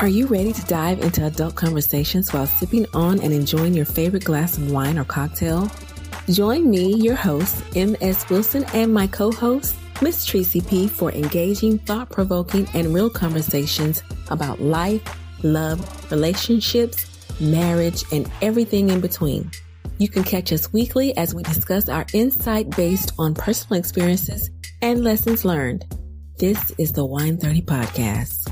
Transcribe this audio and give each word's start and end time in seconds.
Are 0.00 0.08
you 0.08 0.26
ready 0.28 0.52
to 0.54 0.64
dive 0.64 1.00
into 1.00 1.26
adult 1.26 1.56
conversations 1.56 2.32
while 2.32 2.46
sipping 2.46 2.86
on 2.94 3.20
and 3.20 3.34
enjoying 3.34 3.74
your 3.74 3.84
favorite 3.84 4.24
glass 4.24 4.56
of 4.56 4.72
wine 4.72 4.98
or 4.98 5.04
cocktail? 5.04 5.70
Join 6.30 6.70
me, 6.70 6.94
your 6.94 7.16
host, 7.16 7.62
M.S. 7.76 8.28
Wilson, 8.30 8.64
and 8.72 8.94
my 8.94 9.06
co 9.06 9.30
host, 9.30 9.76
Miss 10.00 10.24
Tracy 10.24 10.62
P, 10.62 10.88
for 10.88 11.12
engaging, 11.12 11.78
thought 11.80 12.08
provoking, 12.08 12.66
and 12.72 12.94
real 12.94 13.10
conversations 13.10 14.02
about 14.30 14.60
life, 14.60 15.02
love, 15.44 16.10
relationships, 16.10 17.06
marriage, 17.38 18.02
and 18.10 18.30
everything 18.40 18.88
in 18.88 19.00
between. 19.00 19.50
You 19.98 20.08
can 20.08 20.24
catch 20.24 20.50
us 20.50 20.72
weekly 20.72 21.14
as 21.18 21.34
we 21.34 21.42
discuss 21.42 21.90
our 21.90 22.06
insight 22.14 22.70
based 22.70 23.12
on 23.18 23.34
personal 23.34 23.78
experiences 23.78 24.48
and 24.80 25.04
lessons 25.04 25.44
learned. 25.44 25.84
This 26.40 26.72
is 26.78 26.92
the 26.94 27.04
Wine 27.04 27.36
30 27.36 27.60
Podcast. 27.60 28.48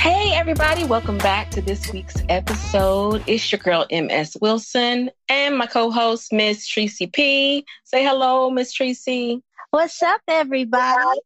Hey, 0.00 0.32
everybody, 0.34 0.82
welcome 0.82 1.18
back 1.18 1.52
to 1.52 1.62
this 1.62 1.92
week's 1.92 2.16
episode. 2.28 3.22
It's 3.28 3.52
your 3.52 3.60
girl, 3.60 3.86
MS 3.92 4.36
Wilson, 4.40 5.12
and 5.28 5.56
my 5.56 5.66
co 5.66 5.92
host, 5.92 6.32
Miss 6.32 6.66
Tracy 6.66 7.06
P. 7.06 7.64
Say 7.84 8.02
hello, 8.02 8.50
Miss 8.50 8.72
Tracy. 8.72 9.40
What's 9.70 10.02
up, 10.02 10.20
everybody? 10.26 11.20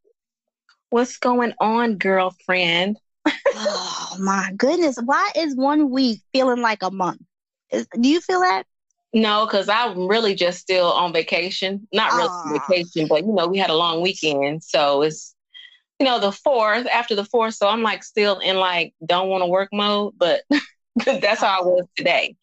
What's 0.91 1.17
going 1.17 1.55
on, 1.59 1.97
girlfriend? 1.97 2.98
oh, 3.27 4.17
my 4.21 4.53
goodness. 4.55 4.98
Why 5.03 5.31
is 5.35 5.57
one 5.57 5.89
week 5.89 6.21
feeling 6.35 6.61
like 6.61 6.83
a 6.83 6.91
month? 6.91 7.23
Is, 7.73 7.87
do 7.98 8.07
you 8.07 8.21
feel 8.21 8.41
that? 8.41 8.67
No, 9.15 9.47
because 9.47 9.69
I'm 9.69 10.07
really 10.07 10.35
just 10.35 10.61
still 10.61 10.93
on 10.93 11.12
vacation. 11.12 11.89
Not 11.93 12.12
really 12.12 12.29
Aww. 12.29 12.59
Ah. 12.59 12.65
vacation, 12.69 13.09
but 13.09 13.25
you 13.25 13.33
know, 13.33 13.47
we 13.47 13.59
had 13.59 13.71
a 13.71 13.77
long 13.77 14.03
weekend. 14.03 14.62
So 14.62 15.03
it's 15.03 15.34
you 15.98 16.07
know, 16.07 16.21
the 16.21 16.33
fourth, 16.33 16.87
after 16.87 17.14
the 17.14 17.25
fourth. 17.25 17.55
So 17.55 17.69
I'm 17.69 17.83
like 17.83 18.05
still 18.05 18.39
in 18.39 18.56
like 18.56 18.95
don't 19.05 19.29
want 19.29 19.42
to 19.42 19.47
work 19.47 19.70
mode, 19.73 20.14
but 20.17 20.42
that's 21.05 21.41
how 21.41 21.61
I 21.61 21.64
was 21.64 21.86
today. 21.97 22.36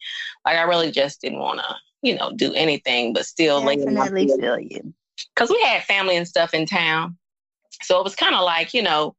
Like 0.44 0.56
I 0.56 0.62
really 0.62 0.90
just 0.90 1.20
didn't 1.20 1.38
want 1.38 1.60
to, 1.60 1.76
you 2.02 2.16
know, 2.16 2.32
do 2.32 2.52
anything, 2.54 3.12
but 3.12 3.26
still 3.26 3.60
definitely 3.60 4.28
feel 4.28 4.58
you. 4.58 4.94
Because 5.34 5.50
we 5.50 5.60
had 5.62 5.82
family 5.84 6.16
and 6.16 6.28
stuff 6.28 6.52
in 6.52 6.66
town, 6.66 7.16
so 7.82 7.98
it 7.98 8.04
was 8.04 8.14
kind 8.14 8.34
of 8.34 8.44
like 8.44 8.74
you 8.74 8.82
know, 8.82 9.14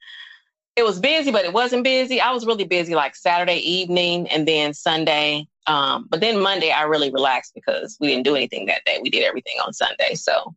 it 0.76 0.84
was 0.84 1.00
busy, 1.00 1.32
but 1.32 1.46
it 1.46 1.54
wasn't 1.54 1.84
busy. 1.84 2.22
I 2.22 2.32
was 2.32 2.46
really 2.46 2.66
busy 2.66 2.94
like 2.94 3.16
Saturday 3.16 3.58
evening 3.58 4.28
and 4.28 4.48
then 4.48 4.74
Sunday. 4.74 5.48
Um, 5.68 6.08
but 6.10 6.22
then 6.22 6.42
Monday 6.42 6.72
I 6.72 6.84
really 6.84 7.12
relaxed 7.12 7.54
because 7.54 7.98
we 8.00 8.08
didn't 8.08 8.24
do 8.24 8.36
anything 8.36 8.66
that 8.68 8.86
day. 8.86 9.00
We 9.02 9.10
did 9.10 9.24
everything 9.24 9.58
on 9.66 9.74
Sunday. 9.74 10.16
So, 10.16 10.56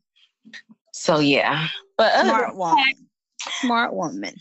so 0.93 1.19
yeah. 1.19 1.67
But 1.97 2.13
smart 2.21 2.57
woman. 2.57 2.95
Smart 3.61 3.95
woman. 3.95 4.35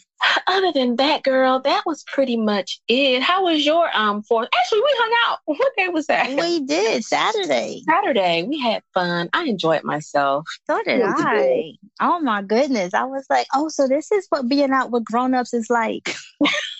Other 0.47 0.73
than 0.73 0.97
that, 0.97 1.23
girl, 1.23 1.61
that 1.61 1.83
was 1.85 2.03
pretty 2.03 2.35
much 2.35 2.81
it. 2.89 3.21
How 3.21 3.45
was 3.45 3.65
your 3.65 3.89
um 3.95 4.21
fourth? 4.23 4.49
Actually, 4.53 4.81
we 4.81 4.93
hung 4.97 5.13
out. 5.27 5.39
What 5.45 5.71
day 5.77 5.87
was 5.87 6.07
that? 6.07 6.37
We 6.37 6.65
did 6.65 7.03
Saturday. 7.05 7.81
Saturday. 7.87 8.43
We 8.43 8.59
had 8.59 8.83
fun. 8.93 9.29
I 9.33 9.45
enjoyed 9.45 9.83
myself. 9.83 10.45
So 10.67 10.81
did 10.83 11.01
I. 11.05 11.73
Oh 12.01 12.19
my 12.19 12.41
goodness. 12.41 12.93
I 12.93 13.05
was 13.05 13.25
like, 13.29 13.47
oh, 13.55 13.69
so 13.69 13.87
this 13.87 14.11
is 14.11 14.25
what 14.29 14.49
being 14.49 14.71
out 14.71 14.91
with 14.91 15.05
grown-ups 15.05 15.53
is 15.53 15.69
like. 15.69 16.13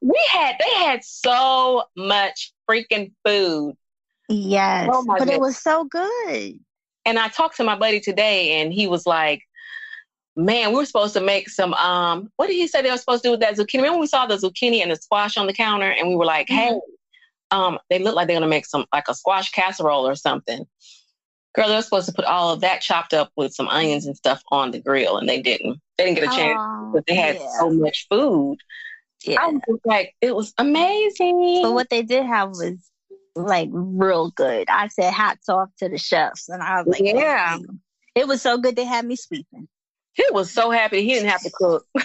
we 0.00 0.20
had 0.30 0.56
they 0.58 0.74
had 0.84 1.04
so 1.04 1.84
much 1.96 2.52
freaking 2.68 3.12
food. 3.24 3.76
Yes. 4.28 4.88
Oh 4.92 5.04
but 5.06 5.18
goodness. 5.18 5.36
it 5.36 5.40
was 5.40 5.58
so 5.58 5.84
good. 5.84 6.58
And 7.04 7.18
I 7.18 7.28
talked 7.28 7.56
to 7.58 7.64
my 7.64 7.76
buddy 7.76 8.00
today 8.00 8.62
and 8.62 8.72
he 8.72 8.86
was 8.86 9.06
like, 9.06 9.42
man, 10.36 10.70
we 10.70 10.76
were 10.76 10.86
supposed 10.86 11.14
to 11.14 11.20
make 11.20 11.48
some. 11.48 11.74
Um, 11.74 12.30
what 12.36 12.46
did 12.46 12.54
he 12.54 12.66
say 12.66 12.82
they 12.82 12.90
were 12.90 12.96
supposed 12.96 13.22
to 13.22 13.28
do 13.28 13.30
with 13.32 13.40
that 13.40 13.56
zucchini? 13.56 13.76
Remember 13.76 13.98
we 13.98 14.06
saw 14.06 14.26
the 14.26 14.36
zucchini 14.36 14.82
and 14.82 14.90
the 14.90 14.96
squash 14.96 15.36
on 15.36 15.46
the 15.46 15.52
counter, 15.52 15.90
and 15.90 16.08
we 16.08 16.16
were 16.16 16.24
like, 16.24 16.48
mm-hmm. 16.48 16.74
hey, 16.74 16.80
um, 17.50 17.78
they 17.90 17.98
look 17.98 18.14
like 18.14 18.26
they're 18.26 18.36
gonna 18.36 18.48
make 18.48 18.66
some 18.66 18.86
like 18.92 19.08
a 19.08 19.14
squash 19.14 19.50
casserole 19.50 20.06
or 20.06 20.14
something. 20.14 20.66
Girl, 21.54 21.68
they 21.68 21.76
were 21.76 21.82
supposed 21.82 22.08
to 22.08 22.12
put 22.12 22.24
all 22.24 22.52
of 22.52 22.60
that 22.62 22.80
chopped 22.80 23.14
up 23.14 23.30
with 23.36 23.54
some 23.54 23.68
onions 23.68 24.06
and 24.06 24.16
stuff 24.16 24.42
on 24.50 24.72
the 24.72 24.80
grill, 24.80 25.18
and 25.18 25.28
they 25.28 25.40
didn't. 25.40 25.80
They 25.96 26.04
didn't 26.04 26.18
get 26.18 26.32
a 26.32 26.36
chance 26.36 26.58
oh, 26.58 26.90
but 26.92 27.06
they 27.06 27.14
had 27.14 27.36
yeah. 27.36 27.48
so 27.58 27.70
much 27.70 28.06
food. 28.10 28.58
Yeah. 29.26 29.40
I 29.40 29.46
was 29.48 29.80
like, 29.84 30.14
it 30.20 30.34
was 30.34 30.52
amazing. 30.58 31.60
But 31.62 31.72
what 31.72 31.90
they 31.90 32.02
did 32.02 32.24
have 32.24 32.50
was 32.50 32.76
like 33.34 33.68
real 33.72 34.30
good. 34.30 34.68
I 34.68 34.88
said 34.88 35.12
hats 35.12 35.48
off 35.48 35.70
to 35.78 35.88
the 35.88 35.98
chefs, 35.98 36.48
and 36.48 36.62
I 36.62 36.82
was 36.82 36.98
like, 36.98 37.14
yeah, 37.14 37.58
it 38.14 38.28
was 38.28 38.42
so 38.42 38.58
good 38.58 38.76
they 38.76 38.84
had 38.84 39.04
me 39.04 39.16
sweeping. 39.16 39.68
He 40.12 40.24
was 40.30 40.50
so 40.52 40.70
happy 40.70 41.02
he 41.02 41.14
didn't 41.14 41.30
have 41.30 41.42
to 41.42 41.50
cook. 41.52 41.86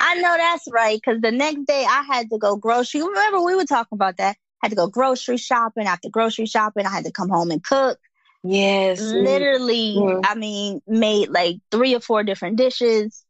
I 0.00 0.14
know 0.16 0.36
that's 0.36 0.68
right 0.70 1.00
because 1.02 1.20
the 1.20 1.32
next 1.32 1.64
day 1.66 1.84
I 1.88 2.02
had 2.02 2.30
to 2.30 2.38
go 2.38 2.56
grocery. 2.56 3.02
Remember 3.02 3.42
we 3.42 3.56
were 3.56 3.64
talking 3.64 3.96
about 3.96 4.18
that. 4.18 4.36
I 4.62 4.66
had 4.66 4.70
to 4.70 4.76
go 4.76 4.86
grocery 4.86 5.38
shopping. 5.38 5.86
After 5.86 6.08
grocery 6.08 6.46
shopping, 6.46 6.86
I 6.86 6.90
had 6.90 7.04
to 7.04 7.10
come 7.10 7.28
home 7.28 7.50
and 7.50 7.62
cook. 7.62 7.98
Yes, 8.44 9.00
literally. 9.00 9.96
Mm-hmm. 9.96 10.20
I 10.24 10.34
mean, 10.36 10.80
made 10.86 11.30
like 11.30 11.56
three 11.72 11.94
or 11.94 12.00
four 12.00 12.22
different 12.22 12.56
dishes 12.56 13.24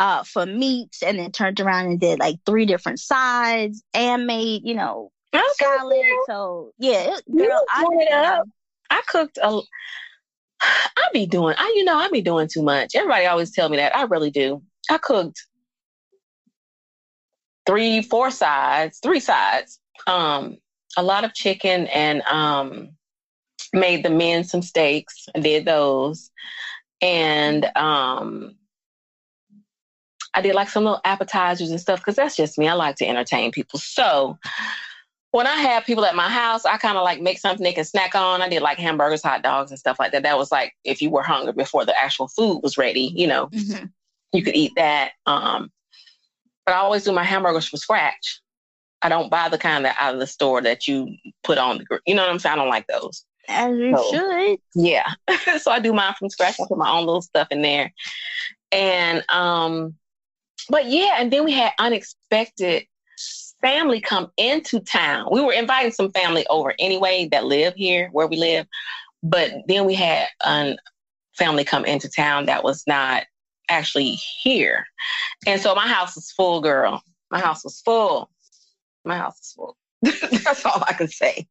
uh, 0.00 0.24
for 0.24 0.46
meats, 0.46 1.02
and 1.02 1.18
then 1.18 1.30
turned 1.30 1.60
around 1.60 1.86
and 1.86 2.00
did 2.00 2.18
like 2.18 2.36
three 2.46 2.66
different 2.66 2.98
sides, 2.98 3.84
and 3.94 4.26
made 4.26 4.62
you 4.64 4.74
know 4.74 5.12
okay. 5.32 5.44
salad. 5.58 6.04
So 6.26 6.72
yeah, 6.78 7.16
it, 7.16 7.22
girl, 7.30 7.64
I, 7.68 8.40
I 8.90 9.02
cooked 9.06 9.38
a 9.40 9.60
I 10.62 11.08
be 11.12 11.26
doing, 11.26 11.54
I 11.58 11.72
you 11.76 11.84
know, 11.84 11.96
I 11.96 12.08
be 12.08 12.20
doing 12.22 12.48
too 12.48 12.62
much. 12.62 12.94
Everybody 12.94 13.26
always 13.26 13.50
tell 13.52 13.68
me 13.68 13.76
that. 13.76 13.96
I 13.96 14.02
really 14.04 14.30
do. 14.30 14.62
I 14.90 14.98
cooked 14.98 15.46
three, 17.66 18.02
four 18.02 18.30
sides, 18.30 18.98
three 19.02 19.20
sides. 19.20 19.78
Um, 20.06 20.56
a 20.96 21.02
lot 21.02 21.24
of 21.24 21.34
chicken 21.34 21.86
and 21.88 22.22
um 22.22 22.90
made 23.72 24.02
the 24.04 24.10
men 24.10 24.44
some 24.44 24.62
steaks. 24.62 25.28
I 25.34 25.40
did 25.40 25.64
those. 25.64 26.30
And 27.00 27.64
um 27.76 28.56
I 30.34 30.40
did 30.40 30.54
like 30.54 30.68
some 30.68 30.84
little 30.84 31.00
appetizers 31.04 31.70
and 31.70 31.80
stuff 31.80 32.00
because 32.00 32.16
that's 32.16 32.36
just 32.36 32.58
me. 32.58 32.68
I 32.68 32.74
like 32.74 32.96
to 32.96 33.06
entertain 33.06 33.50
people. 33.50 33.78
So 33.78 34.38
when 35.32 35.46
I 35.46 35.56
have 35.56 35.84
people 35.84 36.04
at 36.04 36.16
my 36.16 36.28
house, 36.28 36.64
I 36.64 36.76
kind 36.76 36.96
of 36.96 37.04
like 37.04 37.20
make 37.20 37.38
something 37.38 37.62
they 37.62 37.72
can 37.72 37.84
snack 37.84 38.14
on. 38.14 38.42
I 38.42 38.48
did 38.48 38.62
like 38.62 38.78
hamburgers, 38.78 39.22
hot 39.22 39.42
dogs, 39.42 39.70
and 39.70 39.78
stuff 39.78 39.98
like 39.98 40.12
that. 40.12 40.22
That 40.22 40.38
was 40.38 40.50
like 40.50 40.74
if 40.84 41.00
you 41.00 41.10
were 41.10 41.22
hungry 41.22 41.52
before 41.52 41.84
the 41.84 41.98
actual 41.98 42.28
food 42.28 42.60
was 42.62 42.78
ready, 42.78 43.12
you 43.14 43.26
know, 43.26 43.46
mm-hmm. 43.48 43.86
you 44.32 44.42
could 44.42 44.56
eat 44.56 44.72
that. 44.76 45.12
Um, 45.26 45.70
but 46.66 46.74
I 46.74 46.78
always 46.78 47.04
do 47.04 47.12
my 47.12 47.24
hamburgers 47.24 47.68
from 47.68 47.78
scratch. 47.78 48.40
I 49.02 49.08
don't 49.08 49.30
buy 49.30 49.48
the 49.48 49.58
kind 49.58 49.84
that 49.84 49.96
out 49.98 50.14
of 50.14 50.20
the 50.20 50.26
store 50.26 50.60
that 50.62 50.86
you 50.86 51.16
put 51.42 51.58
on 51.58 51.78
the, 51.78 52.00
you 52.06 52.14
know 52.14 52.22
what 52.22 52.30
I'm 52.30 52.38
saying? 52.38 52.54
I 52.54 52.56
don't 52.56 52.68
like 52.68 52.86
those. 52.86 53.24
As 53.48 53.76
you 53.76 53.96
so, 53.96 54.10
should. 54.10 54.58
Yeah. 54.74 55.08
so 55.60 55.70
I 55.70 55.80
do 55.80 55.92
mine 55.92 56.14
from 56.18 56.28
scratch. 56.28 56.60
I 56.60 56.66
put 56.68 56.76
my 56.76 56.90
own 56.90 57.06
little 57.06 57.22
stuff 57.22 57.48
in 57.50 57.62
there. 57.62 57.92
And, 58.72 59.24
um, 59.30 59.94
but 60.68 60.86
yeah, 60.86 61.16
and 61.18 61.32
then 61.32 61.44
we 61.44 61.52
had 61.52 61.72
unexpected 61.78 62.86
family 63.60 64.00
come 64.00 64.30
into 64.36 64.80
town. 64.80 65.28
We 65.30 65.40
were 65.40 65.52
inviting 65.52 65.92
some 65.92 66.10
family 66.10 66.46
over 66.48 66.74
anyway 66.78 67.28
that 67.32 67.44
live 67.44 67.74
here 67.74 68.08
where 68.12 68.26
we 68.26 68.36
live, 68.36 68.66
but 69.22 69.52
then 69.66 69.86
we 69.86 69.94
had 69.94 70.28
a 70.42 70.76
family 71.36 71.64
come 71.64 71.84
into 71.84 72.08
town 72.08 72.46
that 72.46 72.64
was 72.64 72.84
not 72.86 73.24
actually 73.68 74.18
here. 74.42 74.86
And 75.46 75.60
so 75.60 75.74
my 75.74 75.86
house 75.86 76.16
was 76.16 76.30
full, 76.30 76.60
girl. 76.60 77.02
My 77.30 77.40
house 77.40 77.64
was 77.64 77.80
full. 77.80 78.30
My 79.04 79.16
house 79.16 79.38
was 79.38 79.52
full. 79.56 79.76
That's 80.44 80.64
all 80.64 80.82
I 80.86 80.92
can 80.94 81.08
say. 81.08 81.46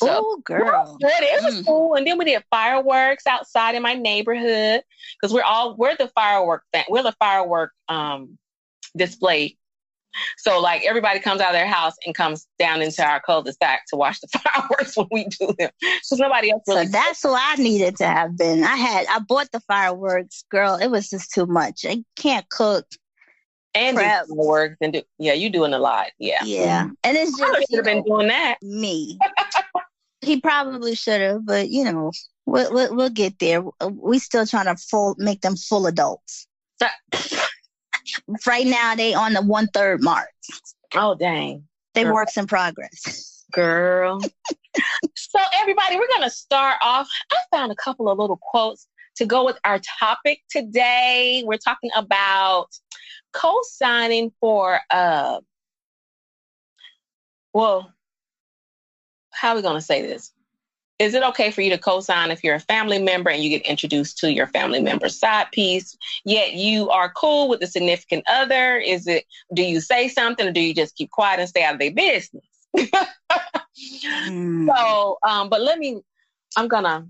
So, 0.00 0.22
oh, 0.24 0.42
girl. 0.44 0.96
Good. 1.00 1.10
It 1.10 1.44
was 1.44 1.60
mm. 1.60 1.66
cool. 1.66 1.94
And 1.94 2.06
then 2.06 2.18
we 2.18 2.24
did 2.24 2.42
fireworks 2.50 3.26
outside 3.26 3.74
in 3.74 3.82
my 3.82 3.94
neighborhood 3.94 4.82
because 5.20 5.32
we're 5.32 5.42
all 5.42 5.76
we're 5.76 5.96
the 5.96 6.08
firework 6.08 6.64
thing. 6.72 6.84
We're 6.88 7.02
the 7.02 7.14
firework 7.20 7.72
um 7.88 8.38
display 8.96 9.56
so 10.38 10.60
like 10.60 10.84
everybody 10.84 11.20
comes 11.20 11.40
out 11.40 11.48
of 11.48 11.54
their 11.54 11.66
house 11.66 11.94
and 12.04 12.14
comes 12.14 12.46
down 12.58 12.82
into 12.82 13.04
our 13.04 13.20
cul-de-sac 13.20 13.86
to 13.88 13.96
watch 13.96 14.20
the 14.20 14.28
fireworks 14.38 14.96
when 14.96 15.08
we 15.10 15.24
do 15.24 15.54
them. 15.58 15.70
Because 15.80 16.18
nobody 16.18 16.50
else 16.50 16.62
really. 16.66 16.86
So 16.86 16.92
that's 16.92 17.24
what 17.24 17.40
I 17.42 17.62
needed 17.62 17.96
to 17.96 18.06
have 18.06 18.36
been. 18.36 18.64
I 18.64 18.76
had 18.76 19.06
I 19.08 19.20
bought 19.20 19.50
the 19.52 19.60
fireworks, 19.60 20.44
girl. 20.50 20.76
It 20.76 20.88
was 20.88 21.08
just 21.08 21.32
too 21.32 21.46
much. 21.46 21.84
I 21.88 22.04
can't 22.16 22.48
cook. 22.48 22.86
And 23.72 23.96
prep. 23.96 24.26
do 24.26 24.34
fireworks 24.34 24.76
and 24.80 24.92
do 24.94 25.02
yeah, 25.18 25.32
you 25.32 25.48
doing 25.48 25.72
a 25.72 25.78
lot. 25.78 26.08
Yeah. 26.18 26.42
Yeah. 26.44 26.88
And 27.04 27.16
it's 27.16 27.38
just 27.38 27.70
should 27.70 27.76
have 27.76 27.84
been 27.84 28.02
doing 28.02 28.28
that. 28.28 28.58
Me. 28.62 29.18
he 30.22 30.40
probably 30.40 30.94
should 30.94 31.20
have, 31.20 31.46
but 31.46 31.70
you 31.70 31.84
know, 31.84 32.12
we'll, 32.46 32.72
we'll, 32.72 32.96
we'll 32.96 33.10
get 33.10 33.38
there. 33.38 33.62
We 33.88 34.18
still 34.18 34.46
trying 34.46 34.66
to 34.66 34.76
full 34.76 35.14
make 35.18 35.40
them 35.40 35.56
full 35.56 35.86
adults 35.86 36.46
right 38.46 38.66
now 38.66 38.94
they 38.94 39.14
on 39.14 39.32
the 39.32 39.42
one 39.42 39.68
third 39.68 40.02
mark. 40.02 40.28
Oh 40.94 41.14
dang. 41.14 41.64
They 41.94 42.04
Girl. 42.04 42.14
works 42.14 42.36
in 42.36 42.46
progress. 42.46 43.44
Girl. 43.52 44.20
so 45.16 45.38
everybody, 45.54 45.96
we're 45.96 46.08
gonna 46.14 46.30
start 46.30 46.76
off. 46.82 47.08
I 47.32 47.36
found 47.50 47.72
a 47.72 47.76
couple 47.76 48.08
of 48.08 48.18
little 48.18 48.38
quotes 48.40 48.86
to 49.16 49.26
go 49.26 49.44
with 49.44 49.58
our 49.64 49.80
topic 49.98 50.40
today. 50.50 51.42
We're 51.44 51.58
talking 51.58 51.90
about 51.96 52.68
co-signing 53.32 54.32
for 54.40 54.80
uh 54.90 55.40
well, 57.52 57.92
how 59.40 59.52
are 59.52 59.56
we 59.56 59.62
going 59.62 59.74
to 59.74 59.80
say 59.80 60.02
this? 60.02 60.32
Is 60.98 61.14
it 61.14 61.22
okay 61.22 61.50
for 61.50 61.62
you 61.62 61.70
to 61.70 61.78
co-sign 61.78 62.30
if 62.30 62.44
you're 62.44 62.56
a 62.56 62.60
family 62.60 63.00
member 63.00 63.30
and 63.30 63.42
you 63.42 63.48
get 63.48 63.66
introduced 63.66 64.18
to 64.18 64.30
your 64.30 64.46
family 64.46 64.82
member's 64.82 65.18
side 65.18 65.46
piece, 65.50 65.96
yet 66.26 66.52
you 66.52 66.90
are 66.90 67.10
cool 67.10 67.48
with 67.48 67.60
the 67.60 67.66
significant 67.66 68.22
other? 68.28 68.76
Is 68.76 69.06
it 69.06 69.24
do 69.54 69.62
you 69.62 69.80
say 69.80 70.08
something 70.08 70.46
or 70.46 70.52
do 70.52 70.60
you 70.60 70.74
just 70.74 70.94
keep 70.94 71.10
quiet 71.10 71.40
and 71.40 71.48
stay 71.48 71.64
out 71.64 71.72
of 71.72 71.80
their 71.80 71.90
business? 71.90 72.44
mm. 74.28 74.66
So, 74.76 75.18
um, 75.22 75.48
but 75.48 75.62
let 75.62 75.78
me 75.78 76.02
I'm 76.54 76.68
gonna 76.68 77.06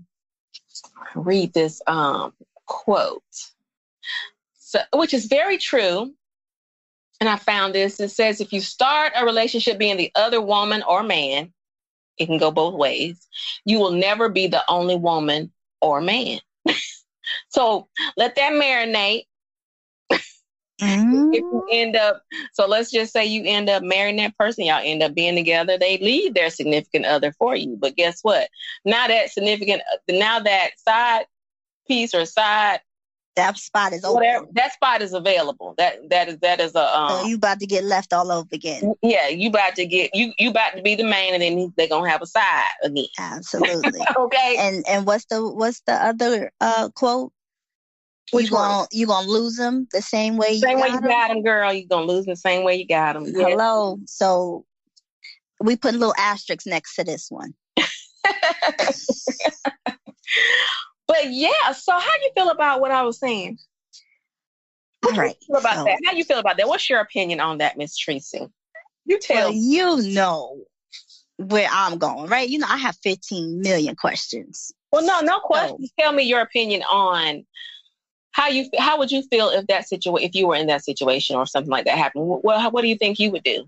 read 1.13 1.51
this 1.53 1.81
um, 1.85 2.31
quote, 2.65 3.23
so, 4.57 4.79
which 4.93 5.13
is 5.13 5.25
very 5.25 5.57
true. 5.57 6.13
And 7.19 7.27
I 7.27 7.35
found 7.35 7.75
this. 7.75 7.99
It 7.99 8.09
says, 8.09 8.39
if 8.39 8.53
you 8.53 8.61
start 8.61 9.11
a 9.15 9.25
relationship 9.25 9.77
being 9.77 9.97
the 9.97 10.11
other 10.15 10.41
woman 10.41 10.81
or 10.87 11.03
man, 11.03 11.53
it 12.17 12.25
can 12.25 12.37
go 12.37 12.51
both 12.51 12.75
ways. 12.75 13.27
You 13.65 13.79
will 13.79 13.91
never 13.91 14.29
be 14.29 14.47
the 14.47 14.63
only 14.69 14.95
woman 14.95 15.51
or 15.81 16.01
man. 16.01 16.39
so 17.49 17.87
let 18.17 18.35
that 18.35 18.53
marinate. 18.53 19.25
Mm-hmm. 20.81 21.31
if 21.31 21.41
you 21.41 21.67
end 21.71 21.95
up, 21.95 22.23
so 22.53 22.65
let's 22.65 22.89
just 22.89 23.13
say 23.13 23.23
you 23.23 23.43
end 23.45 23.69
up 23.69 23.83
marrying 23.83 24.15
that 24.15 24.35
person, 24.35 24.65
y'all 24.65 24.81
end 24.83 25.03
up 25.03 25.13
being 25.13 25.35
together. 25.35 25.77
They 25.77 25.99
leave 25.99 26.33
their 26.33 26.49
significant 26.49 27.05
other 27.05 27.31
for 27.33 27.55
you. 27.55 27.77
But 27.79 27.95
guess 27.95 28.23
what? 28.23 28.49
Now 28.83 29.07
that 29.07 29.29
significant, 29.29 29.83
now 30.09 30.39
that 30.39 30.71
side 30.77 31.25
piece 31.87 32.15
or 32.15 32.25
side 32.25 32.79
that 33.35 33.57
spot 33.57 33.93
is 33.93 34.03
open. 34.03 34.47
that 34.53 34.73
spot 34.73 35.01
is 35.01 35.13
available. 35.13 35.73
That 35.77 36.09
that 36.09 36.27
is 36.27 36.37
that 36.39 36.59
is 36.59 36.75
a. 36.75 36.97
Um, 36.97 37.21
so 37.21 37.27
you 37.27 37.35
about 37.35 37.59
to 37.59 37.65
get 37.65 37.83
left 37.83 38.13
all 38.13 38.31
over 38.31 38.49
again. 38.51 38.93
Yeah, 39.01 39.27
you 39.27 39.49
about 39.49 39.75
to 39.75 39.85
get 39.85 40.13
you 40.13 40.33
you 40.37 40.49
about 40.49 40.75
to 40.75 40.81
be 40.81 40.95
the 40.95 41.03
main, 41.03 41.33
and 41.33 41.41
then 41.41 41.73
they're 41.77 41.87
gonna 41.87 42.09
have 42.09 42.21
a 42.21 42.25
side 42.25 42.65
again. 42.83 43.05
Absolutely. 43.19 44.01
okay. 44.17 44.55
And 44.59 44.85
and 44.87 45.05
what's 45.05 45.25
the 45.25 45.47
what's 45.47 45.81
the 45.81 45.93
other 45.93 46.51
uh 46.59 46.89
quote? 46.89 47.31
Which 48.31 48.45
you 48.45 48.51
gonna 48.51 48.87
you 48.91 49.07
gonna 49.07 49.27
lose 49.27 49.55
them 49.55 49.87
the 49.91 50.01
same 50.01 50.37
way. 50.37 50.57
Same 50.57 50.77
you 50.77 50.83
way 50.83 50.89
you 50.89 51.01
got 51.01 51.29
them, 51.29 51.43
girl. 51.43 51.71
You 51.73 51.87
gonna 51.87 52.05
lose 52.05 52.25
them 52.25 52.33
the 52.33 52.37
same 52.37 52.63
way 52.63 52.75
you 52.75 52.87
got 52.87 53.13
them. 53.13 53.25
Hello. 53.25 53.99
So 54.05 54.65
we 55.59 55.75
put 55.75 55.93
a 55.93 55.97
little 55.97 56.15
asterisk 56.17 56.65
next 56.65 56.95
to 56.95 57.03
this 57.03 57.29
one. 57.29 57.53
But 61.07 61.31
yeah, 61.31 61.71
so 61.73 61.91
how 61.91 61.99
do 61.99 62.23
you 62.23 62.31
feel 62.35 62.49
about 62.49 62.81
what 62.81 62.91
I 62.91 63.03
was 63.03 63.19
saying? 63.19 63.57
How 65.03 65.17
right. 65.17 65.35
about 65.49 65.75
so, 65.75 65.83
that? 65.85 65.99
How 66.05 66.11
do 66.11 66.17
you 66.17 66.23
feel 66.23 66.39
about 66.39 66.57
that? 66.57 66.67
What's 66.67 66.89
your 66.89 66.99
opinion 66.99 67.39
on 67.39 67.57
that, 67.57 67.77
Miss 67.77 67.97
Tracy? 67.97 68.47
You 69.05 69.19
tell. 69.19 69.49
Well, 69.49 69.53
you 69.53 70.13
know 70.13 70.61
where 71.37 71.67
I'm 71.71 71.97
going, 71.97 72.29
right? 72.29 72.47
You 72.47 72.59
know, 72.59 72.67
I 72.69 72.77
have 72.77 72.95
15 73.03 73.61
million 73.61 73.95
questions. 73.95 74.71
Well, 74.91 75.05
no, 75.05 75.21
no 75.21 75.39
questions. 75.39 75.91
So, 75.97 76.03
tell 76.03 76.13
me 76.13 76.23
your 76.23 76.41
opinion 76.41 76.83
on 76.83 77.45
how 78.31 78.47
you 78.47 78.69
how 78.77 78.97
would 78.99 79.11
you 79.11 79.23
feel 79.23 79.49
if 79.49 79.67
that 79.67 79.87
situation 79.87 80.27
if 80.27 80.35
you 80.35 80.47
were 80.47 80.55
in 80.55 80.67
that 80.67 80.83
situation 80.83 81.35
or 81.35 81.45
something 81.45 81.71
like 81.71 81.85
that 81.85 81.97
happened. 81.97 82.25
Well, 82.43 82.71
what 82.71 82.81
do 82.81 82.87
you 82.87 82.95
think 82.95 83.19
you 83.19 83.31
would 83.31 83.43
do? 83.43 83.65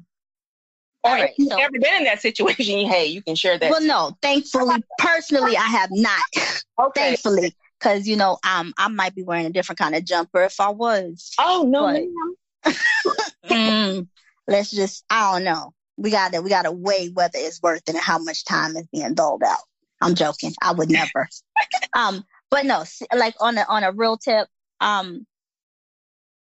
Or 1.04 1.12
right, 1.12 1.30
if 1.30 1.36
you've 1.38 1.50
so, 1.50 1.58
never 1.58 1.72
been 1.74 1.96
in 1.98 2.04
that 2.06 2.22
situation, 2.22 2.88
hey, 2.90 3.08
you 3.08 3.22
can 3.22 3.36
share 3.36 3.58
that. 3.58 3.70
Well, 3.70 3.82
no, 3.82 4.18
thankfully, 4.22 4.84
personally, 4.98 5.58
I 5.58 5.66
have 5.66 5.90
not. 5.92 6.22
Okay. 6.80 7.10
Thankfully, 7.10 7.56
because 7.80 8.08
you 8.08 8.16
know, 8.16 8.40
um, 8.44 8.74
I 8.80 8.88
might 8.88 9.14
be 9.14 9.22
wearing 9.22 9.46
a 9.46 9.52
different 9.52 9.78
kind 9.78 9.94
of 9.94 10.04
jumper 10.04 10.42
if 10.42 10.60
I 10.60 10.70
was. 10.70 11.34
Oh 11.38 11.64
no, 11.68 12.08
but, 12.64 12.74
mm, 13.46 14.08
let's 14.48 14.72
just, 14.72 15.06
I 15.08 15.34
don't 15.34 15.44
know. 15.44 15.76
We 15.98 16.10
got 16.10 16.34
to, 16.34 16.42
we 16.42 16.50
got 16.50 16.64
to 16.64 16.72
weigh 16.72 17.10
whether 17.10 17.38
it's 17.38 17.62
worth 17.62 17.84
it 17.88 17.94
and 17.94 18.04
how 18.04 18.18
much 18.18 18.44
time 18.46 18.76
is 18.76 18.88
being 18.92 19.14
doled 19.14 19.44
out. 19.44 19.60
I'm 20.02 20.16
joking. 20.16 20.52
I 20.64 20.72
would 20.72 20.90
never. 20.90 21.30
um, 21.96 22.24
but 22.50 22.66
no, 22.66 22.86
like 23.16 23.36
on 23.40 23.56
a 23.56 23.66
on 23.70 23.84
a 23.84 23.92
real 23.92 24.18
tip, 24.18 24.48
um, 24.82 25.28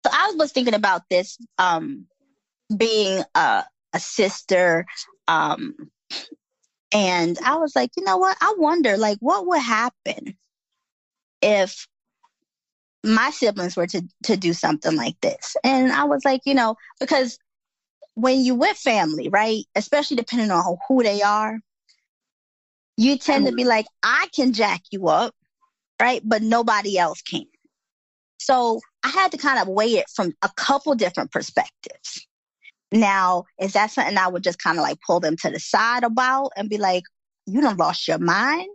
so 0.04 0.10
I 0.12 0.34
was 0.36 0.52
thinking 0.52 0.74
about 0.74 1.02
this, 1.08 1.38
um, 1.58 2.06
being 2.76 3.22
a 3.34 3.64
a 3.96 4.00
sister. 4.00 4.86
Um, 5.26 5.74
and 6.92 7.36
I 7.44 7.56
was 7.56 7.74
like, 7.74 7.90
you 7.96 8.04
know 8.04 8.18
what? 8.18 8.36
I 8.40 8.54
wonder, 8.58 8.96
like, 8.96 9.18
what 9.20 9.46
would 9.46 9.60
happen 9.60 10.36
if 11.42 11.88
my 13.02 13.30
siblings 13.30 13.76
were 13.76 13.86
to 13.86 14.02
to 14.24 14.36
do 14.36 14.52
something 14.52 14.94
like 14.94 15.20
this? 15.20 15.56
And 15.64 15.90
I 15.90 16.04
was 16.04 16.24
like, 16.24 16.42
you 16.44 16.54
know, 16.54 16.76
because 17.00 17.38
when 18.14 18.40
you 18.40 18.54
with 18.54 18.76
family, 18.76 19.28
right, 19.28 19.64
especially 19.74 20.16
depending 20.16 20.50
on 20.50 20.76
who 20.88 21.02
they 21.02 21.22
are, 21.22 21.58
you 22.96 23.18
tend 23.18 23.46
to 23.46 23.52
be 23.52 23.64
like, 23.64 23.86
I 24.02 24.28
can 24.34 24.52
jack 24.52 24.82
you 24.90 25.08
up, 25.08 25.34
right, 26.00 26.22
but 26.24 26.42
nobody 26.42 26.98
else 26.98 27.20
can. 27.22 27.44
So 28.38 28.80
I 29.02 29.08
had 29.08 29.32
to 29.32 29.38
kind 29.38 29.58
of 29.58 29.68
weigh 29.68 29.94
it 29.94 30.06
from 30.14 30.32
a 30.42 30.50
couple 30.56 30.94
different 30.94 31.30
perspectives. 31.30 32.26
Now, 32.92 33.44
is 33.60 33.72
that 33.72 33.90
something 33.90 34.16
I 34.16 34.28
would 34.28 34.44
just 34.44 34.62
kind 34.62 34.78
of 34.78 34.82
like 34.82 34.98
pull 35.06 35.20
them 35.20 35.36
to 35.38 35.50
the 35.50 35.58
side 35.58 36.04
about 36.04 36.52
and 36.56 36.68
be 36.68 36.78
like, 36.78 37.02
you 37.46 37.60
don't 37.60 37.78
lost 37.78 38.06
your 38.06 38.18
mind? 38.18 38.68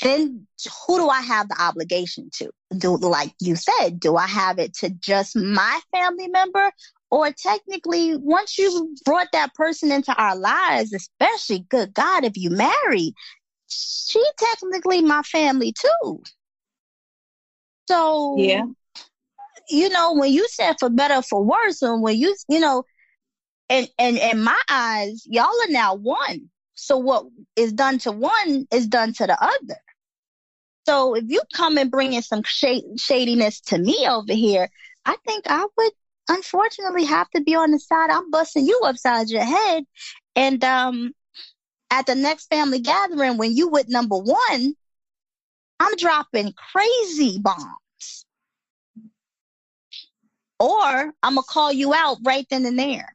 Then 0.00 0.46
who 0.86 0.98
do 0.98 1.08
I 1.08 1.20
have 1.20 1.48
the 1.48 1.60
obligation 1.60 2.30
to? 2.34 2.50
Do 2.76 2.96
like 2.96 3.34
you 3.40 3.56
said, 3.56 3.98
do 3.98 4.16
I 4.16 4.26
have 4.26 4.58
it 4.58 4.74
to 4.74 4.90
just 4.90 5.34
my 5.36 5.80
family 5.92 6.28
member? 6.28 6.70
Or 7.10 7.32
technically, 7.32 8.16
once 8.16 8.58
you 8.58 8.94
brought 9.04 9.28
that 9.32 9.54
person 9.54 9.90
into 9.90 10.14
our 10.14 10.36
lives, 10.36 10.92
especially 10.92 11.66
good 11.70 11.94
God, 11.94 12.24
if 12.24 12.36
you 12.36 12.50
married, 12.50 13.14
she 13.66 14.22
technically 14.38 15.02
my 15.02 15.22
family 15.22 15.72
too. 15.72 16.22
So 17.88 18.36
yeah, 18.38 18.64
you 19.70 19.88
know, 19.88 20.14
when 20.14 20.32
you 20.32 20.46
said 20.48 20.76
for 20.78 20.90
better 20.90 21.22
for 21.22 21.42
worse, 21.42 21.82
and 21.82 22.02
when 22.02 22.16
you 22.16 22.36
you 22.48 22.60
know, 22.60 22.84
and 23.70 23.88
and 23.98 24.16
in 24.16 24.42
my 24.42 24.60
eyes, 24.68 25.24
y'all 25.26 25.46
are 25.46 25.70
now 25.70 25.94
one. 25.94 26.50
So 26.74 26.96
what 26.96 27.26
is 27.56 27.72
done 27.72 27.98
to 28.00 28.12
one 28.12 28.66
is 28.72 28.86
done 28.86 29.12
to 29.14 29.26
the 29.26 29.42
other. 29.42 29.80
So 30.86 31.14
if 31.14 31.24
you 31.26 31.42
come 31.52 31.76
and 31.76 31.90
bring 31.90 32.14
in 32.14 32.22
some 32.22 32.42
shadiness 32.44 33.60
to 33.62 33.78
me 33.78 34.06
over 34.08 34.32
here, 34.32 34.68
I 35.04 35.16
think 35.26 35.44
I 35.48 35.66
would 35.76 35.92
unfortunately 36.28 37.04
have 37.04 37.28
to 37.30 37.42
be 37.42 37.54
on 37.54 37.72
the 37.72 37.78
side. 37.78 38.10
I'm 38.10 38.30
busting 38.30 38.64
you 38.64 38.80
upside 38.84 39.28
your 39.28 39.44
head. 39.44 39.84
And 40.36 40.62
um, 40.64 41.12
at 41.90 42.06
the 42.06 42.14
next 42.14 42.46
family 42.46 42.80
gathering, 42.80 43.36
when 43.38 43.54
you 43.54 43.68
with 43.68 43.88
number 43.88 44.16
one, 44.16 44.74
I'm 45.80 45.96
dropping 45.96 46.54
crazy 46.72 47.38
bombs. 47.38 48.26
Or 50.60 51.12
I'm 51.22 51.34
gonna 51.34 51.42
call 51.42 51.72
you 51.72 51.92
out 51.92 52.18
right 52.24 52.46
then 52.50 52.66
and 52.66 52.78
there. 52.78 53.14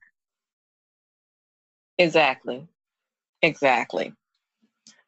Exactly. 1.98 2.68
Exactly. 3.42 4.14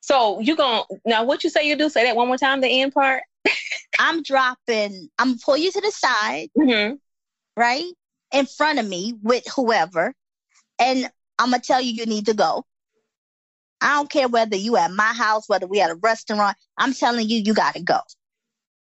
So 0.01 0.39
you 0.39 0.55
going 0.55 0.83
to 0.89 0.99
now 1.05 1.23
what 1.23 1.43
you 1.43 1.49
say 1.49 1.67
you 1.67 1.75
do? 1.75 1.89
Say 1.89 2.03
that 2.03 2.15
one 2.15 2.27
more 2.27 2.37
time, 2.37 2.61
the 2.61 2.81
end 2.81 2.93
part. 2.93 3.23
I'm 3.99 4.21
dropping, 4.21 5.09
I'm 5.17 5.29
gonna 5.29 5.39
pull 5.43 5.57
you 5.57 5.71
to 5.71 5.81
the 5.81 5.91
side, 5.91 6.49
mm-hmm. 6.57 6.95
right? 7.57 7.91
In 8.31 8.45
front 8.45 8.79
of 8.79 8.87
me 8.87 9.15
with 9.23 9.45
whoever. 9.55 10.13
And 10.77 11.09
I'm 11.39 11.51
gonna 11.51 11.61
tell 11.61 11.81
you 11.81 11.93
you 11.93 12.05
need 12.05 12.27
to 12.27 12.33
go. 12.33 12.65
I 13.81 13.95
don't 13.95 14.09
care 14.09 14.27
whether 14.27 14.55
you 14.55 14.77
at 14.77 14.91
my 14.91 15.13
house, 15.13 15.49
whether 15.49 15.67
we 15.67 15.81
at 15.81 15.91
a 15.91 15.95
restaurant. 15.95 16.57
I'm 16.77 16.93
telling 16.93 17.29
you, 17.29 17.39
you 17.39 17.53
gotta 17.53 17.81
go. 17.81 17.99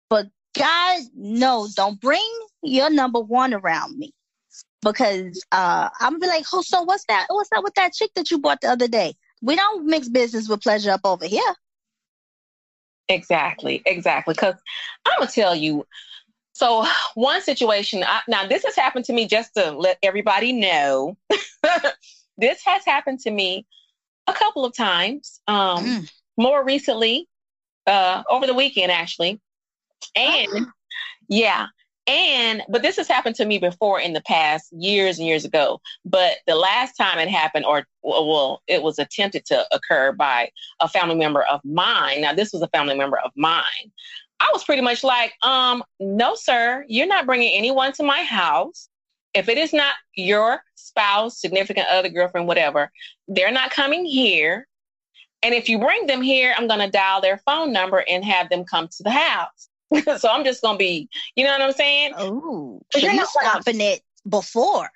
But 0.09 0.27
guys, 0.57 1.09
no, 1.15 1.67
don't 1.75 1.99
bring 1.99 2.29
your 2.61 2.89
number 2.89 3.19
one 3.19 3.53
around 3.53 3.97
me 3.97 4.13
because 4.85 5.43
uh, 5.51 5.89
I'm 5.99 6.13
gonna 6.13 6.19
be 6.19 6.27
like, 6.27 6.45
oh, 6.53 6.61
so 6.61 6.83
what's 6.83 7.03
that? 7.09 7.25
What's 7.27 7.49
that 7.49 7.63
with 7.63 7.73
that 7.73 7.93
chick 7.93 8.11
that 8.15 8.31
you 8.31 8.37
bought 8.37 8.61
the 8.61 8.69
other 8.69 8.87
day? 8.87 9.15
We 9.41 9.55
don't 9.55 9.85
mix 9.87 10.07
business 10.07 10.47
with 10.47 10.61
pleasure 10.61 10.91
up 10.91 11.01
over 11.03 11.25
here. 11.25 11.41
Exactly, 13.09 13.81
exactly. 13.85 14.33
Because 14.33 14.55
I'm 15.05 15.19
gonna 15.19 15.31
tell 15.31 15.55
you. 15.55 15.85
So 16.53 16.85
one 17.15 17.41
situation. 17.41 18.03
I, 18.05 18.21
now 18.29 18.47
this 18.47 18.63
has 18.63 18.75
happened 18.75 19.05
to 19.05 19.13
me. 19.13 19.27
Just 19.27 19.55
to 19.55 19.71
let 19.71 19.97
everybody 20.03 20.53
know, 20.53 21.17
this 22.37 22.61
has 22.65 22.85
happened 22.85 23.19
to 23.21 23.31
me 23.31 23.65
a 24.27 24.33
couple 24.33 24.63
of 24.63 24.75
times. 24.75 25.41
Um, 25.47 25.83
mm. 25.83 26.11
More 26.37 26.63
recently, 26.63 27.27
uh, 27.87 28.23
over 28.29 28.45
the 28.45 28.53
weekend 28.53 28.91
actually, 28.91 29.41
and 30.15 30.67
yeah, 31.27 31.67
and, 32.07 32.61
but 32.69 32.83
this 32.83 32.97
has 32.97 33.07
happened 33.07 33.35
to 33.37 33.45
me 33.45 33.57
before 33.57 33.99
in 33.99 34.13
the 34.13 34.21
past 34.21 34.71
years 34.71 35.17
and 35.17 35.27
years 35.27 35.43
ago. 35.43 35.81
But 36.05 36.37
the 36.45 36.55
last 36.55 36.93
time 36.93 37.17
it 37.17 37.29
happened, 37.29 37.65
or 37.65 37.85
well, 38.03 38.61
it 38.67 38.83
was 38.83 38.99
attempted 38.99 39.45
to 39.45 39.65
occur 39.73 40.11
by 40.11 40.51
a 40.79 40.87
family 40.87 41.15
member 41.15 41.43
of 41.43 41.61
mine. 41.63 42.21
Now, 42.21 42.33
this 42.33 42.53
was 42.53 42.61
a 42.61 42.67
family 42.67 42.95
member 42.95 43.17
of 43.17 43.31
mine. 43.35 43.91
I 44.39 44.49
was 44.53 44.63
pretty 44.63 44.81
much 44.81 45.03
like, 45.03 45.33
um, 45.41 45.83
no, 45.99 46.35
sir, 46.35 46.85
you're 46.87 47.07
not 47.07 47.25
bringing 47.25 47.57
anyone 47.57 47.93
to 47.93 48.03
my 48.03 48.23
house. 48.23 48.89
If 49.33 49.49
it 49.49 49.57
is 49.57 49.73
not 49.73 49.95
your 50.15 50.61
spouse, 50.75 51.39
significant 51.39 51.87
other, 51.87 52.09
girlfriend, 52.09 52.47
whatever, 52.47 52.91
they're 53.27 53.51
not 53.51 53.71
coming 53.71 54.05
here. 54.05 54.67
And 55.41 55.53
if 55.53 55.69
you 55.69 55.79
bring 55.79 56.07
them 56.07 56.21
here, 56.21 56.53
I'm 56.55 56.67
going 56.67 56.79
to 56.79 56.89
dial 56.89 57.21
their 57.21 57.37
phone 57.45 57.73
number 57.73 58.03
and 58.07 58.23
have 58.23 58.49
them 58.49 58.63
come 58.63 58.87
to 58.87 59.03
the 59.03 59.11
house. 59.11 59.69
so 60.17 60.29
I'm 60.29 60.43
just 60.43 60.61
going 60.61 60.75
to 60.75 60.79
be, 60.79 61.09
you 61.35 61.45
know 61.45 61.51
what 61.51 61.61
I'm 61.61 61.73
saying? 61.73 62.13
Oh, 62.17 62.81
so 62.91 62.99
you're 62.99 63.13
not 63.13 63.27
stopping 63.27 63.81
it 63.81 64.01
before. 64.27 64.89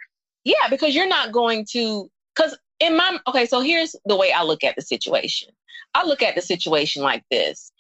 Yeah, 0.44 0.68
because 0.70 0.96
you're 0.96 1.08
not 1.08 1.32
going 1.32 1.66
to, 1.72 2.10
because 2.36 2.58
in 2.80 2.96
my, 2.96 3.20
okay, 3.28 3.46
so 3.46 3.62
here's 3.62 3.96
the 4.06 4.16
way 4.16 4.32
I 4.32 4.44
look 4.44 4.64
at 4.64 4.76
the 4.76 4.82
situation. 4.82 5.50
I 5.94 6.06
look 6.06 6.22
at 6.22 6.36
the 6.36 6.42
situation 6.42 7.04
like 7.04 7.24
this. 7.30 7.72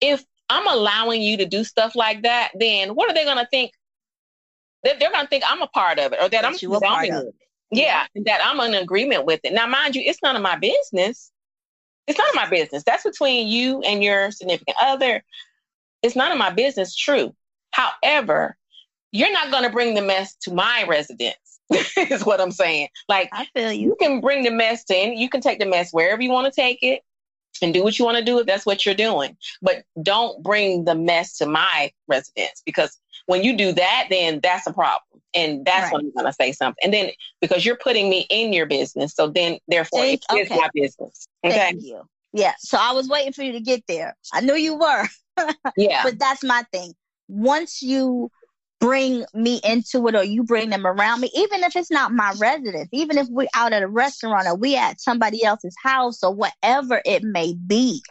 If 0.00 0.24
I'm 0.48 0.66
allowing 0.66 1.22
you 1.22 1.38
to 1.38 1.46
do 1.46 1.64
stuff 1.64 1.94
like 1.94 2.22
that, 2.22 2.52
then 2.58 2.90
what 2.90 3.10
are 3.10 3.14
they 3.14 3.24
going 3.24 3.38
to 3.38 3.46
think? 3.46 3.72
They're, 4.82 4.98
they're 4.98 5.10
going 5.10 5.24
to 5.24 5.30
think 5.30 5.44
I'm 5.46 5.62
a 5.62 5.66
part 5.68 5.98
of 5.98 6.12
it 6.12 6.18
or 6.18 6.28
that, 6.28 6.30
that 6.30 6.44
I'm 6.44 6.56
you 6.60 6.74
a 6.74 6.80
part 6.80 7.08
of 7.08 7.26
it. 7.26 7.34
Yeah, 7.70 8.06
that 8.26 8.40
I'm 8.44 8.60
in 8.60 8.74
agreement 8.80 9.24
with 9.24 9.40
it. 9.42 9.52
Now, 9.52 9.66
mind 9.66 9.96
you, 9.96 10.02
it's 10.04 10.22
none 10.22 10.36
of 10.36 10.42
my 10.42 10.56
business. 10.56 11.32
It's 12.06 12.18
none 12.18 12.28
of 12.28 12.34
my 12.34 12.48
business. 12.48 12.84
That's 12.84 13.02
between 13.02 13.48
you 13.48 13.80
and 13.80 14.04
your 14.04 14.30
significant 14.30 14.76
other. 14.80 15.24
It's 16.04 16.14
none 16.14 16.30
of 16.30 16.38
my 16.38 16.50
business, 16.50 16.94
true. 16.94 17.34
However, 17.70 18.56
you're 19.10 19.32
not 19.32 19.50
going 19.50 19.64
to 19.64 19.70
bring 19.70 19.94
the 19.94 20.02
mess 20.02 20.34
to 20.42 20.52
my 20.52 20.84
residence, 20.86 21.60
is 21.96 22.26
what 22.26 22.42
I'm 22.42 22.50
saying. 22.50 22.88
Like, 23.08 23.30
I 23.32 23.46
feel 23.54 23.72
you. 23.72 23.88
You 23.88 23.96
can 23.98 24.20
bring 24.20 24.44
the 24.44 24.50
mess 24.50 24.84
in, 24.90 25.16
you 25.16 25.30
can 25.30 25.40
take 25.40 25.58
the 25.58 25.66
mess 25.66 25.92
wherever 25.92 26.20
you 26.20 26.30
want 26.30 26.52
to 26.52 26.60
take 26.60 26.82
it 26.82 27.00
and 27.62 27.72
do 27.72 27.82
what 27.82 27.98
you 27.98 28.04
want 28.04 28.18
to 28.18 28.24
do 28.24 28.38
if 28.38 28.46
that's 28.46 28.66
what 28.66 28.84
you're 28.84 28.94
doing. 28.94 29.34
But 29.62 29.84
don't 30.02 30.42
bring 30.42 30.84
the 30.84 30.94
mess 30.94 31.38
to 31.38 31.46
my 31.46 31.90
residence 32.06 32.62
because 32.66 32.98
when 33.24 33.42
you 33.42 33.56
do 33.56 33.72
that, 33.72 34.08
then 34.10 34.40
that's 34.42 34.66
a 34.66 34.74
problem. 34.74 35.22
And 35.34 35.64
that's 35.64 35.84
right. 35.84 35.94
when 35.94 36.06
I'm 36.06 36.12
going 36.12 36.26
to 36.26 36.32
say 36.32 36.52
something. 36.52 36.80
And 36.84 36.92
then 36.92 37.10
because 37.40 37.64
you're 37.64 37.78
putting 37.78 38.10
me 38.10 38.26
in 38.28 38.52
your 38.52 38.66
business. 38.66 39.14
So 39.14 39.28
then, 39.28 39.58
therefore, 39.68 40.00
Thank, 40.00 40.20
it 40.30 40.36
is 40.36 40.50
okay. 40.50 40.60
my 40.60 40.68
business. 40.74 41.26
Okay. 41.44 41.54
Thank 41.54 41.82
you. 41.82 42.02
Yeah. 42.34 42.52
So 42.58 42.76
I 42.78 42.92
was 42.92 43.08
waiting 43.08 43.32
for 43.32 43.42
you 43.42 43.52
to 43.52 43.60
get 43.60 43.84
there. 43.88 44.16
I 44.32 44.42
knew 44.42 44.54
you 44.54 44.76
were. 44.76 45.06
yeah. 45.76 46.02
But 46.04 46.18
that's 46.18 46.42
my 46.42 46.64
thing. 46.72 46.94
Once 47.28 47.82
you 47.82 48.30
bring 48.80 49.24
me 49.32 49.60
into 49.64 50.06
it 50.08 50.14
or 50.14 50.24
you 50.24 50.44
bring 50.44 50.70
them 50.70 50.86
around 50.86 51.20
me, 51.20 51.30
even 51.34 51.62
if 51.64 51.74
it's 51.74 51.90
not 51.90 52.12
my 52.12 52.34
residence, 52.38 52.88
even 52.92 53.16
if 53.16 53.26
we're 53.30 53.48
out 53.54 53.72
at 53.72 53.82
a 53.82 53.88
restaurant 53.88 54.46
or 54.46 54.54
we 54.54 54.76
at 54.76 55.00
somebody 55.00 55.42
else's 55.42 55.74
house 55.82 56.22
or 56.22 56.34
whatever 56.34 57.00
it 57.04 57.22
may 57.22 57.54
be. 57.66 58.02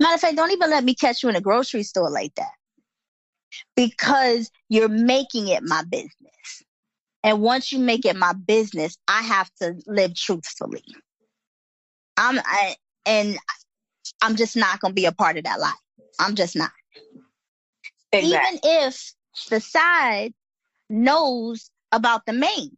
Matter 0.00 0.14
of 0.14 0.20
fact, 0.20 0.36
don't 0.36 0.52
even 0.52 0.70
let 0.70 0.84
me 0.84 0.94
catch 0.94 1.22
you 1.22 1.28
in 1.28 1.36
a 1.36 1.40
grocery 1.40 1.82
store 1.82 2.10
like 2.10 2.34
that 2.34 2.50
because 3.74 4.50
you're 4.68 4.88
making 4.88 5.48
it 5.48 5.62
my 5.62 5.82
business. 5.88 6.12
And 7.24 7.40
once 7.40 7.72
you 7.72 7.78
make 7.78 8.04
it 8.04 8.16
my 8.16 8.32
business, 8.32 8.96
I 9.08 9.22
have 9.22 9.50
to 9.60 9.74
live 9.86 10.14
truthfully. 10.14 10.84
I'm 12.16 12.38
I, 12.38 12.76
and 13.06 13.38
I'm 14.22 14.36
just 14.36 14.56
not 14.56 14.80
going 14.80 14.92
to 14.92 15.00
be 15.00 15.06
a 15.06 15.12
part 15.12 15.38
of 15.38 15.44
that 15.44 15.60
life. 15.60 15.72
I'm 16.18 16.34
just 16.34 16.56
not. 16.56 16.70
Exactly. 18.12 18.28
Even 18.28 18.60
if 18.62 19.12
the 19.50 19.60
side 19.60 20.32
knows 20.88 21.70
about 21.92 22.26
the 22.26 22.32
main. 22.32 22.76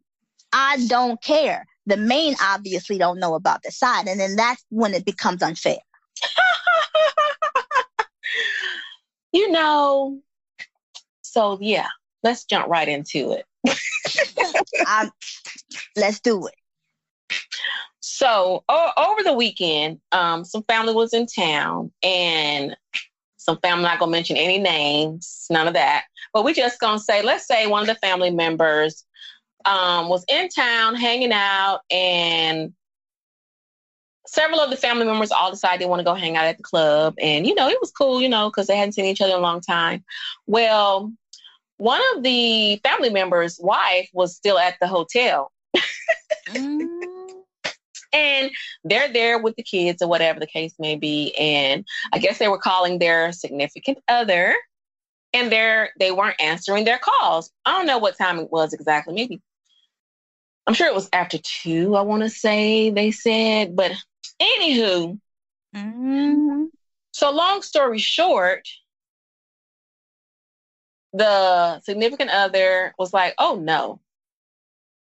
I 0.53 0.85
don't 0.87 1.21
care. 1.21 1.65
The 1.85 1.97
main 1.97 2.35
obviously 2.41 2.97
don't 2.97 3.19
know 3.19 3.35
about 3.35 3.63
the 3.63 3.71
side. 3.71 4.07
And 4.07 4.19
then 4.19 4.35
that's 4.35 4.63
when 4.69 4.93
it 4.93 5.05
becomes 5.05 5.41
unfair. 5.41 5.77
you 9.33 9.51
know, 9.51 10.19
so 11.21 11.57
yeah, 11.61 11.87
let's 12.23 12.43
jump 12.43 12.67
right 12.67 12.87
into 12.87 13.31
it. 13.31 13.45
let's 15.95 16.19
do 16.19 16.47
it. 16.47 16.55
So 18.01 18.63
o- 18.67 18.91
over 18.97 19.23
the 19.23 19.33
weekend, 19.33 20.01
um, 20.11 20.43
some 20.43 20.63
family 20.63 20.93
was 20.93 21.13
in 21.13 21.27
town, 21.27 21.91
and 22.03 22.75
some 23.41 23.57
family, 23.57 23.85
I'm 23.85 23.91
not 23.91 23.99
gonna 23.99 24.11
mention 24.11 24.37
any 24.37 24.59
names, 24.59 25.47
none 25.49 25.67
of 25.67 25.73
that. 25.73 26.03
But 26.31 26.45
we 26.45 26.53
just 26.53 26.79
gonna 26.79 26.99
say, 26.99 27.23
let's 27.23 27.47
say 27.47 27.65
one 27.65 27.81
of 27.81 27.87
the 27.87 27.95
family 27.95 28.29
members 28.29 29.03
um, 29.65 30.09
was 30.09 30.23
in 30.27 30.47
town 30.49 30.95
hanging 30.95 31.31
out, 31.33 31.81
and 31.89 32.73
several 34.27 34.59
of 34.59 34.69
the 34.69 34.77
family 34.77 35.05
members 35.05 35.31
all 35.31 35.49
decided 35.49 35.81
they 35.81 35.89
want 35.89 35.99
to 35.99 36.05
go 36.05 36.13
hang 36.13 36.37
out 36.37 36.45
at 36.45 36.57
the 36.57 36.63
club. 36.63 37.15
And 37.19 37.47
you 37.47 37.55
know, 37.55 37.67
it 37.67 37.79
was 37.81 37.91
cool, 37.91 38.21
you 38.21 38.29
know, 38.29 38.49
because 38.49 38.67
they 38.67 38.77
hadn't 38.77 38.93
seen 38.93 39.05
each 39.05 39.21
other 39.21 39.33
in 39.33 39.39
a 39.39 39.41
long 39.41 39.61
time. 39.61 40.03
Well, 40.45 41.11
one 41.77 42.01
of 42.15 42.21
the 42.21 42.79
family 42.83 43.09
members' 43.09 43.59
wife 43.59 44.07
was 44.13 44.35
still 44.35 44.59
at 44.59 44.75
the 44.79 44.87
hotel. 44.87 45.51
mm 46.49 47.10
and 48.13 48.51
they're 48.83 49.11
there 49.11 49.39
with 49.39 49.55
the 49.55 49.63
kids 49.63 50.01
or 50.01 50.07
whatever 50.07 50.39
the 50.39 50.47
case 50.47 50.73
may 50.79 50.95
be. 50.95 51.33
And 51.37 51.85
I 52.13 52.19
guess 52.19 52.37
they 52.37 52.47
were 52.47 52.57
calling 52.57 52.99
their 52.99 53.31
significant 53.31 53.99
other 54.07 54.55
and 55.33 55.51
they're 55.51 55.91
they 55.99 56.11
weren't 56.11 56.41
answering 56.41 56.85
their 56.85 56.99
calls. 56.99 57.51
I 57.65 57.71
don't 57.71 57.87
know 57.87 57.97
what 57.97 58.17
time 58.17 58.39
it 58.39 58.51
was 58.51 58.73
exactly. 58.73 59.13
Maybe 59.13 59.41
I'm 60.67 60.73
sure 60.73 60.87
it 60.87 60.95
was 60.95 61.09
after 61.13 61.37
two, 61.37 61.95
I 61.95 62.01
want 62.01 62.23
to 62.23 62.29
say 62.29 62.89
they 62.91 63.11
said. 63.11 63.75
But 63.75 63.93
anywho, 64.41 65.19
mm-hmm. 65.75 66.65
so 67.11 67.31
long 67.31 67.61
story 67.61 67.97
short, 67.97 68.67
the 71.13 71.79
significant 71.81 72.29
other 72.29 72.93
was 72.97 73.13
like, 73.13 73.33
oh 73.37 73.55
no, 73.55 73.99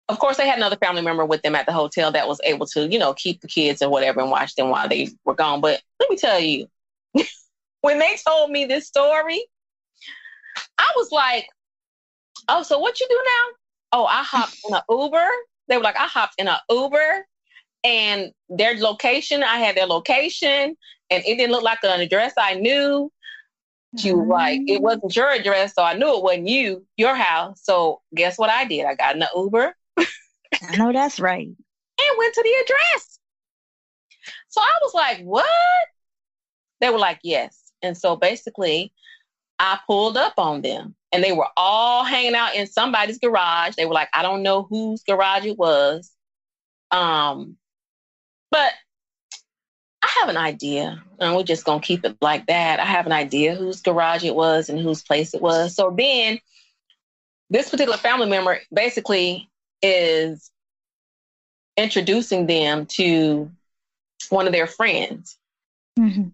of 0.09 0.19
course, 0.19 0.37
they 0.37 0.47
had 0.47 0.57
another 0.57 0.77
family 0.77 1.01
member 1.01 1.25
with 1.25 1.41
them 1.41 1.55
at 1.55 1.65
the 1.65 1.73
hotel 1.73 2.11
that 2.11 2.27
was 2.27 2.39
able 2.43 2.65
to, 2.67 2.87
you 2.87 2.97
know, 2.97 3.13
keep 3.13 3.41
the 3.41 3.47
kids 3.47 3.81
or 3.81 3.89
whatever 3.89 4.21
and 4.21 4.31
watch 4.31 4.55
them 4.55 4.69
while 4.69 4.87
they 4.87 5.09
were 5.25 5.35
gone. 5.35 5.59
But 5.59 5.81
let 5.99 6.09
me 6.09 6.15
tell 6.15 6.39
you, 6.39 6.67
when 7.81 7.99
they 7.99 8.17
told 8.25 8.51
me 8.51 8.65
this 8.65 8.87
story, 8.87 9.45
I 10.77 10.91
was 10.95 11.11
like, 11.11 11.47
oh, 12.47 12.63
so 12.63 12.79
what 12.79 12.99
you 12.99 13.07
do 13.09 13.15
now? 13.25 13.99
Oh, 13.99 14.05
I 14.05 14.23
hopped 14.23 14.57
in 14.67 14.75
an 14.75 14.81
Uber. 14.89 15.27
They 15.67 15.77
were 15.77 15.83
like, 15.83 15.97
I 15.97 16.07
hopped 16.07 16.35
in 16.37 16.47
an 16.47 16.57
Uber 16.69 17.25
and 17.83 18.31
their 18.49 18.75
location, 18.75 19.43
I 19.43 19.57
had 19.57 19.75
their 19.75 19.85
location 19.85 20.75
and 21.09 21.23
it 21.25 21.37
didn't 21.37 21.51
look 21.51 21.63
like 21.63 21.79
an 21.83 21.99
address 21.99 22.33
I 22.37 22.55
knew. 22.55 23.11
You 23.93 24.15
mm-hmm. 24.17 24.31
like, 24.31 24.61
it 24.67 24.81
wasn't 24.81 25.15
your 25.15 25.29
address, 25.29 25.73
so 25.73 25.83
I 25.83 25.93
knew 25.93 26.17
it 26.17 26.23
wasn't 26.23 26.47
you, 26.47 26.85
your 26.97 27.15
house. 27.15 27.61
So 27.63 28.01
guess 28.13 28.37
what 28.37 28.49
I 28.49 28.65
did? 28.65 28.85
I 28.85 28.95
got 28.95 29.15
in 29.15 29.21
an 29.21 29.29
Uber 29.35 29.73
I 30.61 30.77
know 30.77 30.91
that's 30.91 31.19
right. 31.19 31.47
And 31.47 32.17
went 32.17 32.33
to 32.33 32.43
the 32.43 32.63
address. 32.63 33.19
So 34.49 34.61
I 34.61 34.71
was 34.81 34.93
like, 34.93 35.21
what? 35.23 35.45
They 36.79 36.89
were 36.89 36.99
like, 36.99 37.19
yes. 37.23 37.71
And 37.81 37.97
so 37.97 38.15
basically, 38.15 38.93
I 39.59 39.79
pulled 39.87 40.17
up 40.17 40.33
on 40.37 40.61
them 40.61 40.95
and 41.11 41.23
they 41.23 41.31
were 41.31 41.47
all 41.55 42.03
hanging 42.03 42.35
out 42.35 42.55
in 42.55 42.67
somebody's 42.67 43.17
garage. 43.17 43.75
They 43.75 43.85
were 43.85 43.93
like, 43.93 44.09
I 44.13 44.21
don't 44.21 44.43
know 44.43 44.63
whose 44.63 45.03
garage 45.03 45.45
it 45.45 45.57
was. 45.57 46.11
Um, 46.91 47.57
but 48.51 48.73
I 50.01 50.15
have 50.21 50.29
an 50.29 50.37
idea, 50.37 51.03
and 51.19 51.35
we're 51.35 51.43
just 51.43 51.65
gonna 51.65 51.81
keep 51.81 52.05
it 52.05 52.15
like 52.21 52.47
that. 52.47 52.79
I 52.79 52.85
have 52.85 53.05
an 53.05 53.11
idea 53.11 53.55
whose 53.55 53.81
garage 53.81 54.23
it 54.23 54.35
was 54.35 54.69
and 54.69 54.79
whose 54.79 55.03
place 55.03 55.33
it 55.33 55.41
was. 55.41 55.75
So 55.75 55.93
then, 55.97 56.39
this 57.49 57.69
particular 57.69 57.97
family 57.97 58.29
member 58.29 58.59
basically 58.71 59.49
is 59.81 60.51
introducing 61.75 62.47
them 62.47 62.85
to 62.85 63.51
one 64.29 64.47
of 64.47 64.53
their 64.53 64.67
friends. 64.67 65.37
Mm-hmm. 65.97 66.29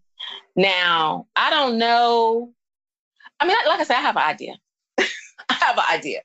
Now, 0.55 1.27
I 1.35 1.49
don't 1.49 1.77
know. 1.77 2.53
I 3.39 3.47
mean, 3.47 3.57
like 3.67 3.79
I 3.79 3.83
said, 3.83 3.97
I 3.97 4.01
have 4.01 4.15
an 4.15 4.23
idea. 4.23 4.53
I 4.97 5.53
have 5.53 5.77
an 5.77 5.83
idea. 5.91 6.21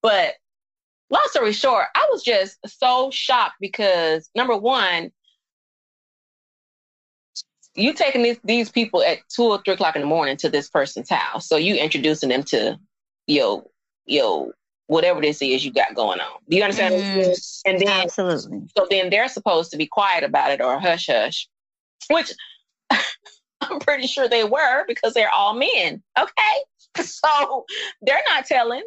But 0.00 0.34
long 1.10 1.22
story 1.26 1.52
short, 1.52 1.86
I 1.94 2.08
was 2.10 2.22
just 2.22 2.58
so 2.66 3.10
shocked 3.10 3.56
because 3.60 4.30
number 4.34 4.56
one, 4.56 5.10
you 7.74 7.92
taking 7.94 8.22
these, 8.22 8.38
these 8.44 8.70
people 8.70 9.02
at 9.02 9.18
two 9.34 9.44
or 9.44 9.62
three 9.62 9.74
o'clock 9.74 9.96
in 9.96 10.02
the 10.02 10.08
morning 10.08 10.36
to 10.38 10.48
this 10.48 10.68
person's 10.68 11.08
house. 11.08 11.48
So 11.48 11.56
you 11.56 11.76
introducing 11.76 12.28
them 12.28 12.42
to 12.44 12.78
yo, 13.26 13.70
yo, 14.06 14.52
whatever 14.92 15.22
this 15.22 15.40
is 15.40 15.64
you 15.64 15.72
got 15.72 15.94
going 15.94 16.20
on. 16.20 16.38
Do 16.48 16.56
you 16.56 16.62
understand? 16.62 16.94
Mm, 16.94 17.62
and 17.64 17.80
then 17.80 17.88
absolutely. 17.88 18.60
So 18.76 18.86
then 18.90 19.08
they're 19.08 19.28
supposed 19.28 19.70
to 19.70 19.78
be 19.78 19.86
quiet 19.86 20.22
about 20.22 20.50
it 20.50 20.60
or 20.60 20.78
hush 20.78 21.06
hush, 21.06 21.48
which 22.10 22.32
I'm 22.90 23.80
pretty 23.80 24.06
sure 24.06 24.28
they 24.28 24.44
were 24.44 24.84
because 24.86 25.14
they're 25.14 25.32
all 25.32 25.54
men. 25.54 26.02
Okay, 26.18 26.58
so 27.02 27.64
they're 28.02 28.22
not 28.28 28.44
telling, 28.44 28.82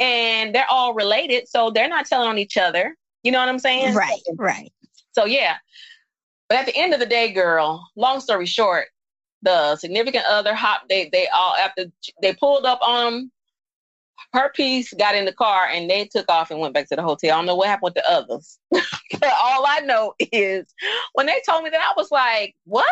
and 0.00 0.52
they're 0.52 0.70
all 0.70 0.94
related, 0.94 1.48
so 1.48 1.70
they're 1.70 1.88
not 1.88 2.06
telling 2.06 2.28
on 2.28 2.38
each 2.38 2.56
other. 2.56 2.96
You 3.22 3.30
know 3.30 3.38
what 3.38 3.48
I'm 3.48 3.60
saying? 3.60 3.94
Right. 3.94 4.20
Right. 4.34 4.72
So 5.12 5.26
yeah. 5.26 5.56
But 6.48 6.58
at 6.58 6.66
the 6.66 6.76
end 6.76 6.92
of 6.92 6.98
the 6.98 7.06
day, 7.06 7.30
girl, 7.32 7.88
long 7.94 8.18
story 8.18 8.46
short, 8.46 8.86
the 9.42 9.76
significant 9.76 10.24
other 10.26 10.54
hop. 10.54 10.88
They 10.88 11.08
they 11.12 11.28
all 11.28 11.54
after 11.54 11.84
they 12.20 12.34
pulled 12.34 12.64
up 12.66 12.80
on 12.82 13.12
him. 13.12 13.32
Her 14.32 14.50
piece 14.50 14.92
got 14.94 15.14
in 15.14 15.24
the 15.24 15.32
car 15.32 15.66
and 15.66 15.90
they 15.90 16.06
took 16.06 16.30
off 16.30 16.50
and 16.50 16.60
went 16.60 16.74
back 16.74 16.88
to 16.88 16.96
the 16.96 17.02
hotel. 17.02 17.32
I 17.32 17.38
don't 17.38 17.46
know 17.46 17.56
what 17.56 17.68
happened 17.68 17.94
with 17.94 17.94
the 17.94 18.10
others. 18.10 18.58
but 18.70 19.32
all 19.42 19.64
I 19.66 19.80
know 19.80 20.14
is 20.18 20.66
when 21.14 21.26
they 21.26 21.40
told 21.48 21.64
me 21.64 21.70
that, 21.70 21.80
I 21.80 21.92
was 21.96 22.10
like, 22.10 22.54
"What?" 22.64 22.86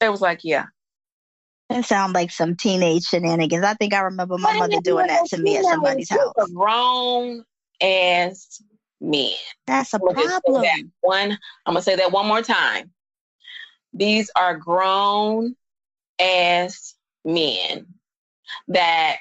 They 0.00 0.08
was 0.08 0.20
like, 0.20 0.40
"Yeah." 0.42 0.66
It 1.70 1.84
sounds 1.84 2.14
like 2.14 2.30
some 2.30 2.56
teenage 2.56 3.04
shenanigans. 3.04 3.64
I 3.64 3.74
think 3.74 3.92
I 3.92 4.00
remember 4.00 4.38
my 4.38 4.56
mother 4.58 4.80
doing 4.80 5.06
that 5.06 5.26
to 5.26 5.38
me 5.38 5.56
at 5.58 5.64
somebody's 5.64 6.08
house. 6.08 6.32
Grown 6.54 7.44
ass 7.82 8.62
men. 9.00 9.30
That's 9.66 9.92
a 9.92 9.98
problem. 9.98 10.62
That 10.62 10.82
one, 11.02 11.38
I'm 11.66 11.74
gonna 11.74 11.82
say 11.82 11.96
that 11.96 12.10
one 12.10 12.26
more 12.26 12.42
time. 12.42 12.90
These 13.92 14.30
are 14.34 14.56
grown 14.56 15.56
ass 16.18 16.94
men 17.24 17.86
that 18.68 19.18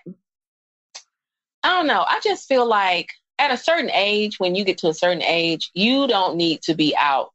I 1.64 1.70
don't 1.70 1.88
know. 1.88 2.06
I 2.08 2.20
just 2.24 2.48
feel 2.48 2.66
like 2.66 3.12
at 3.40 3.52
a 3.52 3.58
certain 3.58 3.92
age, 3.92 4.40
when 4.40 4.56
you 4.56 4.64
get 4.64 4.78
to 4.80 4.88
a 4.88 4.94
certain 4.94 5.22
age, 5.22 5.70
you 5.74 6.08
don't 6.08 6.38
need 6.38 6.62
to 6.64 6.74
be 6.74 6.96
out 6.98 7.34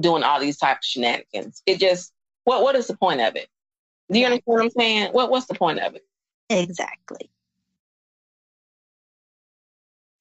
doing 0.00 0.22
all 0.22 0.40
these 0.40 0.58
types 0.58 0.86
of 0.86 0.90
shenanigans. 0.90 1.62
It 1.66 1.78
just 1.78 2.12
what 2.44 2.62
what 2.62 2.74
is 2.74 2.86
the 2.86 2.96
point 2.96 3.20
of 3.20 3.36
it? 3.36 3.48
Do 4.10 4.18
you 4.18 4.26
understand 4.26 4.42
what 4.46 4.62
I'm 4.62 4.70
saying? 4.70 5.12
What 5.12 5.30
what's 5.30 5.46
the 5.46 5.54
point 5.54 5.80
of 5.80 5.94
it? 5.94 6.04
Exactly. 6.50 7.30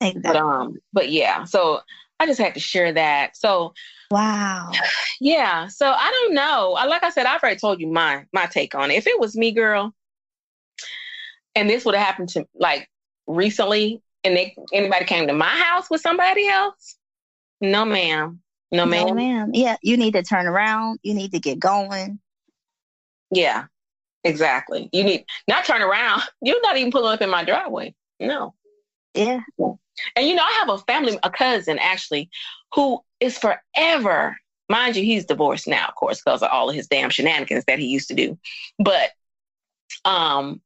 Exactly. 0.02 0.22
But 0.22 0.36
um, 0.36 0.78
but 0.92 1.12
yeah. 1.12 1.46
So 1.46 1.82
I 2.20 2.26
just 2.26 2.40
had 2.40 2.54
to 2.54 2.60
share 2.60 2.94
that. 2.94 3.38
So 3.38 3.74
wow. 4.12 4.72
Yeah. 5.22 5.68
So 5.68 5.90
I 5.90 6.12
don't 6.12 6.34
know. 6.34 6.72
Like 6.88 7.04
I 7.04 7.10
said, 7.10 7.26
I've 7.26 7.42
already 7.42 7.60
told 7.60 7.80
you 7.80 7.88
my 7.88 8.26
my 8.34 8.46
take 8.46 8.76
on 8.76 8.92
it. 8.92 8.96
If 8.96 9.08
it 9.08 9.20
was 9.20 9.38
me, 9.38 9.52
girl, 9.52 9.94
and 11.56 11.70
this 11.70 11.86
would 11.86 11.96
have 11.96 12.06
happened 12.06 12.30
to 12.30 12.48
like 12.56 12.90
recently, 13.28 14.02
and 14.24 14.36
they 14.36 14.56
anybody 14.74 15.06
came 15.06 15.28
to 15.28 15.34
my 15.34 15.46
house 15.46 15.90
with 15.90 16.02
somebody 16.02 16.48
else, 16.48 16.98
no, 17.64 17.86
ma'am. 17.86 18.42
No, 18.74 18.86
ma'am. 18.86 19.08
No, 19.08 19.14
ma'am. 19.14 19.52
Yeah, 19.54 19.78
you 19.82 19.96
need 19.96 20.14
to 20.14 20.24
turn 20.24 20.48
around. 20.48 21.00
You 21.02 21.14
need 21.14 21.32
to 21.32 21.40
get 21.40 21.60
going. 21.60 22.20
Yeah, 23.32 23.66
exactly. 24.24 24.90
You 24.92 25.04
need 25.06 25.26
not 25.48 25.64
turn 25.64 25.82
around. 25.82 26.24
You're 26.42 26.62
not 26.62 26.78
even 26.78 26.92
pulling 26.92 27.14
up 27.14 27.22
in 27.22 27.30
my 27.30 27.46
driveway. 27.46 27.96
No. 28.20 28.54
Yeah. 29.14 29.42
And 30.16 30.28
you 30.28 30.36
know, 30.36 30.44
I 30.44 30.52
have 30.60 30.70
a 30.70 30.78
family, 30.80 31.18
a 31.24 31.30
cousin 31.30 31.80
actually, 31.80 32.30
who 32.74 33.00
is 33.22 33.38
forever, 33.38 34.36
mind 34.68 34.98
you, 34.98 35.04
he's 35.04 35.26
divorced 35.26 35.68
now, 35.68 35.88
of 35.88 35.96
course, 35.96 36.22
because 36.22 36.42
of 36.42 36.50
all 36.52 36.70
of 36.70 36.76
his 36.76 36.88
damn 36.88 37.12
shenanigans 37.12 37.64
that 37.66 37.80
he 37.80 37.86
used 37.86 38.10
to 38.10 38.16
do. 38.16 38.38
But 38.78 39.12
um 40.04 40.62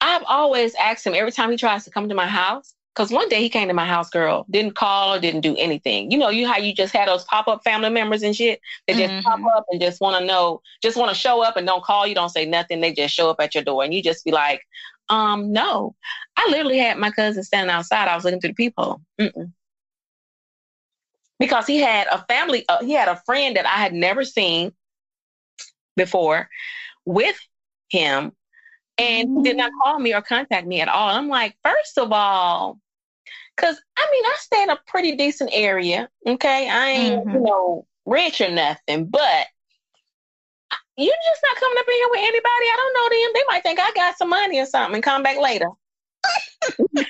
I've 0.00 0.24
always 0.26 0.74
asked 0.74 1.06
him 1.06 1.14
every 1.14 1.32
time 1.32 1.50
he 1.50 1.56
tries 1.56 1.84
to 1.84 1.90
come 1.90 2.08
to 2.08 2.14
my 2.14 2.26
house, 2.26 2.74
because 2.94 3.10
one 3.12 3.28
day 3.28 3.40
he 3.40 3.48
came 3.48 3.68
to 3.68 3.74
my 3.74 3.86
house, 3.86 4.10
girl, 4.10 4.46
didn't 4.50 4.74
call 4.74 5.20
didn't 5.20 5.40
do 5.42 5.56
anything. 5.56 6.10
You 6.10 6.18
know, 6.18 6.30
you 6.30 6.46
how 6.46 6.56
you 6.56 6.74
just 6.74 6.92
had 6.92 7.08
those 7.08 7.24
pop 7.24 7.48
up 7.48 7.62
family 7.64 7.90
members 7.90 8.22
and 8.22 8.34
shit. 8.34 8.60
They 8.86 8.94
just 8.94 9.12
mm-hmm. 9.12 9.42
pop 9.42 9.56
up 9.56 9.66
and 9.70 9.80
just 9.80 10.00
want 10.00 10.18
to 10.18 10.24
know, 10.24 10.62
just 10.82 10.96
want 10.96 11.10
to 11.10 11.14
show 11.14 11.42
up 11.42 11.56
and 11.56 11.66
don't 11.66 11.84
call 11.84 12.06
you, 12.06 12.14
don't 12.14 12.28
say 12.28 12.44
nothing. 12.44 12.80
They 12.80 12.92
just 12.92 13.14
show 13.14 13.30
up 13.30 13.40
at 13.40 13.54
your 13.54 13.64
door, 13.64 13.84
and 13.84 13.92
you 13.94 14.02
just 14.02 14.24
be 14.24 14.32
like, 14.32 14.62
um, 15.08 15.52
no. 15.52 15.94
I 16.36 16.48
literally 16.50 16.78
had 16.78 16.98
my 16.98 17.10
cousin 17.10 17.42
standing 17.42 17.74
outside. 17.74 18.08
I 18.08 18.14
was 18.14 18.24
looking 18.24 18.40
through 18.40 18.50
the 18.50 18.54
peephole. 18.54 19.00
Mm-mm. 19.20 19.52
Because 21.38 21.66
he 21.66 21.78
had 21.78 22.08
a 22.10 22.24
family, 22.28 22.64
uh, 22.68 22.84
he 22.84 22.92
had 22.92 23.08
a 23.08 23.22
friend 23.24 23.56
that 23.56 23.66
I 23.66 23.80
had 23.80 23.92
never 23.92 24.24
seen 24.24 24.72
before 25.96 26.48
with 27.04 27.38
him 27.88 28.32
and 28.98 29.44
did 29.44 29.56
not 29.56 29.70
mm-hmm. 29.70 29.80
call 29.82 29.98
me 29.98 30.14
or 30.14 30.22
contact 30.22 30.66
me 30.66 30.80
at 30.80 30.88
all. 30.88 31.08
I'm 31.08 31.28
like, 31.28 31.56
first 31.64 31.98
of 31.98 32.12
all, 32.12 32.78
because 33.56 33.80
I 33.96 34.08
mean, 34.10 34.24
I 34.24 34.36
stay 34.38 34.62
in 34.62 34.70
a 34.70 34.80
pretty 34.86 35.16
decent 35.16 35.50
area. 35.52 36.08
Okay. 36.26 36.68
I 36.68 36.88
ain't, 36.90 37.24
mm-hmm. 37.24 37.36
you 37.36 37.40
know, 37.40 37.86
rich 38.06 38.40
or 38.40 38.50
nothing, 38.50 39.06
but 39.06 39.46
you're 40.96 41.14
just 41.14 41.42
not 41.44 41.56
coming 41.60 41.76
up 41.78 41.86
in 41.86 41.94
here 41.94 42.08
with 42.10 42.20
anybody. 42.20 42.44
I 42.44 42.76
don't 42.76 42.94
know 42.94 43.08
them. 43.08 43.30
They 43.34 43.44
might 43.48 43.62
think 43.62 43.78
I 43.80 43.92
got 43.94 44.18
some 44.18 44.30
money 44.30 44.58
or 44.60 44.66
something 44.66 44.96
and 44.96 45.04
come 45.04 45.22
back 45.22 45.38
later. 45.38 45.68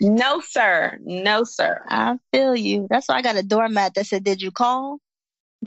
no, 0.00 0.40
sir. 0.40 0.98
No, 1.02 1.42
sir. 1.42 1.84
I 1.88 2.16
feel 2.32 2.54
you. 2.54 2.86
That's 2.88 3.08
why 3.08 3.16
I 3.16 3.22
got 3.22 3.36
a 3.36 3.42
doormat 3.42 3.94
that 3.94 4.06
said, 4.06 4.22
Did 4.22 4.40
you 4.40 4.52
call? 4.52 4.98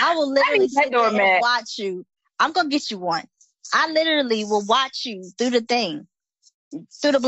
I 0.00 0.14
will 0.14 0.32
literally 0.32 0.68
sit 0.68 0.90
doormat. 0.90 1.20
and 1.20 1.40
watch 1.40 1.78
you. 1.78 2.04
I'm 2.42 2.52
gonna 2.52 2.68
get 2.68 2.90
you 2.90 2.98
one. 2.98 3.24
I 3.72 3.88
literally 3.92 4.44
will 4.44 4.66
watch 4.66 5.06
you 5.06 5.30
through 5.38 5.50
the 5.50 5.60
thing, 5.60 6.08
through 7.00 7.12
the 7.12 7.20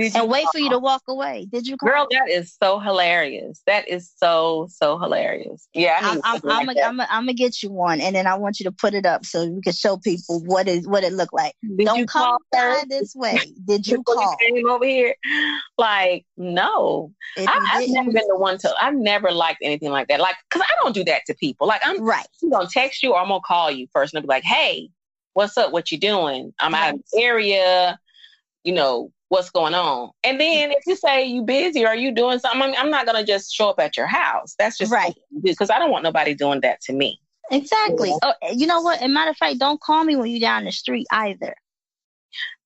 blinds 0.00 0.16
and 0.16 0.30
wait 0.30 0.46
for 0.52 0.58
you 0.58 0.70
to 0.70 0.78
walk 0.78 1.02
away. 1.08 1.46
Did 1.50 1.66
you? 1.66 1.76
Call? 1.76 1.88
Girl, 1.88 2.06
that 2.10 2.28
is 2.28 2.56
so 2.62 2.78
hilarious. 2.78 3.62
That 3.66 3.88
is 3.88 4.10
so 4.16 4.68
so 4.70 4.98
hilarious. 4.98 5.68
Yeah, 5.74 5.98
I 6.00 6.12
am 6.12 6.20
I'm, 6.24 6.40
I'm, 6.44 6.66
like 6.66 6.76
I'm, 6.82 7.00
I'm, 7.00 7.06
I'm 7.10 7.22
gonna 7.22 7.34
get 7.34 7.62
you 7.62 7.70
one, 7.70 8.00
and 8.00 8.14
then 8.14 8.26
I 8.26 8.34
want 8.36 8.60
you 8.60 8.64
to 8.64 8.72
put 8.72 8.94
it 8.94 9.06
up 9.06 9.24
so 9.24 9.46
we 9.46 9.60
can 9.60 9.72
show 9.72 9.96
people 9.96 10.42
what 10.44 10.68
is 10.68 10.86
what 10.86 11.04
it 11.04 11.12
looked 11.12 11.34
like. 11.34 11.54
Did 11.76 11.84
Don't 11.84 12.08
come 12.08 12.38
down 12.52 12.88
this 12.88 13.14
way. 13.14 13.40
Did 13.64 13.86
you 13.86 14.02
call? 14.06 14.36
You 14.40 14.54
came 14.54 14.70
over 14.70 14.84
here, 14.84 15.14
like 15.78 16.24
no. 16.36 17.12
I, 17.36 17.42
have 17.72 17.88
never 17.88 18.12
been 18.12 18.26
the 18.28 18.38
one 18.38 18.58
to. 18.58 18.74
I've 18.80 18.94
never 18.94 19.30
liked 19.30 19.60
anything 19.62 19.90
like 19.90 20.08
that. 20.08 20.20
Like, 20.20 20.36
cause 20.50 20.62
I 20.62 20.82
don't 20.82 20.94
do 20.94 21.04
that 21.04 21.22
to 21.26 21.34
people. 21.34 21.66
Like, 21.66 21.80
I'm 21.84 22.02
right. 22.02 22.26
I'm 22.42 22.50
gonna 22.50 22.68
text 22.70 23.02
you 23.02 23.12
or 23.12 23.20
I'm 23.20 23.28
gonna 23.28 23.40
call 23.40 23.70
you 23.70 23.86
first 23.92 24.14
and 24.14 24.18
I'll 24.18 24.22
be 24.22 24.28
like, 24.28 24.44
hey, 24.44 24.90
what's 25.34 25.56
up? 25.56 25.72
What 25.72 25.90
you 25.90 25.98
doing? 25.98 26.52
I'm 26.60 26.72
right. 26.72 26.88
out 26.88 26.94
of 26.94 27.00
the 27.12 27.22
area. 27.22 27.98
You 28.64 28.74
know, 28.74 29.10
what's 29.30 29.48
going 29.48 29.74
on. 29.74 30.10
And 30.22 30.38
then 30.40 30.72
if 30.72 30.86
you 30.86 30.96
say 30.96 31.24
you 31.24 31.42
busy 31.42 31.86
or 31.86 31.94
you 31.94 32.12
doing 32.12 32.38
something, 32.38 32.60
I 32.60 32.66
mean, 32.66 32.76
I'm 32.76 32.90
not 32.90 33.06
gonna 33.06 33.24
just 33.24 33.54
show 33.54 33.70
up 33.70 33.80
at 33.80 33.96
your 33.96 34.06
house. 34.06 34.54
That's 34.58 34.76
just 34.76 34.92
right 34.92 35.16
because 35.42 35.70
I 35.70 35.78
don't 35.78 35.90
want 35.90 36.04
nobody 36.04 36.34
doing 36.34 36.60
that 36.60 36.82
to 36.82 36.92
me. 36.92 37.20
Exactly. 37.50 38.12
Oh, 38.22 38.34
you 38.52 38.66
know 38.66 38.80
what? 38.80 39.00
As 39.00 39.08
matter 39.08 39.30
of 39.30 39.36
fact, 39.36 39.58
don't 39.58 39.80
call 39.80 40.04
me 40.04 40.16
when 40.16 40.30
you're 40.30 40.40
down 40.40 40.64
the 40.64 40.72
street 40.72 41.06
either. 41.10 41.54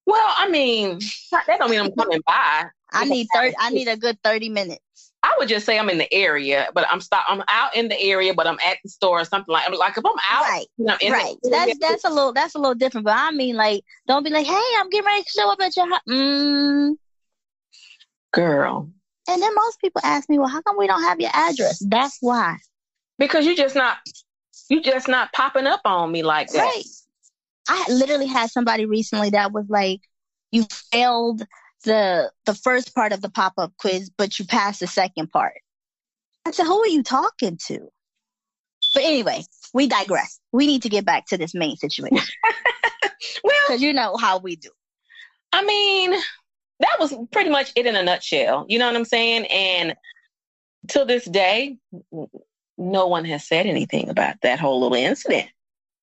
Well, 0.06 0.34
I 0.36 0.48
mean, 0.48 1.00
that 1.30 1.58
don't 1.58 1.70
mean 1.70 1.80
I'm 1.80 1.92
coming 1.92 2.20
by. 2.26 2.64
I 2.92 3.04
need 3.04 3.28
thirty. 3.34 3.54
I 3.58 3.70
need 3.70 3.88
a 3.88 3.96
good 3.96 4.18
thirty 4.22 4.48
minutes. 4.48 4.83
I 5.24 5.34
would 5.38 5.48
just 5.48 5.64
say 5.64 5.78
I'm 5.78 5.88
in 5.88 5.96
the 5.96 6.12
area, 6.12 6.68
but 6.74 6.86
I'm 6.90 7.00
stop. 7.00 7.24
I'm 7.26 7.42
out 7.48 7.74
in 7.74 7.88
the 7.88 7.98
area, 7.98 8.34
but 8.34 8.46
I'm 8.46 8.58
at 8.62 8.76
the 8.84 8.90
store 8.90 9.20
or 9.20 9.24
something 9.24 9.50
like. 9.50 9.70
Like 9.70 9.96
if 9.96 10.04
I'm 10.04 10.12
out, 10.30 10.42
right, 10.42 10.66
you 10.76 10.84
know, 10.84 10.96
right. 11.10 11.36
That's 11.44 11.78
that's 11.78 12.04
a 12.04 12.10
little 12.10 12.34
that's 12.34 12.54
a 12.54 12.58
little 12.58 12.74
different. 12.74 13.06
But 13.06 13.16
I 13.16 13.30
mean, 13.30 13.56
like, 13.56 13.82
don't 14.06 14.22
be 14.22 14.28
like, 14.28 14.44
hey, 14.44 14.62
I'm 14.78 14.90
getting 14.90 15.06
ready 15.06 15.22
to 15.22 15.28
show 15.30 15.50
up 15.50 15.58
at 15.62 15.74
your 15.76 15.88
house. 15.88 16.02
Mm. 16.06 16.96
Girl. 18.34 18.90
And 19.26 19.40
then 19.40 19.54
most 19.54 19.80
people 19.80 20.02
ask 20.04 20.28
me, 20.28 20.38
well, 20.38 20.48
how 20.48 20.60
come 20.60 20.76
we 20.76 20.86
don't 20.86 21.02
have 21.04 21.18
your 21.18 21.30
address? 21.32 21.78
That's 21.78 22.18
why. 22.20 22.58
Because 23.18 23.46
you're 23.46 23.54
just 23.54 23.74
not 23.74 23.96
you 24.68 24.82
just 24.82 25.08
not 25.08 25.32
popping 25.32 25.66
up 25.66 25.80
on 25.86 26.12
me 26.12 26.22
like 26.22 26.50
that. 26.50 26.58
Right. 26.58 26.84
I 27.66 27.86
literally 27.90 28.26
had 28.26 28.50
somebody 28.50 28.84
recently 28.84 29.30
that 29.30 29.52
was 29.52 29.64
like, 29.70 30.00
you 30.50 30.66
failed 30.92 31.46
the 31.84 32.30
the 32.46 32.54
first 32.54 32.94
part 32.94 33.12
of 33.12 33.20
the 33.22 33.30
pop 33.30 33.54
up 33.58 33.72
quiz, 33.78 34.10
but 34.16 34.38
you 34.38 34.44
passed 34.44 34.80
the 34.80 34.86
second 34.86 35.30
part. 35.30 35.54
I 36.46 36.50
said, 36.50 36.66
"Who 36.66 36.82
are 36.82 36.88
you 36.88 37.02
talking 37.02 37.58
to?" 37.66 37.88
But 38.94 39.04
anyway, 39.04 39.42
we 39.72 39.86
digress. 39.86 40.40
We 40.52 40.66
need 40.66 40.82
to 40.82 40.88
get 40.88 41.04
back 41.04 41.26
to 41.26 41.38
this 41.38 41.54
main 41.54 41.76
situation. 41.76 42.18
well, 43.44 43.54
because 43.66 43.82
you 43.82 43.92
know 43.92 44.16
how 44.16 44.38
we 44.38 44.56
do. 44.56 44.70
I 45.52 45.64
mean, 45.64 46.12
that 46.80 46.96
was 46.98 47.14
pretty 47.32 47.50
much 47.50 47.72
it 47.76 47.86
in 47.86 47.96
a 47.96 48.02
nutshell. 48.02 48.66
You 48.68 48.78
know 48.78 48.86
what 48.86 48.96
I'm 48.96 49.04
saying? 49.04 49.46
And 49.46 49.94
to 50.88 51.04
this 51.04 51.24
day, 51.24 51.78
no 52.76 53.06
one 53.06 53.24
has 53.24 53.46
said 53.46 53.66
anything 53.66 54.08
about 54.08 54.36
that 54.42 54.60
whole 54.60 54.80
little 54.80 54.96
incident. 54.96 55.48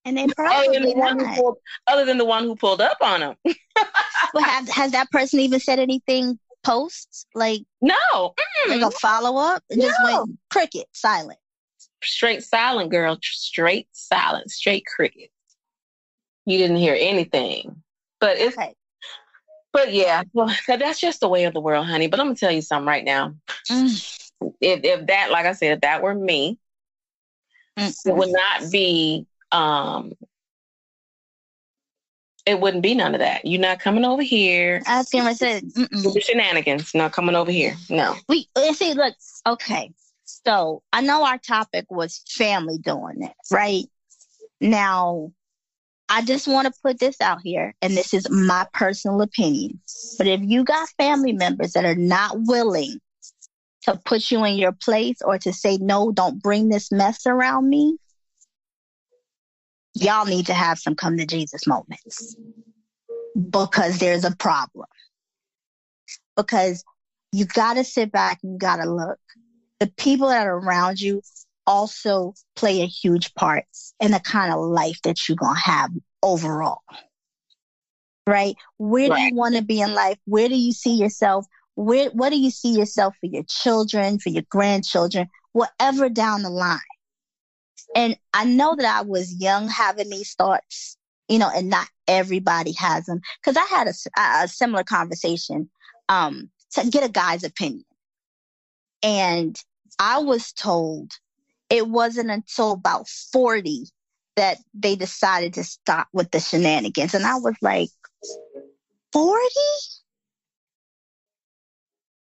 And 0.04 0.18
they 0.18 0.28
probably 0.28 0.78
other 0.78 0.80
than, 0.80 0.90
the 0.90 0.96
one 0.96 1.20
who 1.20 1.36
pulled, 1.36 1.58
other 1.86 2.06
than 2.06 2.18
the 2.18 2.26
one 2.26 2.44
who 2.44 2.56
pulled 2.56 2.82
up 2.82 2.98
on 3.02 3.22
him. 3.22 3.36
well, 4.34 4.44
has, 4.44 4.70
has 4.70 4.92
that 4.92 5.12
person 5.12 5.40
even 5.40 5.60
said 5.60 5.80
anything 5.80 6.40
posts 6.64 7.26
like 7.34 7.62
no 7.82 7.94
mm, 8.14 8.70
like 8.70 8.82
a 8.82 8.92
follow 8.92 9.38
up? 9.38 9.64
No. 9.72 9.86
Just 9.86 10.04
went 10.04 10.40
cricket 10.50 10.88
silent. 10.94 11.40
Straight 12.04 12.44
silent, 12.44 12.92
girl. 12.92 13.18
Straight 13.22 13.88
silent. 13.92 14.50
Straight 14.52 14.86
cricket. 14.86 15.30
You 16.46 16.58
didn't 16.58 16.78
hear 16.78 16.98
anything, 17.00 17.84
but 18.20 18.38
it's. 18.38 18.58
Okay. 18.58 18.74
But 19.74 19.94
yeah, 19.94 20.24
well, 20.34 20.54
that's 20.68 21.00
just 21.00 21.22
the 21.22 21.30
way 21.30 21.46
of 21.46 21.54
the 21.54 21.62
world, 21.62 21.88
honey. 21.88 22.08
But 22.08 22.20
I'm 22.20 22.28
gonna 22.28 22.36
tell 22.36 22.52
you 22.52 22.62
something 22.62 22.88
right 22.88 23.06
now. 23.06 23.36
Mm. 23.70 24.30
If 24.60 24.84
if 24.84 25.08
that, 25.08 25.32
like 25.32 25.46
I 25.46 25.54
said, 25.54 25.74
if 25.74 25.82
that 25.82 26.02
were 26.02 26.16
me, 26.16 26.58
mm 27.78 27.94
it 28.06 28.16
would 28.16 28.32
not 28.32 28.72
be 28.72 29.26
um, 29.52 30.14
it 32.46 32.60
wouldn't 32.60 32.84
be 32.84 32.96
none 32.96 33.14
of 33.14 33.20
that. 33.20 33.46
You're 33.46 33.62
not 33.62 33.80
coming 33.80 34.06
over 34.06 34.22
here. 34.22 34.82
I 34.88 34.98
was 34.98 35.10
gonna 35.10 35.36
say 35.36 35.62
shenanigans. 36.20 36.94
Not 36.94 37.12
coming 37.12 37.36
over 37.36 37.52
here. 37.52 37.76
No. 37.90 38.16
We 38.28 38.48
uh, 38.56 38.74
see. 38.74 38.94
Look. 38.94 39.16
Okay. 39.48 39.92
So 40.26 40.82
I 40.92 41.02
know 41.02 41.26
our 41.26 41.38
topic 41.38 41.86
was 41.90 42.22
family 42.28 42.78
doing 42.78 43.24
it, 43.24 43.34
right? 43.52 43.86
Now, 44.60 45.32
I 46.10 46.24
just 46.24 46.48
want 46.48 46.68
to 46.68 46.82
put 46.84 47.00
this 47.00 47.22
out 47.22 47.40
here, 47.44 47.74
and 47.82 47.96
this 47.96 48.14
is 48.14 48.30
my 48.30 48.68
personal 48.74 49.22
opinion. 49.22 49.80
But 50.18 50.28
if 50.28 50.42
you 50.42 50.64
got 50.64 50.90
family 50.98 51.34
members 51.34 51.74
that 51.74 51.86
are 51.86 51.96
not 51.96 52.36
willing 52.42 53.00
to 53.84 53.96
put 54.06 54.30
you 54.30 54.44
in 54.46 54.56
your 54.56 54.74
place 54.74 55.18
or 55.24 55.38
to 55.40 55.54
say, 55.54 55.78
no, 55.78 56.12
don't 56.12 56.42
bring 56.42 56.70
this 56.70 56.92
mess 56.92 57.26
around 57.26 57.70
me, 57.70 57.98
y'all 59.94 60.26
need 60.26 60.48
to 60.48 60.54
have 60.54 60.80
some 60.80 60.96
come 60.96 61.18
to 61.18 61.26
Jesus 61.26 61.68
moments 61.68 62.36
because 63.50 64.00
there's 64.00 64.26
a 64.26 64.36
problem. 64.36 64.86
Because 66.36 66.84
you 67.32 67.46
got 67.46 67.76
to 67.76 67.84
sit 67.84 68.12
back 68.12 68.40
and 68.44 68.54
you 68.54 68.58
got 68.58 68.78
to 68.78 68.90
look. 68.90 69.20
The 69.80 69.88
people 69.98 70.30
that 70.30 70.48
are 70.48 70.58
around 70.58 71.00
you 71.00 71.22
also 71.66 72.34
play 72.56 72.82
a 72.82 72.88
huge 72.88 73.34
part 73.34 73.66
in 74.00 74.12
the 74.12 74.20
kind 74.20 74.54
of 74.54 74.60
life 74.60 75.00
that 75.04 75.28
you're 75.28 75.38
going 75.38 75.56
to 75.56 75.62
have 75.62 75.92
overall. 76.22 76.82
Right? 78.28 78.56
Where 78.78 79.10
right. 79.10 79.18
do 79.18 79.22
you 79.24 79.36
want 79.36 79.56
to 79.56 79.64
be 79.64 79.82
in 79.82 79.94
life? 79.94 80.18
Where 80.26 80.48
do 80.48 80.56
you 80.56 80.72
see 80.72 80.96
yourself? 80.96 81.46
Where, 81.76 82.10
what 82.10 82.30
do 82.30 82.40
you 82.40 82.52
see 82.52 82.74
yourself 82.78 83.16
for 83.20 83.28
your 83.28 83.44
children, 83.48 84.20
for 84.20 84.30
your 84.30 84.44
grandchildren, 84.50 85.28
whatever 85.54 86.10
down 86.10 86.44
the 86.44 86.50
line? 86.50 86.80
And 87.96 88.16
I 88.34 88.46
know 88.46 88.76
that 88.76 88.86
I 88.86 89.02
was 89.02 89.40
young 89.40 89.68
having 89.68 90.10
these 90.10 90.34
thoughts, 90.34 90.98
you 91.28 91.40
know, 91.40 91.50
and 91.54 91.70
not 91.70 91.88
everybody 92.08 92.74
has 92.74 93.06
them. 93.06 93.22
Cause 93.44 93.58
I 93.58 93.66
had 93.66 93.88
a, 93.88 93.94
a 94.20 94.48
similar 94.48 94.84
conversation, 94.84 95.70
um, 96.10 96.50
to 96.72 96.90
get 96.90 97.04
a 97.04 97.12
guy's 97.12 97.44
opinion. 97.44 97.84
And 99.04 99.58
I 100.00 100.20
was 100.20 100.54
told 100.54 101.12
it 101.70 101.88
wasn't 101.88 102.30
until 102.30 102.72
about 102.72 103.08
40 103.08 103.86
that 104.36 104.58
they 104.74 104.96
decided 104.96 105.54
to 105.56 105.64
stop 105.64 106.08
with 106.14 106.32
the 106.32 106.40
shenanigans. 106.40 107.14
And 107.14 107.26
I 107.26 107.36
was 107.36 107.56
like, 107.62 107.90
40? 109.14 109.44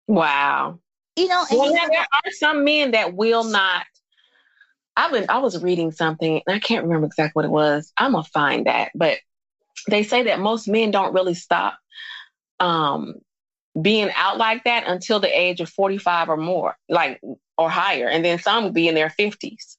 Wow. 0.07 0.79
You 1.15 1.27
know, 1.27 1.45
well, 1.51 1.73
there 1.73 2.01
are 2.01 2.31
some 2.31 2.63
men 2.63 2.91
that 2.91 3.13
will 3.13 3.43
not. 3.43 3.85
I've 4.95 5.11
been, 5.11 5.25
I 5.29 5.39
was 5.39 5.61
reading 5.61 5.91
something, 5.91 6.41
and 6.45 6.55
I 6.55 6.59
can't 6.59 6.83
remember 6.83 7.07
exactly 7.07 7.39
what 7.39 7.45
it 7.45 7.51
was. 7.51 7.91
I'm 7.97 8.11
gonna 8.11 8.23
find 8.23 8.67
that, 8.67 8.91
but 8.95 9.17
they 9.89 10.03
say 10.03 10.23
that 10.23 10.39
most 10.39 10.67
men 10.67 10.91
don't 10.91 11.13
really 11.13 11.33
stop 11.33 11.77
um, 12.59 13.15
being 13.79 14.11
out 14.15 14.37
like 14.37 14.63
that 14.65 14.87
until 14.87 15.19
the 15.19 15.39
age 15.39 15.61
of 15.61 15.69
45 15.69 16.29
or 16.29 16.37
more, 16.37 16.77
like 16.89 17.19
or 17.57 17.69
higher, 17.69 18.07
and 18.07 18.23
then 18.23 18.39
some 18.39 18.63
will 18.63 18.71
be 18.71 18.87
in 18.87 18.95
their 18.95 19.09
50s. 19.09 19.77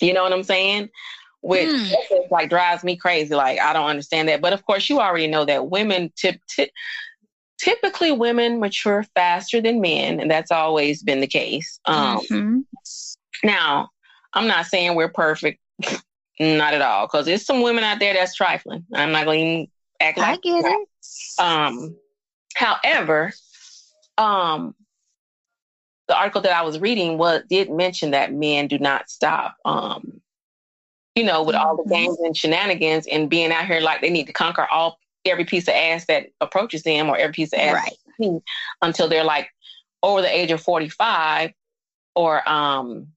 You 0.00 0.12
know 0.12 0.24
what 0.24 0.32
I'm 0.32 0.42
saying? 0.42 0.90
Which 1.40 1.68
mm. 1.68 2.30
like 2.30 2.50
drives 2.50 2.82
me 2.82 2.96
crazy. 2.96 3.34
Like 3.34 3.60
I 3.60 3.72
don't 3.72 3.86
understand 3.86 4.28
that. 4.28 4.40
But 4.40 4.52
of 4.52 4.64
course, 4.66 4.88
you 4.88 5.00
already 5.00 5.28
know 5.28 5.44
that 5.44 5.70
women 5.70 6.12
tip, 6.16 6.40
tip 6.48 6.70
typically 7.58 8.12
women 8.12 8.60
mature 8.60 9.04
faster 9.14 9.60
than 9.60 9.80
men, 9.80 10.20
and 10.20 10.30
that's 10.30 10.50
always 10.50 11.02
been 11.02 11.20
the 11.20 11.26
case. 11.26 11.78
Um, 11.84 12.18
mm-hmm. 12.18 12.60
Now, 13.44 13.90
I'm 14.32 14.48
not 14.48 14.66
saying 14.66 14.94
we're 14.94 15.08
perfect, 15.08 15.60
not 16.40 16.74
at 16.74 16.82
all, 16.82 17.06
because 17.06 17.26
there's 17.26 17.44
some 17.44 17.62
women 17.62 17.84
out 17.84 18.00
there 18.00 18.14
that's 18.14 18.34
trifling. 18.34 18.84
I'm 18.92 19.12
not 19.12 19.26
going 19.26 19.66
to 19.66 19.72
act 20.04 20.18
like 20.18 20.26
I 20.26 20.36
get 20.38 20.62
that. 20.62 20.84
it. 21.38 21.40
Um, 21.40 21.96
however, 22.54 23.32
um, 24.18 24.74
the 26.08 26.16
article 26.16 26.40
that 26.42 26.52
I 26.52 26.62
was 26.62 26.78
reading 26.78 27.18
was 27.18 27.42
did 27.48 27.70
mention 27.70 28.10
that 28.12 28.32
men 28.32 28.66
do 28.66 28.78
not 28.78 29.08
stop. 29.08 29.56
Um, 29.64 30.20
you 31.14 31.24
know, 31.24 31.42
with 31.42 31.54
all 31.54 31.76
the 31.76 31.82
mm-hmm. 31.84 31.92
games 31.92 32.18
and 32.20 32.36
shenanigans 32.36 33.06
and 33.06 33.30
being 33.30 33.52
out 33.52 33.66
here 33.66 33.80
like 33.80 34.00
they 34.00 34.10
need 34.10 34.26
to 34.26 34.32
conquer 34.32 34.66
all 34.70 34.98
every 35.24 35.44
piece 35.44 35.68
of 35.68 35.74
ass 35.74 36.06
that 36.06 36.26
approaches 36.40 36.82
them 36.82 37.08
or 37.08 37.16
every 37.16 37.32
piece 37.32 37.52
of 37.52 37.58
ass 37.58 37.90
right. 38.18 38.42
until 38.82 39.08
they're 39.08 39.24
like 39.24 39.48
over 40.02 40.20
the 40.20 40.36
age 40.36 40.50
of 40.50 40.60
45 40.60 41.52
or 42.14 42.46
um 42.48 43.08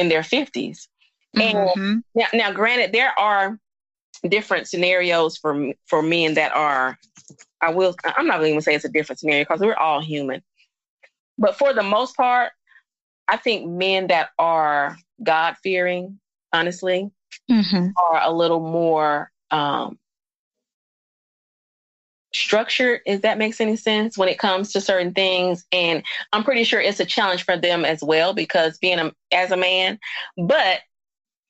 in 0.00 0.08
their 0.08 0.22
50s. 0.22 0.88
Mm-hmm. 1.36 1.78
And 1.78 2.04
now, 2.14 2.26
now 2.32 2.52
granted 2.52 2.92
there 2.92 3.16
are 3.18 3.58
different 4.28 4.68
scenarios 4.68 5.36
for 5.36 5.72
for 5.86 6.02
men 6.02 6.34
that 6.34 6.52
are 6.52 6.98
I 7.60 7.70
will 7.70 7.94
I'm 8.04 8.26
not 8.26 8.40
even 8.40 8.52
gonna 8.52 8.62
say 8.62 8.74
it's 8.74 8.84
a 8.84 8.88
different 8.88 9.20
scenario 9.20 9.44
because 9.44 9.60
we're 9.60 9.74
all 9.74 10.00
human. 10.00 10.42
But 11.38 11.56
for 11.56 11.72
the 11.72 11.82
most 11.82 12.16
part, 12.16 12.52
I 13.28 13.36
think 13.36 13.66
men 13.70 14.08
that 14.08 14.30
are 14.38 14.96
God 15.22 15.56
fearing, 15.62 16.18
honestly, 16.52 17.10
mm-hmm. 17.50 17.88
are 17.96 18.20
a 18.22 18.32
little 18.32 18.60
more 18.60 19.30
um, 19.50 19.98
structured, 22.50 23.00
if 23.06 23.22
that 23.22 23.38
makes 23.38 23.60
any 23.60 23.76
sense, 23.76 24.18
when 24.18 24.28
it 24.28 24.36
comes 24.36 24.72
to 24.72 24.80
certain 24.80 25.14
things. 25.14 25.64
And 25.70 26.02
I'm 26.32 26.42
pretty 26.42 26.64
sure 26.64 26.80
it's 26.80 26.98
a 26.98 27.04
challenge 27.04 27.44
for 27.44 27.56
them 27.56 27.84
as 27.84 28.02
well 28.02 28.34
because 28.34 28.76
being 28.78 28.98
a, 28.98 29.12
as 29.30 29.52
a 29.52 29.56
man, 29.56 30.00
but 30.36 30.80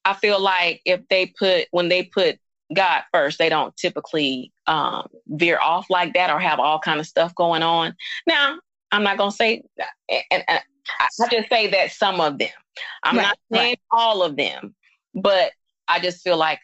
I 0.04 0.12
feel 0.12 0.38
like 0.38 0.82
if 0.84 1.00
they 1.08 1.32
put, 1.38 1.68
when 1.70 1.88
they 1.88 2.02
put 2.02 2.38
God 2.74 3.04
first, 3.14 3.38
they 3.38 3.48
don't 3.48 3.74
typically 3.78 4.52
um, 4.66 5.08
veer 5.26 5.58
off 5.58 5.88
like 5.88 6.12
that 6.12 6.28
or 6.28 6.38
have 6.38 6.60
all 6.60 6.78
kind 6.78 7.00
of 7.00 7.06
stuff 7.06 7.34
going 7.34 7.62
on. 7.62 7.96
Now, 8.26 8.58
I'm 8.92 9.02
not 9.02 9.16
going 9.16 9.30
to 9.30 9.36
say, 9.36 9.62
and, 10.30 10.44
and, 10.48 10.60
I 10.98 11.28
just 11.30 11.48
say 11.48 11.68
that 11.68 11.92
some 11.92 12.20
of 12.20 12.38
them. 12.38 12.50
I'm 13.04 13.16
right, 13.16 13.22
not 13.22 13.38
saying 13.52 13.76
right. 13.92 13.98
all 13.98 14.22
of 14.22 14.36
them, 14.36 14.74
but 15.14 15.52
I 15.88 15.98
just 16.00 16.22
feel 16.22 16.36
like 16.36 16.58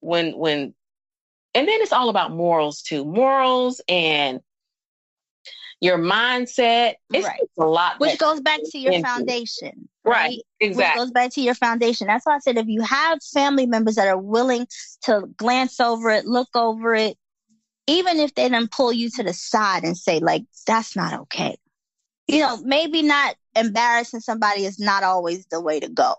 when 0.00 0.38
when, 0.38 0.74
and 1.54 1.68
then 1.68 1.80
it's 1.80 1.92
all 1.92 2.08
about 2.08 2.32
morals 2.32 2.82
too, 2.82 3.04
morals 3.04 3.80
and 3.88 4.40
your 5.80 5.98
mindset. 5.98 6.94
It's 7.12 7.26
right. 7.26 7.40
a 7.58 7.64
lot, 7.64 8.00
which 8.00 8.18
goes 8.18 8.40
back 8.40 8.60
to 8.64 8.78
your 8.78 8.92
into. 8.92 9.06
foundation. 9.08 9.88
Right. 10.04 10.14
right. 10.14 10.38
Exactly. 10.60 11.00
Which 11.00 11.06
goes 11.06 11.10
back 11.12 11.32
to 11.32 11.40
your 11.40 11.54
foundation. 11.54 12.06
That's 12.06 12.26
why 12.26 12.36
I 12.36 12.38
said 12.38 12.58
if 12.58 12.66
you 12.66 12.82
have 12.82 13.18
family 13.32 13.66
members 13.66 13.94
that 13.96 14.08
are 14.08 14.18
willing 14.18 14.66
to 15.02 15.22
glance 15.36 15.80
over 15.80 16.10
it, 16.10 16.26
look 16.26 16.48
over 16.54 16.94
it, 16.94 17.16
even 17.86 18.18
if 18.18 18.34
they 18.34 18.48
don't 18.48 18.70
pull 18.70 18.92
you 18.92 19.10
to 19.10 19.22
the 19.22 19.32
side 19.32 19.84
and 19.84 19.96
say 19.96 20.20
like 20.20 20.44
that's 20.66 20.96
not 20.96 21.12
okay 21.20 21.56
you 22.26 22.40
know, 22.40 22.58
maybe 22.64 23.02
not 23.02 23.36
embarrassing 23.56 24.20
somebody 24.20 24.64
is 24.64 24.78
not 24.78 25.02
always 25.02 25.46
the 25.46 25.60
way 25.60 25.80
to 25.80 25.88
go. 25.88 26.14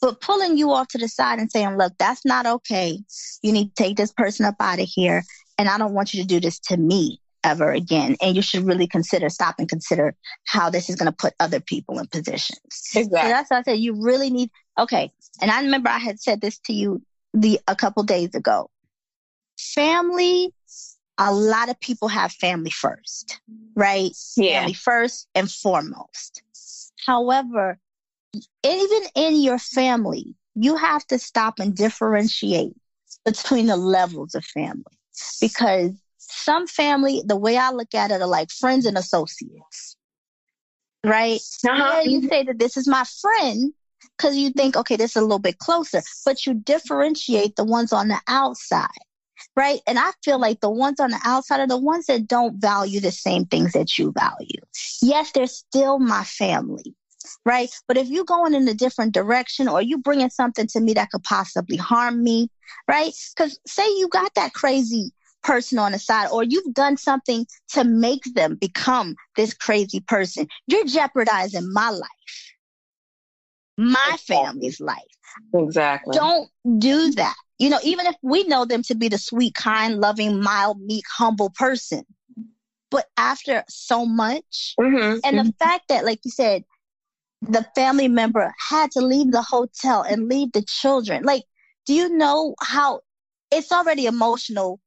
But 0.00 0.20
pulling 0.20 0.58
you 0.58 0.72
off 0.72 0.88
to 0.88 0.98
the 0.98 1.08
side 1.08 1.38
and 1.38 1.50
saying, 1.50 1.76
look, 1.78 1.94
that's 1.98 2.24
not 2.24 2.46
okay. 2.46 2.98
You 3.42 3.52
need 3.52 3.74
to 3.74 3.82
take 3.82 3.96
this 3.96 4.12
person 4.12 4.44
up 4.44 4.56
out 4.60 4.80
of 4.80 4.88
here. 4.88 5.24
And 5.58 5.68
I 5.68 5.78
don't 5.78 5.94
want 5.94 6.12
you 6.12 6.20
to 6.22 6.28
do 6.28 6.40
this 6.40 6.58
to 6.60 6.76
me 6.76 7.20
ever 7.44 7.70
again. 7.70 8.16
And 8.20 8.34
you 8.34 8.42
should 8.42 8.64
really 8.64 8.86
consider, 8.86 9.28
stop 9.28 9.54
and 9.58 9.68
consider 9.68 10.14
how 10.44 10.68
this 10.68 10.90
is 10.90 10.96
going 10.96 11.10
to 11.10 11.16
put 11.16 11.32
other 11.38 11.60
people 11.60 11.98
in 11.98 12.06
positions. 12.08 12.90
Exactly. 12.94 13.20
So 13.20 13.28
that's 13.28 13.50
what 13.50 13.58
I 13.58 13.62
said. 13.62 13.78
You 13.78 13.94
really 14.02 14.30
need, 14.30 14.50
okay. 14.78 15.12
And 15.40 15.50
I 15.50 15.62
remember 15.62 15.88
I 15.88 15.98
had 15.98 16.20
said 16.20 16.40
this 16.40 16.58
to 16.66 16.72
you 16.72 17.02
the, 17.32 17.60
a 17.68 17.76
couple 17.76 18.02
days 18.02 18.34
ago. 18.34 18.68
Family 19.58 20.52
a 21.18 21.32
lot 21.32 21.68
of 21.68 21.78
people 21.80 22.08
have 22.08 22.32
family 22.32 22.70
first, 22.70 23.40
right? 23.74 24.10
Yeah. 24.36 24.60
Family 24.60 24.74
first 24.74 25.28
and 25.34 25.50
foremost. 25.50 26.42
However, 27.06 27.78
even 28.62 29.02
in 29.14 29.36
your 29.40 29.58
family, 29.58 30.34
you 30.54 30.76
have 30.76 31.06
to 31.08 31.18
stop 31.18 31.58
and 31.58 31.74
differentiate 31.74 32.74
between 33.24 33.66
the 33.66 33.76
levels 33.76 34.34
of 34.34 34.44
family 34.44 34.84
because 35.40 35.92
some 36.18 36.66
family, 36.66 37.22
the 37.24 37.36
way 37.36 37.56
I 37.56 37.70
look 37.70 37.94
at 37.94 38.10
it, 38.10 38.20
are 38.20 38.26
like 38.26 38.50
friends 38.50 38.86
and 38.86 38.98
associates, 38.98 39.96
right? 41.04 41.40
Uh-huh. 41.66 42.00
Yeah, 42.04 42.10
you 42.10 42.28
say 42.28 42.42
that 42.44 42.58
this 42.58 42.76
is 42.76 42.88
my 42.88 43.04
friend 43.20 43.72
because 44.16 44.36
you 44.36 44.50
think, 44.50 44.76
okay, 44.76 44.96
this 44.96 45.12
is 45.12 45.16
a 45.16 45.22
little 45.22 45.38
bit 45.38 45.58
closer, 45.58 46.02
but 46.24 46.46
you 46.46 46.54
differentiate 46.54 47.56
the 47.56 47.64
ones 47.64 47.92
on 47.92 48.08
the 48.08 48.20
outside 48.28 48.88
right? 49.54 49.80
And 49.86 49.98
I 49.98 50.10
feel 50.24 50.38
like 50.38 50.60
the 50.60 50.70
ones 50.70 51.00
on 51.00 51.10
the 51.10 51.20
outside 51.24 51.60
are 51.60 51.66
the 51.66 51.78
ones 51.78 52.06
that 52.06 52.26
don't 52.26 52.60
value 52.60 53.00
the 53.00 53.12
same 53.12 53.46
things 53.46 53.72
that 53.72 53.98
you 53.98 54.12
value. 54.12 54.60
Yes, 55.02 55.32
they're 55.32 55.46
still 55.46 55.98
my 55.98 56.24
family, 56.24 56.94
right? 57.44 57.70
But 57.88 57.96
if 57.96 58.08
you're 58.08 58.24
going 58.24 58.54
in 58.54 58.68
a 58.68 58.74
different 58.74 59.14
direction 59.14 59.68
or 59.68 59.80
you 59.80 59.98
bringing 59.98 60.30
something 60.30 60.66
to 60.68 60.80
me 60.80 60.94
that 60.94 61.10
could 61.10 61.22
possibly 61.22 61.76
harm 61.76 62.22
me, 62.22 62.48
right? 62.88 63.12
Because 63.36 63.58
say 63.66 63.86
you 63.96 64.08
got 64.08 64.34
that 64.34 64.52
crazy 64.54 65.12
person 65.42 65.78
on 65.78 65.92
the 65.92 65.98
side 65.98 66.28
or 66.32 66.42
you've 66.42 66.74
done 66.74 66.96
something 66.96 67.46
to 67.68 67.84
make 67.84 68.24
them 68.34 68.56
become 68.56 69.14
this 69.36 69.54
crazy 69.54 70.00
person, 70.00 70.48
you're 70.66 70.86
jeopardizing 70.86 71.72
my 71.72 71.90
life 71.90 72.10
my 73.76 74.16
family's 74.26 74.80
life. 74.80 74.96
Exactly. 75.54 76.16
Don't 76.16 76.48
do 76.78 77.12
that. 77.12 77.36
You 77.58 77.70
know, 77.70 77.78
even 77.82 78.06
if 78.06 78.16
we 78.22 78.44
know 78.44 78.64
them 78.64 78.82
to 78.84 78.94
be 78.94 79.08
the 79.08 79.18
sweet, 79.18 79.54
kind, 79.54 79.98
loving, 79.98 80.42
mild, 80.42 80.80
meek, 80.80 81.04
humble 81.08 81.50
person. 81.50 82.04
But 82.90 83.06
after 83.16 83.64
so 83.68 84.06
much, 84.06 84.74
mm-hmm. 84.78 85.18
and 85.24 85.38
the 85.38 85.52
fact 85.58 85.88
that, 85.88 86.04
like 86.04 86.20
you 86.24 86.30
said, 86.30 86.64
the 87.42 87.66
family 87.74 88.08
member 88.08 88.54
had 88.70 88.90
to 88.92 89.00
leave 89.00 89.32
the 89.32 89.42
hotel 89.42 90.02
and 90.02 90.28
leave 90.28 90.52
the 90.52 90.62
children. 90.62 91.24
Like, 91.24 91.44
do 91.86 91.94
you 91.94 92.16
know 92.16 92.54
how 92.60 93.00
it's 93.50 93.72
already 93.72 94.06
emotional? 94.06 94.80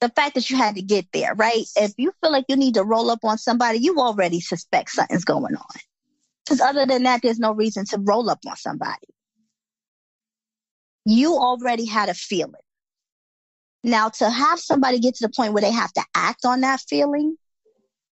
The 0.00 0.08
fact 0.08 0.34
that 0.34 0.50
you 0.50 0.56
had 0.56 0.74
to 0.74 0.82
get 0.82 1.06
there, 1.12 1.34
right? 1.34 1.64
If 1.76 1.92
you 1.96 2.12
feel 2.20 2.32
like 2.32 2.44
you 2.48 2.56
need 2.56 2.74
to 2.74 2.84
roll 2.84 3.10
up 3.10 3.20
on 3.24 3.38
somebody, 3.38 3.78
you 3.78 3.98
already 3.98 4.40
suspect 4.40 4.90
something's 4.90 5.24
going 5.24 5.54
on. 5.54 5.80
Because 6.44 6.60
other 6.60 6.86
than 6.86 7.04
that, 7.04 7.20
there's 7.22 7.38
no 7.38 7.52
reason 7.52 7.84
to 7.86 7.98
roll 7.98 8.28
up 8.28 8.40
on 8.48 8.56
somebody. 8.56 9.06
You 11.04 11.34
already 11.34 11.84
had 11.84 12.08
a 12.08 12.14
feeling. 12.14 12.54
Now, 13.84 14.08
to 14.10 14.30
have 14.30 14.60
somebody 14.60 15.00
get 15.00 15.16
to 15.16 15.26
the 15.26 15.32
point 15.34 15.52
where 15.52 15.60
they 15.60 15.72
have 15.72 15.92
to 15.94 16.04
act 16.14 16.44
on 16.44 16.60
that 16.60 16.80
feeling, 16.88 17.36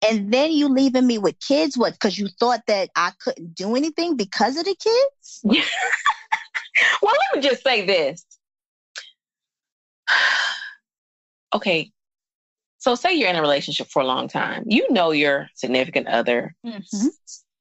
and 0.07 0.33
then 0.33 0.53
you 0.53 0.68
leaving 0.68 1.07
me 1.07 1.18
with 1.18 1.38
kids, 1.40 1.77
what? 1.77 1.94
Because 1.94 2.18
you 2.18 2.29
thought 2.38 2.61
that 2.68 2.90
I 2.94 3.12
couldn't 3.20 3.55
do 3.55 3.75
anything 3.75 4.16
because 4.16 4.57
of 4.57 4.64
the 4.64 4.77
kids? 4.77 5.40
well, 7.03 7.14
let 7.14 7.42
me 7.42 7.49
just 7.49 7.64
say 7.64 7.85
this. 7.85 8.25
okay. 11.55 11.90
So, 12.79 12.94
say 12.94 13.14
you're 13.14 13.31
in 13.31 13.37
a 13.37 13.40
relationship 13.40 13.88
for 13.88 14.03
a 14.03 14.07
long 14.07 14.29
time. 14.29 14.64
You 14.68 14.87
know 14.92 15.11
your 15.11 15.49
significant 15.55 16.07
other. 16.07 16.55
Mm-hmm. 16.64 17.09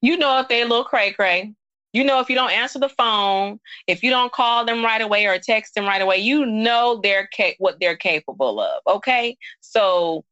You 0.01 0.17
know 0.17 0.39
if 0.39 0.47
they're 0.47 0.65
a 0.65 0.69
little 0.69 0.83
cray 0.83 1.13
cray. 1.13 1.55
You 1.95 2.03
know 2.03 2.19
if 2.19 2.29
you 2.29 2.35
don't 2.35 2.51
answer 2.51 2.77
the 2.77 2.89
phone, 2.89 3.57
if 3.87 4.03
you 4.03 4.09
don't 4.09 4.33
call 4.33 4.65
them 4.65 4.83
right 4.83 5.01
away 5.01 5.27
or 5.27 5.39
text 5.39 5.75
them 5.75 5.85
right 5.85 6.01
away, 6.01 6.17
you 6.17 6.45
know 6.45 6.99
they're 7.01 7.29
ca- 7.33 7.55
what 7.57 7.79
they're 7.79 7.95
capable 7.95 8.59
of. 8.59 8.81
Okay, 8.85 9.37
so 9.61 10.25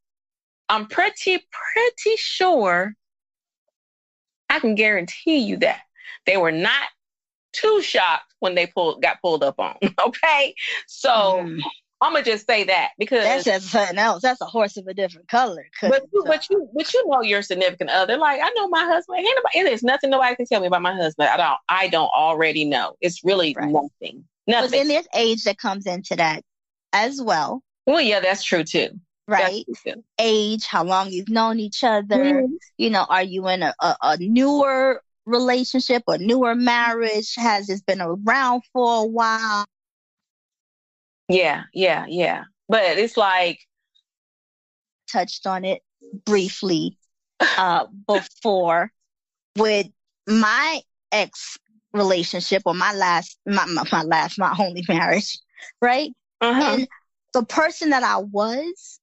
I'm 0.68 0.86
pretty 0.86 1.38
pretty 1.38 2.16
sure 2.16 2.92
I 4.50 4.60
can 4.60 4.74
guarantee 4.74 5.38
you 5.38 5.56
that 5.58 5.80
they 6.26 6.36
were 6.36 6.52
not 6.52 6.84
too 7.54 7.80
shocked 7.80 8.34
when 8.40 8.54
they 8.54 8.66
pulled 8.66 9.00
got 9.00 9.22
pulled 9.22 9.42
up 9.42 9.58
on. 9.58 9.78
Okay, 10.06 10.54
so. 10.86 11.10
Mm. 11.10 11.60
I'm 12.00 12.12
gonna 12.12 12.24
just 12.24 12.46
say 12.46 12.64
that 12.64 12.90
because 12.98 13.24
that's 13.24 13.44
just 13.44 13.70
something 13.70 13.98
else. 13.98 14.22
That's 14.22 14.40
a 14.40 14.46
horse 14.46 14.76
of 14.76 14.86
a 14.86 14.94
different 14.94 15.28
color. 15.28 15.66
But 15.80 16.02
you, 16.12 16.24
but 16.26 16.50
you, 16.50 16.68
but 16.74 16.92
you 16.92 17.08
know 17.08 17.22
your 17.22 17.40
significant 17.40 17.90
other. 17.90 18.16
Like 18.18 18.40
I 18.42 18.50
know 18.56 18.68
my 18.68 18.84
husband. 18.84 19.18
Ain't 19.18 19.28
nobody, 19.36 19.68
there's 19.68 19.82
nothing 19.82 20.10
nobody 20.10 20.36
can 20.36 20.46
tell 20.46 20.60
me 20.60 20.66
about 20.66 20.82
my 20.82 20.94
husband. 20.94 21.30
I 21.30 21.36
don't. 21.36 21.58
I 21.68 21.88
don't 21.88 22.10
already 22.14 22.64
know. 22.64 22.96
It's 23.00 23.24
really 23.24 23.54
right. 23.56 23.70
nothing. 23.70 24.24
Nothing. 24.46 24.70
But 24.70 24.70
then 24.70 24.88
there's 24.88 25.08
age 25.14 25.44
that 25.44 25.56
comes 25.56 25.86
into 25.86 26.16
that 26.16 26.42
as 26.92 27.22
well. 27.22 27.62
Well, 27.86 28.00
yeah, 28.00 28.20
that's 28.20 28.42
true 28.42 28.64
too. 28.64 28.90
Right. 29.26 29.64
True 29.64 29.94
too. 29.94 30.04
Age, 30.18 30.66
how 30.66 30.84
long 30.84 31.10
you've 31.10 31.30
known 31.30 31.58
each 31.60 31.82
other. 31.84 32.16
Mm-hmm. 32.16 32.54
You 32.76 32.90
know, 32.90 33.06
are 33.08 33.22
you 33.22 33.48
in 33.48 33.62
a, 33.62 33.74
a, 33.80 33.96
a 34.02 34.16
newer 34.18 35.02
relationship 35.24 36.02
or 36.06 36.18
newer 36.18 36.54
marriage? 36.54 37.34
Has 37.36 37.68
this 37.68 37.80
been 37.80 38.02
around 38.02 38.62
for 38.72 39.02
a 39.02 39.06
while? 39.06 39.64
Yeah, 41.28 41.64
yeah, 41.72 42.04
yeah. 42.08 42.44
But 42.68 42.98
it's 42.98 43.16
like 43.16 43.58
touched 45.10 45.46
on 45.46 45.64
it 45.64 45.82
briefly 46.24 46.98
uh 47.58 47.86
before 48.06 48.90
with 49.56 49.86
my 50.26 50.80
ex 51.12 51.58
relationship 51.92 52.62
or 52.66 52.74
my 52.74 52.92
last 52.94 53.38
my, 53.46 53.64
my, 53.66 53.84
my 53.90 54.02
last 54.02 54.38
my 54.38 54.54
only 54.58 54.84
marriage, 54.88 55.38
right? 55.80 56.10
Uh-huh. 56.40 56.62
And 56.62 56.88
the 57.32 57.44
person 57.44 57.90
that 57.90 58.02
I 58.02 58.18
was, 58.18 59.00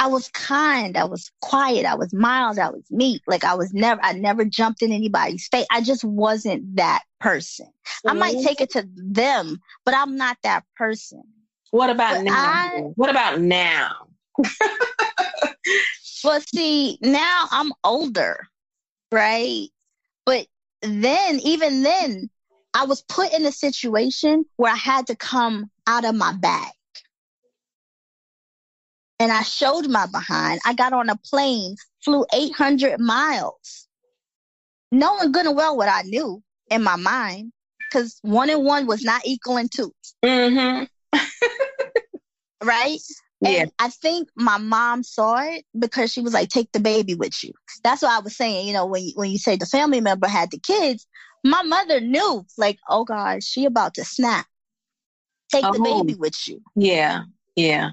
I 0.00 0.06
was 0.06 0.28
kind, 0.30 0.96
I 0.96 1.04
was 1.04 1.30
quiet, 1.42 1.84
I 1.84 1.94
was 1.94 2.14
mild, 2.14 2.58
I 2.58 2.70
was 2.70 2.82
meek. 2.90 3.20
Like 3.26 3.44
I 3.44 3.54
was 3.54 3.74
never, 3.74 4.00
I 4.02 4.14
never 4.14 4.46
jumped 4.46 4.80
in 4.80 4.92
anybody's 4.92 5.46
face. 5.48 5.66
I 5.70 5.82
just 5.82 6.02
wasn't 6.04 6.76
that 6.76 7.02
person. 7.20 7.66
Mm-hmm. 7.66 8.08
I 8.08 8.12
might 8.14 8.36
mm-hmm. 8.36 8.46
take 8.46 8.62
it 8.62 8.70
to 8.70 8.88
them, 8.96 9.60
but 9.84 9.94
I'm 9.94 10.16
not 10.16 10.38
that 10.42 10.64
person. 10.74 11.22
What 11.70 11.90
about 11.90 12.16
but 12.16 12.24
now? 12.24 12.32
I, 12.34 12.80
what 12.94 13.10
about 13.10 13.42
now? 13.42 13.92
well, 16.24 16.40
see, 16.40 16.98
now 17.02 17.44
I'm 17.50 17.70
older, 17.84 18.48
right? 19.12 19.68
But 20.24 20.46
then, 20.80 21.40
even 21.40 21.82
then, 21.82 22.30
I 22.72 22.86
was 22.86 23.02
put 23.02 23.34
in 23.34 23.44
a 23.44 23.52
situation 23.52 24.46
where 24.56 24.72
I 24.72 24.78
had 24.78 25.08
to 25.08 25.14
come 25.14 25.70
out 25.86 26.06
of 26.06 26.14
my 26.14 26.32
bag 26.32 26.72
and 29.20 29.30
I 29.30 29.42
showed 29.42 29.86
my 29.86 30.06
behind. 30.06 30.60
I 30.64 30.72
got 30.72 30.94
on 30.94 31.10
a 31.10 31.16
plane, 31.16 31.76
flew 32.02 32.24
800 32.32 32.98
miles, 32.98 33.86
knowing 34.90 35.30
good 35.30 35.46
and 35.46 35.54
well 35.54 35.76
what 35.76 35.88
I 35.88 36.02
knew 36.02 36.42
in 36.70 36.82
my 36.82 36.96
mind, 36.96 37.52
because 37.78 38.18
one 38.22 38.48
and 38.48 38.64
one 38.64 38.86
was 38.86 39.04
not 39.04 39.26
equaling 39.26 39.68
2 39.68 39.92
mm-hmm. 40.24 41.18
right? 42.66 42.98
Yeah. 43.42 43.50
And 43.50 43.72
I 43.78 43.88
think 43.88 44.28
my 44.34 44.58
mom 44.58 45.02
saw 45.02 45.42
it 45.42 45.64
because 45.78 46.12
she 46.12 46.20
was 46.20 46.34
like, 46.34 46.50
"Take 46.50 46.72
the 46.72 46.80
baby 46.80 47.14
with 47.14 47.42
you." 47.42 47.52
That's 47.82 48.02
what 48.02 48.12
I 48.12 48.18
was 48.18 48.36
saying. 48.36 48.66
You 48.66 48.74
know, 48.74 48.84
when 48.84 49.02
you, 49.02 49.12
when 49.14 49.30
you 49.30 49.38
say 49.38 49.56
the 49.56 49.64
family 49.64 50.02
member 50.02 50.28
had 50.28 50.50
the 50.50 50.58
kids, 50.58 51.06
my 51.42 51.62
mother 51.62 52.02
knew, 52.02 52.44
like, 52.58 52.78
"Oh 52.86 53.04
God, 53.04 53.42
she 53.42 53.64
about 53.64 53.94
to 53.94 54.04
snap. 54.04 54.46
Take 55.50 55.64
oh. 55.64 55.72
the 55.72 55.80
baby 55.80 56.18
with 56.18 56.36
you." 56.46 56.60
Yeah, 56.76 57.22
yeah. 57.56 57.92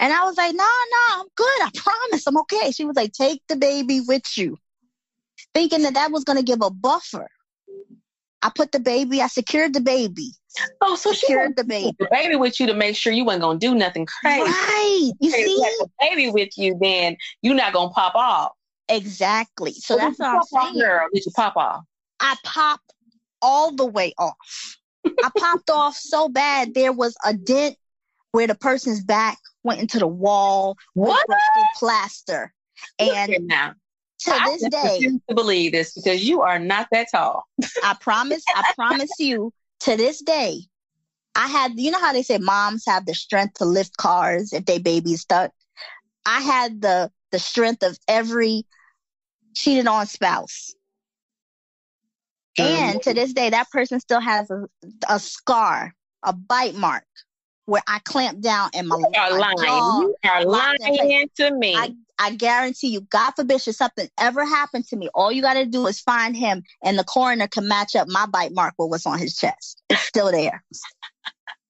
And 0.00 0.12
I 0.12 0.24
was 0.24 0.36
like, 0.36 0.54
no, 0.54 0.64
no, 0.64 1.20
I'm 1.20 1.26
good. 1.34 1.62
I 1.62 1.70
promise 1.74 2.26
I'm 2.26 2.36
okay. 2.38 2.72
She 2.72 2.84
was 2.84 2.96
like, 2.96 3.12
take 3.12 3.42
the 3.48 3.56
baby 3.56 4.00
with 4.00 4.36
you. 4.36 4.58
Thinking 5.54 5.82
that 5.82 5.94
that 5.94 6.10
was 6.10 6.24
going 6.24 6.38
to 6.38 6.44
give 6.44 6.62
a 6.62 6.70
buffer. 6.70 7.28
I 8.44 8.50
put 8.54 8.72
the 8.72 8.80
baby, 8.80 9.22
I 9.22 9.28
secured 9.28 9.72
the 9.72 9.80
baby. 9.80 10.32
Oh, 10.82 10.96
so 10.96 11.12
secured 11.12 11.56
the 11.56 11.64
baby. 11.64 11.96
The 11.98 12.08
baby 12.10 12.36
with 12.36 12.60
you 12.60 12.66
to 12.66 12.74
make 12.74 12.94
sure 12.94 13.10
you 13.10 13.24
weren't 13.24 13.40
gonna 13.40 13.58
do 13.58 13.74
nothing 13.74 14.04
crazy. 14.04 14.42
Right. 14.42 15.10
You 15.18 15.30
see, 15.30 15.40
you 15.40 15.78
the 15.80 15.88
baby 15.98 16.30
with 16.30 16.50
you, 16.58 16.76
then 16.78 17.16
you're 17.40 17.54
not 17.54 17.72
gonna 17.72 17.90
pop 17.90 18.14
off. 18.14 18.52
Exactly. 18.90 19.72
So, 19.72 19.94
so 19.94 19.96
that's 19.96 20.18
what 20.18 20.28
I'm 20.28 20.42
saying. 20.42 20.78
Girl, 20.78 21.08
did 21.12 21.24
you 21.24 21.32
pop 21.32 21.56
off? 21.56 21.84
I 22.20 22.36
popped 22.44 22.92
all 23.40 23.74
the 23.74 23.86
way 23.86 24.12
off. 24.18 24.76
I 25.06 25.30
popped 25.38 25.70
off 25.70 25.96
so 25.96 26.28
bad 26.28 26.74
there 26.74 26.92
was 26.92 27.16
a 27.24 27.32
dent 27.32 27.76
where 28.34 28.48
the 28.48 28.54
person's 28.56 29.00
back 29.00 29.38
went 29.62 29.80
into 29.80 30.00
the 30.00 30.08
wall, 30.08 30.76
what 30.94 31.24
plaster, 31.76 32.52
and 32.98 33.32
now. 33.46 33.74
To 34.22 34.32
I 34.32 34.56
this 34.58 34.68
day, 34.70 34.98
to 35.28 35.34
believe 35.36 35.70
this 35.70 35.92
because 35.94 36.24
you 36.24 36.42
are 36.42 36.58
not 36.58 36.88
that 36.90 37.06
tall. 37.12 37.44
I 37.84 37.94
promise. 38.00 38.42
I 38.56 38.72
promise 38.74 39.12
you. 39.20 39.52
To 39.80 39.96
this 39.96 40.20
day, 40.20 40.62
I 41.36 41.46
had. 41.46 41.78
You 41.78 41.92
know 41.92 42.00
how 42.00 42.12
they 42.12 42.24
say 42.24 42.38
moms 42.38 42.84
have 42.88 43.06
the 43.06 43.14
strength 43.14 43.58
to 43.58 43.66
lift 43.66 43.96
cars 43.98 44.52
if 44.52 44.64
they 44.64 44.78
baby's 44.78 45.20
stuck. 45.20 45.52
I 46.26 46.40
had 46.40 46.80
the 46.80 47.12
the 47.30 47.38
strength 47.38 47.84
of 47.84 47.96
every 48.08 48.66
cheated 49.54 49.86
on 49.86 50.06
spouse. 50.06 50.74
And 52.58 53.00
to 53.02 53.14
this 53.14 53.32
day, 53.32 53.50
that 53.50 53.70
person 53.70 54.00
still 54.00 54.20
has 54.20 54.50
a, 54.50 54.64
a 55.08 55.20
scar, 55.20 55.94
a 56.24 56.32
bite 56.32 56.74
mark 56.74 57.04
where 57.66 57.82
I 57.86 57.98
clamped 58.00 58.42
down 58.42 58.70
and 58.74 58.88
my, 58.88 58.96
you 58.96 59.06
are 59.16 59.38
lying. 59.38 59.56
Jaw 59.58 60.00
you 60.00 60.16
are 60.24 60.44
lying 60.44 61.28
to 61.36 61.50
me. 61.52 61.74
I, 61.74 61.94
I 62.18 62.34
guarantee 62.34 62.88
you, 62.88 63.00
God 63.02 63.32
forbid, 63.32 63.60
should 63.62 63.74
something 63.74 64.08
ever 64.18 64.44
happen 64.44 64.82
to 64.84 64.96
me, 64.96 65.08
all 65.14 65.32
you 65.32 65.42
got 65.42 65.54
to 65.54 65.66
do 65.66 65.86
is 65.86 66.00
find 66.00 66.36
him, 66.36 66.62
and 66.82 66.98
the 66.98 67.04
coroner 67.04 67.48
can 67.48 67.66
match 67.66 67.96
up 67.96 68.08
my 68.08 68.26
bite 68.26 68.52
mark 68.52 68.74
with 68.78 68.90
what's 68.90 69.06
on 69.06 69.18
his 69.18 69.36
chest. 69.36 69.82
It's 69.88 70.02
still 70.02 70.30
there. 70.30 70.62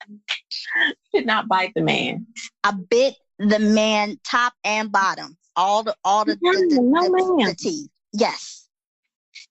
Did 1.14 1.26
not 1.26 1.48
bite 1.48 1.72
the 1.74 1.82
man. 1.82 2.26
I 2.62 2.72
bit 2.72 3.14
the 3.38 3.58
man 3.58 4.18
top 4.24 4.52
and 4.64 4.92
bottom, 4.92 5.36
all 5.56 5.82
the 5.82 5.94
all 6.04 6.24
the, 6.24 6.34
the, 6.34 6.38
the, 6.40 6.80
no 6.82 7.02
the, 7.02 7.44
the 7.50 7.54
teeth. 7.54 7.88
Yes. 8.12 8.63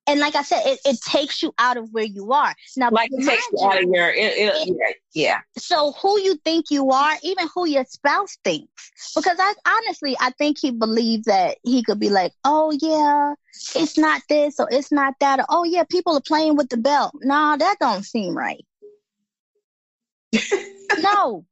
And 0.06 0.20
like 0.20 0.36
I 0.36 0.44
said, 0.44 0.62
it, 0.66 0.80
it 0.86 1.00
takes 1.02 1.42
you 1.42 1.54
out 1.58 1.78
of 1.78 1.90
where 1.94 2.04
you 2.04 2.34
are. 2.34 2.54
Now, 2.76 2.90
like 2.92 3.10
it 3.14 3.26
takes 3.26 3.48
you 3.54 3.66
out 3.66 3.82
of 3.82 3.90
your, 3.90 4.10
it, 4.10 4.34
it, 4.36 4.98
yeah. 5.14 5.40
So 5.58 5.94
who 5.94 6.20
you 6.20 6.36
think 6.44 6.66
you 6.70 6.92
are, 6.92 7.14
even 7.24 7.48
who 7.54 7.68
your 7.68 7.86
spouse 7.86 8.38
thinks, 8.44 9.14
because 9.16 9.38
I 9.40 9.54
honestly, 9.66 10.18
I 10.20 10.32
think 10.32 10.58
he 10.60 10.72
believes 10.72 11.26
that 11.26 11.58
he 11.64 11.84
could 11.84 12.00
be 12.00 12.10
like, 12.10 12.34
oh 12.44 12.78
yeah, 12.82 13.34
it's 13.76 13.98
not 13.98 14.22
this 14.28 14.60
or 14.60 14.68
it's 14.72 14.92
not 14.92 15.14
that. 15.22 15.40
Or, 15.40 15.46
oh 15.50 15.64
yeah, 15.64 15.84
people 15.90 16.18
are 16.18 16.22
playing 16.22 16.58
with 16.58 16.70
the 16.70 16.78
belt. 16.78 17.14
No, 17.22 17.56
that 17.58 17.78
don't 17.80 18.04
seem 18.04 18.36
right. 18.36 18.66
no, 21.02 21.46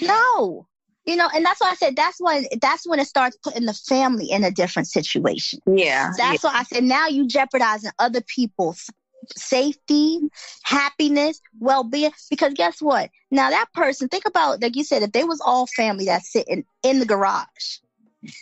no 0.00 0.66
you 1.06 1.16
know 1.16 1.28
and 1.34 1.44
that's 1.44 1.60
why 1.60 1.70
i 1.70 1.74
said 1.74 1.96
that's 1.96 2.20
when 2.20 2.44
that's 2.60 2.86
when 2.86 2.98
it 2.98 3.06
starts 3.06 3.36
putting 3.42 3.66
the 3.66 3.74
family 3.74 4.30
in 4.30 4.44
a 4.44 4.50
different 4.50 4.88
situation 4.88 5.58
yeah 5.66 6.12
that's 6.16 6.44
yeah. 6.44 6.50
why 6.50 6.58
i 6.58 6.62
said 6.64 6.84
now 6.84 7.06
you 7.06 7.26
jeopardizing 7.26 7.90
other 7.98 8.20
people's 8.22 8.88
safety 9.36 10.18
happiness 10.64 11.40
well-being 11.60 12.10
because 12.28 12.52
guess 12.54 12.82
what 12.82 13.08
now 13.30 13.50
that 13.50 13.66
person 13.72 14.08
think 14.08 14.24
about 14.26 14.60
like 14.60 14.74
you 14.74 14.84
said 14.84 15.02
if 15.02 15.12
they 15.12 15.24
was 15.24 15.40
all 15.44 15.66
family 15.66 16.04
that's 16.04 16.32
sitting 16.32 16.64
in 16.82 16.98
the 16.98 17.06
garage 17.06 17.78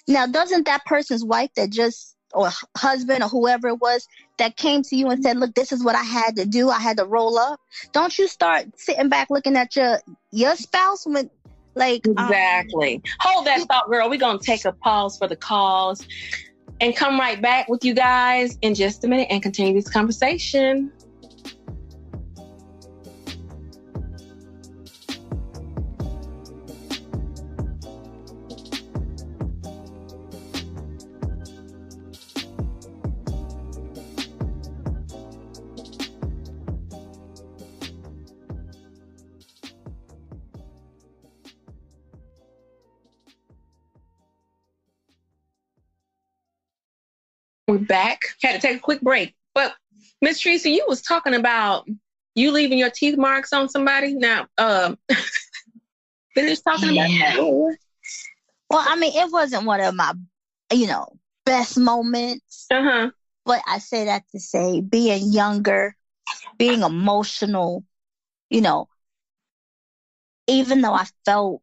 now 0.09 0.27
doesn't 0.27 0.67
that 0.67 0.85
person's 0.87 1.25
wife 1.25 1.51
that 1.55 1.71
just 1.71 2.17
or 2.33 2.51
husband 2.77 3.23
or 3.23 3.29
whoever 3.29 3.69
it 3.69 3.81
was 3.81 4.07
that 4.39 4.57
came 4.57 4.83
to 4.83 4.97
you 4.97 5.09
and 5.09 5.23
said, 5.23 5.37
"Look, 5.37 5.55
this 5.55 5.73
is 5.73 5.83
what 5.83 5.97
I 5.97 6.03
had 6.03 6.37
to 6.37 6.47
do. 6.47 6.71
I 6.71 6.79
had 6.79 6.97
to 6.99 7.05
roll 7.05 7.39
up." 7.39 7.61
Don't 7.93 8.17
you 8.19 8.29
start 8.29 8.67
sitting 8.79 9.09
back 9.09 9.31
looking 9.31 9.57
at 9.57 9.75
your 9.77 10.01
your 10.31 10.57
spouse 10.57 11.07
when 11.07 11.31
like 11.75 12.07
um, 12.07 12.13
exactly. 12.13 12.97
Um, 12.97 13.03
Hold 13.21 13.47
that 13.47 13.61
thought, 13.69 13.89
girl. 13.89 14.09
We're 14.11 14.19
gonna 14.19 14.39
take 14.39 14.65
a 14.65 14.73
pause 14.73 15.19
for 15.19 15.29
the 15.29 15.37
calls 15.37 16.07
and 16.81 16.97
come 16.97 17.19
right 17.19 17.41
back 17.41 17.69
with 17.69 17.85
you 17.85 17.95
guys 17.95 18.59
in 18.63 18.75
just 18.75 19.05
a 19.05 19.09
minute 19.09 19.29
and 19.31 19.43
continue 19.43 19.75
this 19.75 19.91
conversation. 19.91 20.93
Had 48.43 48.61
to 48.61 48.67
take 48.67 48.77
a 48.79 48.81
quick 48.81 49.01
break. 49.01 49.35
But 49.55 49.75
Miss 50.23 50.41
Teresa, 50.41 50.71
you 50.71 50.85
was 50.89 51.03
talking 51.03 51.35
about 51.35 51.87
you 52.35 52.53
leaving 52.53 52.79
your 52.79 52.91
teeth 52.91 53.17
marks 53.17 53.53
on 53.53 53.69
somebody. 53.69 54.15
Now, 54.15 54.47
um, 54.59 54.99
finish 56.35 56.61
talking 56.61 56.95
yeah. 56.95 57.07
about 57.07 57.37
that. 57.37 57.77
Well, 58.71 58.85
I 58.87 58.97
mean, 58.97 59.13
it 59.15 59.33
wasn't 59.33 59.65
one 59.65 59.81
of 59.81 59.95
my, 59.95 60.13
you 60.73 60.87
know, 60.87 61.09
best 61.45 61.77
moments. 61.77 62.67
Uh-huh. 62.71 63.11
But 63.45 63.63
I 63.67 63.79
say 63.79 64.05
that 64.05 64.23
to 64.31 64.39
say 64.39 64.81
being 64.81 65.33
younger, 65.33 65.97
being 66.57 66.83
emotional, 66.83 67.85
you 68.49 68.61
know, 68.61 68.89
even 70.47 70.83
though 70.83 70.93
I 70.93 71.07
felt 71.25 71.63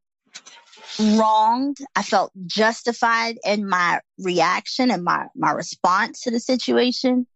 wronged. 1.00 1.78
I 1.95 2.04
felt 2.04 2.32
justified 2.45 3.38
in 3.45 3.67
my 3.67 4.02
reaction 4.19 4.91
and 4.91 5.04
my, 5.04 5.28
my 5.36 5.52
response 5.52 6.21
to 6.21 6.32
the 6.32 6.39
situation. 6.39 7.28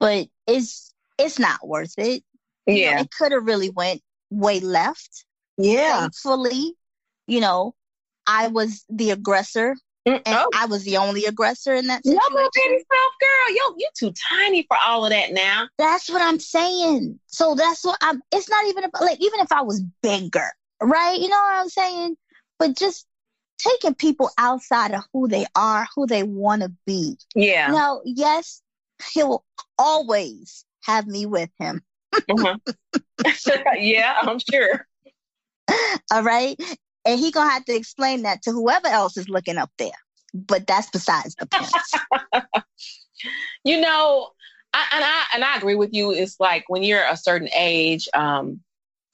But 0.00 0.28
it's 0.46 0.92
it's 1.18 1.38
not 1.38 1.66
worth 1.66 1.94
it. 1.98 2.24
Yeah. 2.66 2.74
You 2.74 2.94
know, 2.94 3.00
it 3.02 3.10
could 3.16 3.32
have 3.32 3.44
really 3.44 3.70
went 3.70 4.02
way 4.30 4.60
left. 4.60 5.24
Yeah. 5.58 6.00
Thankfully, 6.00 6.74
you 7.26 7.40
know, 7.40 7.74
I 8.26 8.48
was 8.48 8.84
the 8.88 9.10
aggressor. 9.10 9.76
Mm, 10.06 10.20
and 10.26 10.36
oh. 10.36 10.50
I 10.52 10.66
was 10.66 10.82
the 10.82 10.96
only 10.96 11.26
aggressor 11.26 11.74
in 11.74 11.86
that 11.86 12.04
situation. 12.04 12.20
No, 12.32 12.50
baby 12.52 12.84
self, 12.92 13.12
girl. 13.20 13.56
Yo, 13.56 13.76
you 13.78 13.88
too 13.96 14.12
tiny 14.30 14.64
for 14.66 14.76
all 14.84 15.04
of 15.04 15.10
that 15.10 15.32
now. 15.32 15.68
That's 15.78 16.10
what 16.10 16.20
I'm 16.20 16.40
saying. 16.40 17.20
So 17.28 17.54
that's 17.54 17.84
what 17.84 17.98
I'm. 18.00 18.20
It's 18.32 18.50
not 18.50 18.66
even 18.66 18.82
about 18.82 19.02
like 19.02 19.20
even 19.20 19.38
if 19.38 19.52
I 19.52 19.62
was 19.62 19.80
bigger, 20.02 20.50
right? 20.80 21.20
You 21.20 21.28
know 21.28 21.36
what 21.36 21.54
I'm 21.54 21.68
saying? 21.68 22.16
But 22.62 22.76
just 22.76 23.06
taking 23.58 23.94
people 23.94 24.30
outside 24.38 24.92
of 24.92 25.02
who 25.12 25.26
they 25.26 25.46
are, 25.56 25.88
who 25.96 26.06
they 26.06 26.22
want 26.22 26.62
to 26.62 26.72
be. 26.86 27.16
Yeah. 27.34 27.72
Now, 27.72 28.02
yes, 28.04 28.62
he'll 29.12 29.44
always 29.78 30.64
have 30.84 31.08
me 31.08 31.26
with 31.26 31.50
him. 31.58 31.82
mm-hmm. 32.14 32.70
yeah, 33.80 34.16
I'm 34.22 34.38
sure. 34.38 34.86
All 36.12 36.22
right. 36.22 36.56
And 37.04 37.18
he 37.18 37.32
gonna 37.32 37.50
have 37.50 37.64
to 37.64 37.74
explain 37.74 38.22
that 38.22 38.42
to 38.42 38.52
whoever 38.52 38.86
else 38.86 39.16
is 39.16 39.28
looking 39.28 39.58
up 39.58 39.70
there. 39.76 39.90
But 40.32 40.68
that's 40.68 40.88
besides 40.90 41.34
the 41.34 41.46
point. 41.46 42.44
you 43.64 43.80
know, 43.80 44.28
I, 44.72 44.86
and 44.92 45.04
I 45.04 45.22
and 45.34 45.44
I 45.44 45.56
agree 45.56 45.74
with 45.74 45.92
you. 45.92 46.12
It's 46.12 46.38
like 46.38 46.64
when 46.68 46.84
you're 46.84 47.04
a 47.04 47.16
certain 47.16 47.48
age, 47.56 48.08
um, 48.14 48.60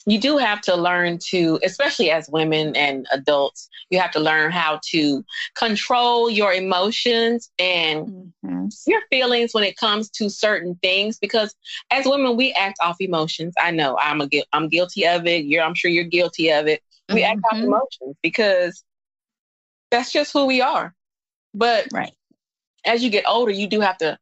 you 0.09 0.19
do 0.19 0.39
have 0.39 0.63
to 0.63 0.75
learn 0.75 1.19
to, 1.31 1.61
especially 1.63 2.11
as 2.11 2.31
women 2.31 2.75
and 2.75 3.07
adults, 3.13 3.69
you 3.91 3.99
have 3.99 4.11
to 4.13 4.21
learn 4.21 4.51
how 4.51 4.81
to 4.91 5.23
control 5.55 6.31
your 6.31 6.53
emotions 6.53 7.51
and 7.59 8.07
mm-hmm. 8.07 8.67
your 8.87 9.03
feelings 9.11 9.53
when 9.53 9.65
it 9.65 9.77
comes 9.77 10.09
to 10.09 10.31
certain 10.31 10.79
things. 10.83 11.19
Because 11.19 11.55
as 11.91 12.07
women, 12.07 12.39
we 12.39 12.53
act 12.55 12.79
off 12.81 12.97
emotions. 13.01 13.53
I 13.61 13.71
know 13.71 13.99
I'm 14.01 14.23
a 14.23 14.29
I'm 14.55 14.69
guilty 14.69 15.07
of 15.07 15.27
it. 15.27 15.45
You're 15.45 15.63
I'm 15.63 15.75
sure 15.75 15.91
you're 15.91 16.05
guilty 16.05 16.51
of 16.53 16.67
it. 16.67 16.83
We 17.11 17.17
mm-hmm. 17.17 17.33
act 17.33 17.41
off 17.45 17.59
mm-hmm. 17.59 17.67
emotions 17.67 18.17
because 18.23 18.83
that's 19.91 20.11
just 20.11 20.33
who 20.33 20.47
we 20.47 20.63
are. 20.63 20.95
But 21.53 21.89
right. 21.93 22.13
as 22.87 23.03
you 23.05 23.11
get 23.11 23.25
older, 23.27 23.53
you 23.53 23.67
do 23.67 23.81
have 23.81 23.99
to 23.99 24.19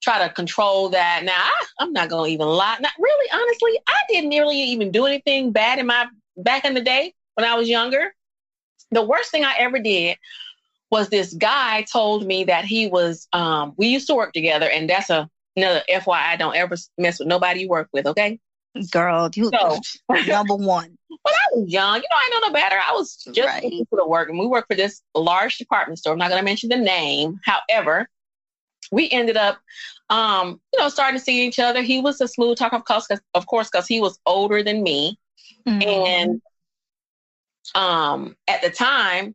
try 0.00 0.26
to 0.26 0.32
control 0.32 0.88
that. 0.90 1.22
Now, 1.24 1.32
I, 1.78 1.84
am 1.84 1.92
not 1.92 2.08
going 2.08 2.30
to 2.30 2.34
even 2.34 2.48
lie. 2.48 2.78
Not 2.80 2.92
really, 2.98 3.30
honestly, 3.32 3.78
I 3.86 3.98
didn't 4.08 4.30
really 4.30 4.60
even 4.60 4.90
do 4.90 5.06
anything 5.06 5.52
bad 5.52 5.78
in 5.78 5.86
my 5.86 6.06
back 6.36 6.64
in 6.64 6.74
the 6.74 6.80
day 6.80 7.14
when 7.34 7.46
I 7.46 7.54
was 7.54 7.68
younger. 7.68 8.14
The 8.90 9.04
worst 9.04 9.30
thing 9.30 9.44
I 9.44 9.54
ever 9.58 9.78
did 9.78 10.16
was 10.90 11.08
this 11.08 11.32
guy 11.34 11.82
told 11.82 12.26
me 12.26 12.44
that 12.44 12.64
he 12.64 12.88
was. 12.88 13.28
Um, 13.32 13.74
we 13.76 13.88
used 13.88 14.06
to 14.08 14.14
work 14.14 14.32
together, 14.32 14.68
and 14.68 14.88
that's 14.88 15.10
a 15.10 15.28
another 15.56 15.82
FYI. 15.90 16.38
Don't 16.38 16.56
ever 16.56 16.76
mess 16.98 17.18
with 17.18 17.28
nobody 17.28 17.60
you 17.60 17.68
work 17.68 17.88
with, 17.92 18.06
okay? 18.06 18.38
Girl, 18.92 19.28
you 19.34 19.50
so, 19.52 19.80
number 20.28 20.54
one. 20.54 20.96
When 21.08 21.34
I 21.34 21.46
was 21.54 21.68
young, 21.68 21.96
you 21.96 22.02
know, 22.02 22.16
I 22.16 22.30
know 22.30 22.48
no 22.48 22.52
better. 22.52 22.76
I 22.76 22.92
was 22.92 23.16
just 23.32 23.46
right. 23.46 23.86
for 23.90 23.96
the 23.96 24.06
work, 24.06 24.28
and 24.28 24.38
we 24.38 24.46
worked 24.46 24.68
for 24.68 24.76
this 24.76 25.02
large 25.14 25.58
department 25.58 25.98
store. 25.98 26.12
I'm 26.12 26.18
not 26.18 26.30
going 26.30 26.40
to 26.40 26.44
mention 26.44 26.68
the 26.68 26.76
name. 26.76 27.40
However, 27.44 28.08
we 28.90 29.10
ended 29.10 29.36
up, 29.36 29.58
um, 30.08 30.60
you 30.72 30.80
know, 30.80 30.88
starting 30.88 31.18
to 31.18 31.24
see 31.24 31.46
each 31.46 31.58
other. 31.58 31.82
He 31.82 32.00
was 32.00 32.20
a 32.20 32.28
smooth 32.28 32.58
talker, 32.58 32.76
of 32.76 32.84
course, 32.84 33.06
cause, 33.06 33.20
of 33.34 33.46
course, 33.46 33.68
because 33.70 33.86
he 33.86 34.00
was 34.00 34.18
older 34.26 34.62
than 34.62 34.82
me, 34.82 35.18
mm-hmm. 35.66 35.82
and 35.82 36.42
um, 37.74 38.36
at 38.48 38.62
the 38.62 38.70
time, 38.70 39.34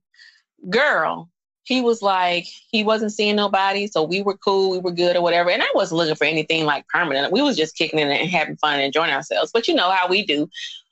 girl, 0.69 1.29
he 1.63 1.81
was 1.81 2.01
like 2.01 2.45
he 2.69 2.83
wasn't 2.83 3.11
seeing 3.11 3.35
nobody, 3.35 3.87
so 3.87 4.03
we 4.03 4.21
were 4.21 4.37
cool, 4.37 4.71
we 4.71 4.79
were 4.79 4.91
good 4.91 5.15
or 5.15 5.21
whatever. 5.21 5.49
And 5.49 5.63
I 5.63 5.67
wasn't 5.73 5.97
looking 5.97 6.15
for 6.15 6.25
anything 6.25 6.65
like 6.65 6.87
permanent. 6.87 7.33
We 7.33 7.41
was 7.41 7.57
just 7.57 7.75
kicking 7.75 7.99
it 7.99 8.07
and 8.07 8.29
having 8.29 8.57
fun 8.57 8.75
and 8.75 8.83
enjoying 8.83 9.11
ourselves. 9.11 9.51
But 9.51 9.67
you 9.67 9.73
know 9.73 9.89
how 9.89 10.07
we 10.07 10.25
do 10.25 10.47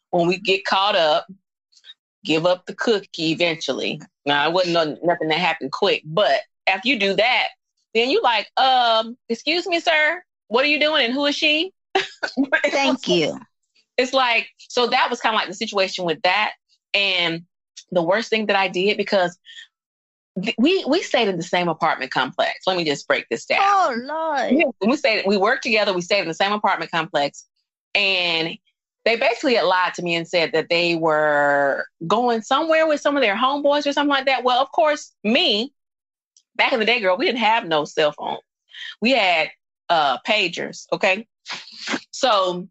when 0.09 0.27
we 0.27 0.39
get 0.39 0.65
caught 0.65 0.95
up, 0.95 1.27
give 2.25 2.45
up 2.45 2.65
the 2.65 2.73
cookie 2.73 3.31
eventually. 3.31 4.01
Now, 4.25 4.47
it 4.47 4.53
wasn't 4.53 5.03
nothing 5.03 5.27
that 5.27 5.37
happened 5.37 5.71
quick, 5.71 6.01
but 6.05 6.41
after 6.65 6.87
you 6.87 6.97
do 6.97 7.13
that, 7.15 7.49
then 7.93 8.09
you 8.09 8.21
like, 8.21 8.49
um, 8.57 9.17
excuse 9.29 9.67
me, 9.67 9.79
sir, 9.79 10.21
what 10.47 10.65
are 10.65 10.67
you 10.67 10.79
doing 10.79 11.05
and 11.05 11.13
who 11.13 11.25
is 11.25 11.35
she? 11.35 11.73
Thank 12.65 13.07
you. 13.07 13.39
It's 13.97 14.13
like, 14.13 14.47
so 14.57 14.87
that 14.87 15.09
was 15.09 15.19
kind 15.19 15.35
of 15.35 15.39
like 15.39 15.47
the 15.47 15.53
situation 15.53 16.05
with 16.05 16.21
that. 16.23 16.53
And 16.93 17.43
the 17.91 18.01
worst 18.01 18.29
thing 18.29 18.47
that 18.47 18.55
I 18.55 18.67
did 18.67 18.97
because 18.97 19.37
we 20.57 20.83
we 20.87 21.01
stayed 21.03 21.27
in 21.27 21.37
the 21.37 21.43
same 21.43 21.69
apartment 21.69 22.11
complex. 22.11 22.61
Let 22.65 22.77
me 22.77 22.83
just 22.83 23.07
break 23.07 23.27
this 23.29 23.45
down. 23.45 23.59
Oh 23.61 23.95
Lord. 23.95 24.73
we 24.81 24.97
stayed 24.97 25.25
we 25.27 25.37
worked 25.37 25.63
together, 25.63 25.93
we 25.93 26.01
stayed 26.01 26.21
in 26.21 26.27
the 26.27 26.33
same 26.33 26.53
apartment 26.53 26.91
complex. 26.91 27.45
And 27.93 28.57
they 29.05 29.15
basically 29.17 29.55
had 29.55 29.65
lied 29.65 29.93
to 29.95 30.01
me 30.01 30.15
and 30.15 30.27
said 30.27 30.53
that 30.53 30.69
they 30.69 30.95
were 30.95 31.85
going 32.07 32.41
somewhere 32.41 32.87
with 32.87 33.01
some 33.01 33.15
of 33.15 33.21
their 33.21 33.35
homeboys 33.35 33.85
or 33.85 33.91
something 33.91 34.09
like 34.09 34.25
that. 34.25 34.43
Well, 34.43 34.61
of 34.61 34.71
course, 34.71 35.11
me, 35.23 35.73
back 36.55 36.73
in 36.73 36.79
the 36.79 36.85
day, 36.85 36.99
girl, 36.99 37.17
we 37.17 37.25
didn't 37.25 37.39
have 37.39 37.65
no 37.65 37.85
cell 37.85 38.11
phone. 38.11 38.37
We 39.01 39.11
had 39.11 39.49
uh 39.89 40.17
pagers, 40.27 40.85
okay? 40.91 41.27
So, 42.11 42.67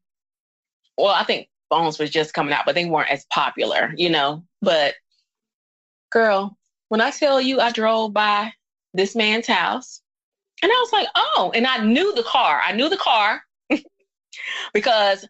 well, 0.96 1.14
I 1.14 1.24
think 1.24 1.48
phones 1.70 1.98
was 1.98 2.10
just 2.10 2.34
coming 2.34 2.52
out, 2.52 2.64
but 2.66 2.74
they 2.74 2.84
weren't 2.84 3.10
as 3.10 3.24
popular, 3.26 3.92
you 3.96 4.10
know. 4.10 4.44
But 4.60 4.94
girl, 6.10 6.56
when 6.88 7.00
I 7.00 7.10
tell 7.10 7.40
you 7.40 7.60
I 7.60 7.70
drove 7.72 8.12
by 8.12 8.52
this 8.94 9.16
man's 9.16 9.46
house 9.46 10.02
and 10.62 10.70
I 10.70 10.74
was 10.74 10.92
like, 10.92 11.08
oh, 11.14 11.52
and 11.54 11.66
I 11.66 11.78
knew 11.78 12.14
the 12.14 12.22
car. 12.22 12.60
I 12.64 12.72
knew 12.72 12.88
the 12.88 12.96
car 12.96 13.42
because 14.74 15.26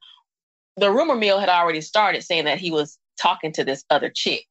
the 0.77 0.91
rumor 0.91 1.17
mill 1.17 1.39
had 1.39 1.49
already 1.49 1.81
started 1.81 2.23
saying 2.23 2.45
that 2.45 2.59
he 2.59 2.71
was 2.71 2.99
talking 3.21 3.53
to 3.53 3.65
this 3.65 3.85
other 3.91 4.11
chick. 4.11 4.47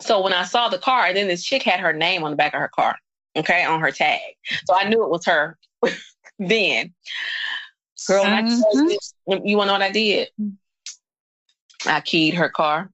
So 0.00 0.22
when 0.22 0.32
I 0.32 0.44
saw 0.44 0.68
the 0.68 0.78
car, 0.78 1.06
and 1.06 1.16
then 1.16 1.28
this 1.28 1.44
chick 1.44 1.62
had 1.62 1.80
her 1.80 1.92
name 1.92 2.22
on 2.22 2.30
the 2.30 2.36
back 2.36 2.54
of 2.54 2.60
her 2.60 2.70
car, 2.74 2.96
okay, 3.36 3.64
on 3.64 3.80
her 3.80 3.90
tag. 3.90 4.20
So 4.66 4.76
I 4.76 4.88
knew 4.88 5.02
it 5.02 5.10
was 5.10 5.24
her 5.26 5.58
then. 6.38 6.94
Girl, 8.06 8.24
mm-hmm. 8.24 8.88
you, 8.88 9.40
you 9.44 9.56
want 9.56 9.68
to 9.68 9.72
know 9.72 9.72
what 9.72 9.82
I 9.82 9.90
did? 9.90 10.28
I 11.86 12.00
keyed 12.00 12.34
her 12.34 12.48
car. 12.48 12.90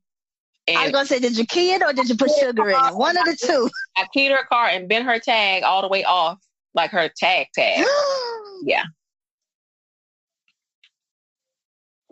And 0.66 0.78
I 0.78 0.84
was 0.84 0.92
gonna 0.92 1.06
say, 1.06 1.18
did 1.18 1.36
you 1.36 1.44
key 1.44 1.72
it 1.74 1.82
or 1.82 1.92
did 1.92 2.08
you 2.08 2.16
put 2.16 2.30
sugar 2.30 2.70
in 2.70 2.74
it? 2.74 2.96
One 2.96 3.18
of 3.18 3.24
the 3.26 3.36
two. 3.36 3.68
I 3.96 4.06
keyed 4.14 4.32
her 4.32 4.44
car 4.44 4.68
and 4.68 4.88
bent 4.88 5.04
her 5.04 5.18
tag 5.18 5.62
all 5.62 5.82
the 5.82 5.88
way 5.88 6.04
off, 6.04 6.38
like 6.72 6.90
her 6.90 7.10
tag 7.14 7.48
tag. 7.54 7.84
yeah. 8.62 8.84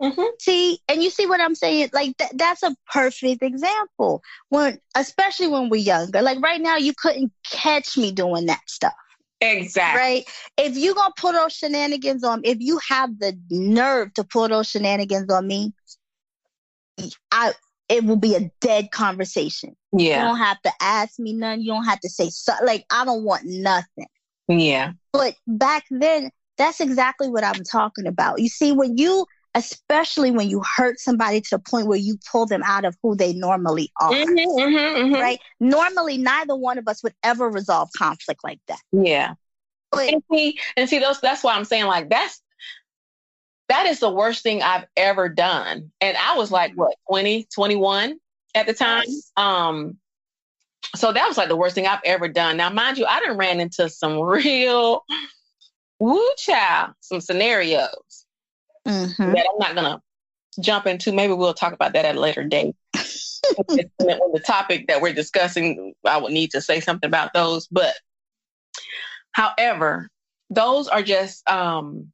Mm-hmm. 0.01 0.23
See, 0.39 0.79
and 0.89 1.01
you 1.01 1.09
see 1.09 1.25
what 1.25 1.39
I'm 1.39 1.55
saying? 1.55 1.89
Like 1.93 2.17
th- 2.17 2.31
that's 2.35 2.63
a 2.63 2.75
perfect 2.91 3.41
example. 3.41 4.21
When, 4.49 4.79
especially 4.95 5.47
when 5.47 5.69
we're 5.69 5.77
younger. 5.77 6.21
Like 6.21 6.41
right 6.41 6.61
now, 6.61 6.77
you 6.77 6.93
couldn't 6.95 7.31
catch 7.49 7.97
me 7.97 8.11
doing 8.11 8.47
that 8.47 8.61
stuff. 8.67 8.93
Exactly. 9.39 10.01
Right? 10.01 10.25
If 10.57 10.77
you're 10.77 10.95
gonna 10.95 11.13
pull 11.17 11.33
those 11.33 11.53
shenanigans 11.53 12.23
on 12.23 12.41
if 12.43 12.57
you 12.59 12.79
have 12.89 13.19
the 13.19 13.37
nerve 13.49 14.13
to 14.15 14.23
pull 14.23 14.47
those 14.47 14.69
shenanigans 14.69 15.31
on 15.31 15.47
me, 15.47 15.73
I 17.31 17.53
it 17.89 18.05
will 18.05 18.17
be 18.17 18.35
a 18.35 18.49
dead 18.61 18.91
conversation. 18.91 19.75
Yeah. 19.91 20.21
You 20.21 20.27
don't 20.29 20.37
have 20.37 20.61
to 20.61 20.71
ask 20.81 21.19
me 21.19 21.33
none. 21.33 21.61
You 21.61 21.73
don't 21.73 21.85
have 21.85 21.99
to 21.99 22.09
say 22.09 22.29
so, 22.29 22.53
like 22.63 22.85
I 22.91 23.05
don't 23.05 23.23
want 23.23 23.43
nothing. 23.45 24.07
Yeah. 24.47 24.93
But 25.11 25.35
back 25.45 25.85
then, 25.91 26.31
that's 26.57 26.79
exactly 26.79 27.29
what 27.29 27.43
I'm 27.43 27.63
talking 27.63 28.07
about. 28.07 28.39
You 28.39 28.49
see, 28.49 28.71
when 28.71 28.97
you 28.97 29.25
especially 29.55 30.31
when 30.31 30.49
you 30.49 30.61
hurt 30.75 30.99
somebody 30.99 31.41
to 31.41 31.49
the 31.51 31.59
point 31.59 31.87
where 31.87 31.97
you 31.97 32.17
pull 32.31 32.45
them 32.45 32.63
out 32.65 32.85
of 32.85 32.95
who 33.03 33.15
they 33.15 33.33
normally 33.33 33.91
are. 34.01 34.11
Mm-hmm, 34.11 34.59
mm-hmm, 34.59 35.03
mm-hmm. 35.03 35.21
Right? 35.21 35.39
Normally, 35.59 36.17
neither 36.17 36.55
one 36.55 36.77
of 36.77 36.87
us 36.87 37.03
would 37.03 37.13
ever 37.23 37.49
resolve 37.49 37.89
conflict 37.97 38.43
like 38.43 38.59
that. 38.67 38.79
Yeah. 38.91 39.35
But 39.91 40.11
and 40.11 40.23
see, 40.31 40.59
and 40.75 40.89
see, 40.89 40.99
those 40.99 41.21
that's 41.21 41.43
why 41.43 41.53
I'm 41.53 41.65
saying 41.65 41.85
like 41.85 42.09
that's 42.09 42.41
that 43.69 43.85
is 43.85 43.99
the 43.99 44.09
worst 44.09 44.41
thing 44.41 44.63
I've 44.63 44.85
ever 44.97 45.29
done. 45.29 45.91
And 46.01 46.17
I 46.17 46.35
was 46.35 46.51
like, 46.51 46.73
what, 46.75 46.95
20, 47.09 47.47
21 47.53 48.17
at 48.55 48.65
the 48.65 48.73
time? 48.73 49.05
Um, 49.37 49.97
so 50.95 51.13
that 51.13 51.27
was 51.27 51.37
like 51.37 51.47
the 51.47 51.55
worst 51.55 51.75
thing 51.75 51.87
I've 51.87 52.01
ever 52.05 52.27
done. 52.27 52.57
Now, 52.57 52.69
mind 52.69 52.97
you, 52.97 53.05
I 53.05 53.19
didn't 53.19 53.37
ran 53.37 53.59
into 53.59 53.89
some 53.89 54.19
real 54.21 55.03
woo 55.99 56.29
child, 56.37 56.93
some 56.99 57.21
scenarios 57.21 58.22
Mhm. 58.87 59.33
that 59.33 59.45
I'm 59.51 59.59
not 59.59 59.75
gonna 59.75 60.01
jump 60.59 60.85
into. 60.87 61.11
Maybe 61.11 61.33
we'll 61.33 61.53
talk 61.53 61.73
about 61.73 61.93
that 61.93 62.05
at 62.05 62.15
a 62.15 62.19
later 62.19 62.43
date. 62.43 62.75
on 62.93 64.31
the 64.33 64.43
topic 64.45 64.87
that 64.87 65.01
we're 65.01 65.13
discussing, 65.13 65.93
I 66.05 66.17
would 66.17 66.31
need 66.33 66.51
to 66.51 66.61
say 66.61 66.79
something 66.79 67.07
about 67.07 67.33
those. 67.33 67.67
But 67.67 67.93
however, 69.33 70.09
those 70.49 70.87
are 70.87 71.01
just 71.03 71.47
um 71.49 72.11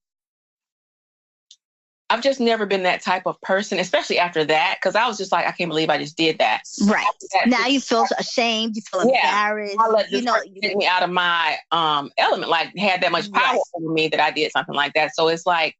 I've 2.12 2.24
just 2.24 2.40
never 2.40 2.66
been 2.66 2.84
that 2.84 3.04
type 3.04 3.28
of 3.28 3.40
person, 3.42 3.78
especially 3.78 4.18
after 4.18 4.44
that, 4.46 4.78
because 4.82 4.96
I 4.96 5.08
was 5.08 5.20
just 5.20 5.32
like, 5.32 5.46
I 5.46 5.52
can't 5.52 5.70
believe 5.70 5.92
I 5.92 6.00
just 6.00 6.18
did 6.18 6.40
that. 6.40 6.64
right. 6.88 7.06
That- 7.34 7.48
Now 7.50 7.68
you 7.68 7.80
feel 7.80 8.08
ashamed, 8.18 8.76
you 8.76 8.82
feel 8.82 9.02
Yeah. 9.08 9.28
embarrassed. 9.28 9.78
I 9.80 9.88
let 9.90 10.12
you 10.12 10.24
know, 10.24 10.42
you 10.44 10.60
take 10.60 10.76
me 10.76 10.88
out 10.88 11.04
of 11.04 11.12
my 11.12 11.58
um 11.72 12.12
element, 12.18 12.50
like 12.50 12.76
had 12.76 13.02
that 13.02 13.12
much 13.12 13.32
power 13.32 13.54
Right. 13.54 13.62
over 13.76 13.94
me 13.94 14.08
that 14.08 14.20
I 14.20 14.32
did 14.32 14.52
something 14.52 14.74
like 14.74 14.94
that. 14.94 15.14
So 15.14 15.28
it's 15.28 15.46
like, 15.46 15.78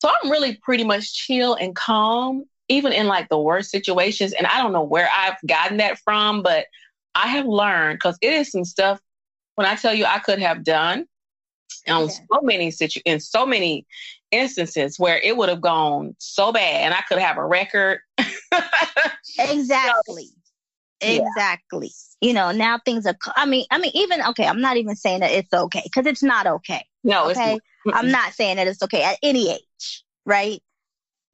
so 0.00 0.08
I'm 0.22 0.30
really 0.30 0.56
pretty 0.56 0.84
much 0.84 1.12
chill 1.14 1.54
and 1.54 1.74
calm, 1.74 2.44
even 2.68 2.92
in 2.92 3.06
like 3.06 3.28
the 3.28 3.38
worst 3.38 3.70
situations. 3.70 4.32
And 4.32 4.46
I 4.46 4.58
don't 4.62 4.72
know 4.72 4.82
where 4.84 5.08
I've 5.14 5.36
gotten 5.46 5.78
that 5.78 5.98
from, 5.98 6.42
but 6.42 6.66
I 7.14 7.28
have 7.28 7.46
learned 7.46 7.98
because 7.98 8.16
it 8.22 8.32
is 8.32 8.50
some 8.50 8.64
stuff 8.64 9.00
when 9.56 9.66
I 9.66 9.74
tell 9.74 9.94
you 9.94 10.04
I 10.04 10.18
could 10.20 10.38
have 10.38 10.62
done 10.64 11.06
on 11.88 12.02
Yeah. 12.02 12.08
so 12.08 12.40
many 12.42 12.70
situ 12.70 13.00
in 13.04 13.18
so 13.20 13.44
many 13.46 13.86
instances 14.30 14.98
where 14.98 15.18
it 15.18 15.36
would 15.36 15.48
have 15.48 15.60
gone 15.60 16.14
so 16.18 16.52
bad 16.52 16.82
and 16.84 16.94
I 16.94 17.00
could 17.08 17.18
have 17.18 17.38
a 17.38 17.44
record. 17.44 18.00
exactly. 19.38 20.28
Yeah. 21.00 21.20
Exactly. 21.28 21.90
You 22.20 22.32
know, 22.34 22.50
now 22.50 22.78
things 22.84 23.06
are, 23.06 23.16
I 23.36 23.46
mean, 23.46 23.66
I 23.70 23.78
mean, 23.78 23.92
even, 23.94 24.20
okay, 24.30 24.46
I'm 24.46 24.60
not 24.60 24.76
even 24.76 24.96
saying 24.96 25.20
that 25.20 25.30
it's 25.30 25.52
okay 25.52 25.82
because 25.84 26.06
it's 26.06 26.22
not 26.22 26.46
okay. 26.46 26.84
no, 27.04 27.30
Okay. 27.30 27.54
it's 27.54 27.64
I'm 27.94 28.10
not 28.10 28.32
saying 28.34 28.56
that 28.56 28.66
it's 28.66 28.82
okay 28.82 29.02
at 29.02 29.18
any 29.22 29.50
age, 29.52 30.04
right? 30.26 30.60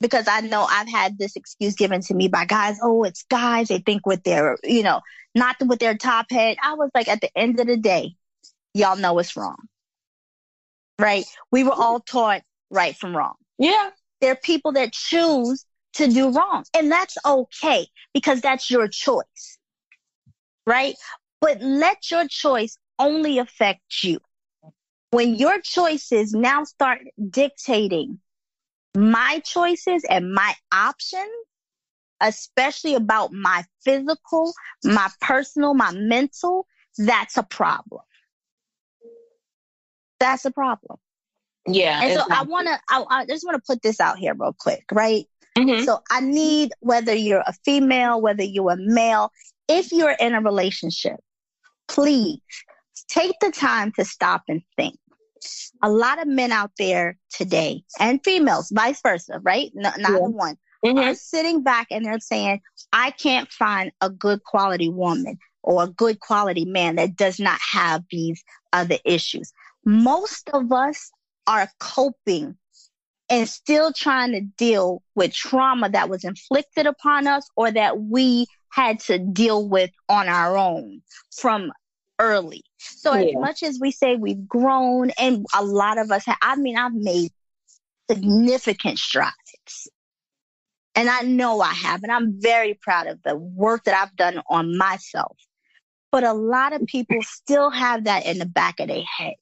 Because 0.01 0.29
I 0.29 0.41
know 0.41 0.67
I've 0.69 0.89
had 0.89 1.19
this 1.19 1.37
excuse 1.37 1.75
given 1.75 2.01
to 2.03 2.15
me 2.15 2.29
by 2.29 2.45
guys. 2.45 2.79
Oh, 2.83 3.05
it's 3.05 3.25
guys. 3.25 3.69
They 3.69 3.79
think 3.79 4.07
with 4.07 4.23
their, 4.25 4.59
you 4.65 4.83
know, 4.83 5.01
not 5.35 5.57
with 5.61 5.79
their 5.79 5.97
top 5.97 6.27
head. 6.31 6.57
I 6.63 6.75
was 6.75 6.91
like, 6.95 7.09
at 7.09 7.21
the 7.21 7.31
end 7.37 7.61
of 7.61 7.67
the 7.67 7.77
day, 7.77 8.17
y'all 8.75 8.97
know 8.97 9.19
it's 9.19 9.37
wrong, 9.37 9.57
right? 10.99 11.25
We 11.51 11.65
were 11.65 11.73
all 11.73 12.01
taught 12.01 12.43
right 12.71 12.97
from 12.97 13.17
wrong. 13.17 13.35
yeah. 13.59 13.91
There 14.21 14.33
are 14.33 14.37
people 14.37 14.73
that 14.73 14.93
choose 14.93 15.67
to 15.95 16.09
do 16.09 16.31
wrong, 16.31 16.65
and 16.75 16.91
that's 16.91 17.17
okay 17.27 17.87
because 18.15 18.41
that's 18.41 18.71
your 18.71 18.89
choice, 18.89 19.59
right? 20.67 20.95
But 21.41 21.61
let 21.61 22.11
your 22.11 22.27
choice 22.29 22.79
only 22.99 23.39
affect 23.39 24.03
you. 24.03 24.21
When 25.15 25.35
your 25.37 25.61
choices 25.61 26.33
now 26.33 26.65
start 26.65 27.01
dictating 27.31 28.21
my 28.97 29.41
choices 29.45 30.05
and 30.09 30.33
my 30.33 30.55
options, 30.73 31.31
especially 32.21 32.95
about 32.95 33.33
my 33.33 33.65
physical, 33.85 34.53
my 34.85 35.09
personal, 35.21 35.75
my 35.75 35.93
mental, 35.93 36.67
that's 36.99 37.37
a 37.37 37.43
problem. 37.43 38.03
That's 40.21 40.45
a 40.45 40.51
problem. 40.51 40.99
Yeah. 41.67 42.01
And 42.03 42.15
so 42.15 42.27
I 42.31 42.43
want 42.43 42.67
to, 42.69 42.79
I, 42.89 43.05
I 43.09 43.27
just 43.27 43.45
want 43.45 43.57
to 43.57 43.63
put 43.67 43.83
this 43.83 44.01
out 44.01 44.19
here 44.19 44.35
real 44.35 44.55
quick, 44.59 44.85
right? 44.93 45.27
Mhm. 45.57 45.85
So 45.85 46.01
I 46.11 46.21
need 46.21 46.73
whether 46.81 47.15
you're 47.15 47.45
a 47.47 47.53
female, 47.65 48.21
whether 48.21 48.43
you're 48.43 48.73
a 48.73 48.77
male, 48.77 49.31
if 49.69 49.93
you're 49.93 50.17
in 50.19 50.35
a 50.35 50.41
relationship, 50.41 51.21
please 51.89 52.41
take 53.09 53.39
the 53.41 53.51
time 53.51 53.93
to 53.93 54.05
stop 54.05 54.43
and 54.49 54.63
think. 54.77 54.99
A 55.83 55.91
lot 55.91 56.21
of 56.21 56.29
men 56.29 56.53
out 56.53 56.73
there 56.79 57.19
today 57.31 57.85
and 57.99 58.23
females, 58.25 58.71
vice 58.73 59.01
versa, 59.03 59.41
right? 59.43 59.71
No, 59.75 59.91
not 59.99 60.13
Yeah. 60.13 60.29
one, 60.29 60.59
Mhm. 60.85 61.03
are 61.03 61.15
sitting 61.15 61.63
back 61.63 61.89
and 61.91 62.05
they're 62.05 62.21
saying, 62.21 62.61
I 62.93 63.11
can't 63.11 63.51
find 63.51 63.93
a 64.01 64.11
good 64.11 64.43
quality 64.45 64.89
woman 64.89 65.39
or 65.63 65.85
a 65.85 65.89
good 65.89 66.21
quality 66.21 66.65
man 66.65 66.97
that 66.97 67.17
does 67.17 67.41
not 67.41 67.59
have 67.73 68.05
these 68.11 68.43
other 68.73 68.99
issues. 69.05 69.53
Most 69.85 70.49
of 70.51 70.73
us 70.73 71.11
are 71.47 71.69
coping 71.79 72.57
and 73.31 73.49
still 73.49 73.93
trying 73.93 74.33
to 74.33 74.41
deal 74.41 75.03
with 75.15 75.33
trauma 75.33 75.89
that 75.91 76.09
was 76.09 76.25
inflicted 76.25 76.87
upon 76.87 77.27
us 77.27 77.49
or 77.57 77.71
that 77.71 78.01
we 78.01 78.47
had 78.71 79.01
to 79.01 79.19
deal 79.19 79.69
with 79.69 79.91
on 80.09 80.29
our 80.29 80.57
own 80.57 81.01
from 81.35 81.73
early. 82.25 82.63
So 82.79 83.13
as 83.13 83.35
much 83.35 83.63
as 83.63 83.79
we 83.81 83.91
say 83.91 84.17
we've 84.17 84.49
grown 84.49 85.11
and 85.19 85.45
a 85.55 85.65
lot 85.65 85.99
of 85.99 86.11
us 86.11 86.25
have, 86.27 86.39
I 86.41 86.57
mean, 86.57 86.77
I've 86.77 86.95
made 86.95 87.31
significant 88.11 88.99
strides. 88.99 89.89
And 90.97 91.09
I 91.09 91.23
know 91.23 91.61
I 91.61 91.73
have, 91.73 92.03
and 92.05 92.13
I'm 92.13 92.41
very 92.41 92.75
proud 92.81 93.09
of 93.09 93.21
the 93.25 93.35
work 93.35 93.85
that 93.85 94.01
I've 94.01 94.15
done 94.17 94.41
on 94.49 94.79
myself. 94.79 95.37
But 96.13 96.23
a 96.23 96.33
lot 96.33 96.73
of 96.73 96.87
people 96.87 97.17
still 97.23 97.71
have 97.71 98.05
that 98.05 98.27
in 98.27 98.39
the 98.39 98.47
back 98.47 98.79
of 98.79 98.87
their 98.89 99.03
head. 99.03 99.35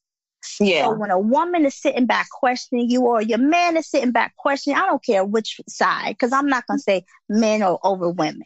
Yeah. 0.59 0.87
So 0.87 0.95
when 0.95 1.11
a 1.11 1.19
woman 1.19 1.67
is 1.67 1.75
sitting 1.75 2.07
back 2.07 2.29
questioning 2.31 2.91
you, 2.91 3.03
or 3.03 3.21
your 3.21 3.39
man 3.39 3.77
is 3.77 3.87
sitting 3.91 4.13
back 4.13 4.35
questioning, 4.37 4.79
I 4.79 4.87
don't 4.87 5.05
care 5.05 5.25
which 5.25 5.61
side, 5.69 6.15
because 6.15 6.33
I'm 6.33 6.49
not 6.49 6.67
going 6.67 6.79
to 6.79 6.83
say 6.83 7.05
men 7.29 7.63
or 7.63 7.79
over 7.85 8.09
women. 8.09 8.43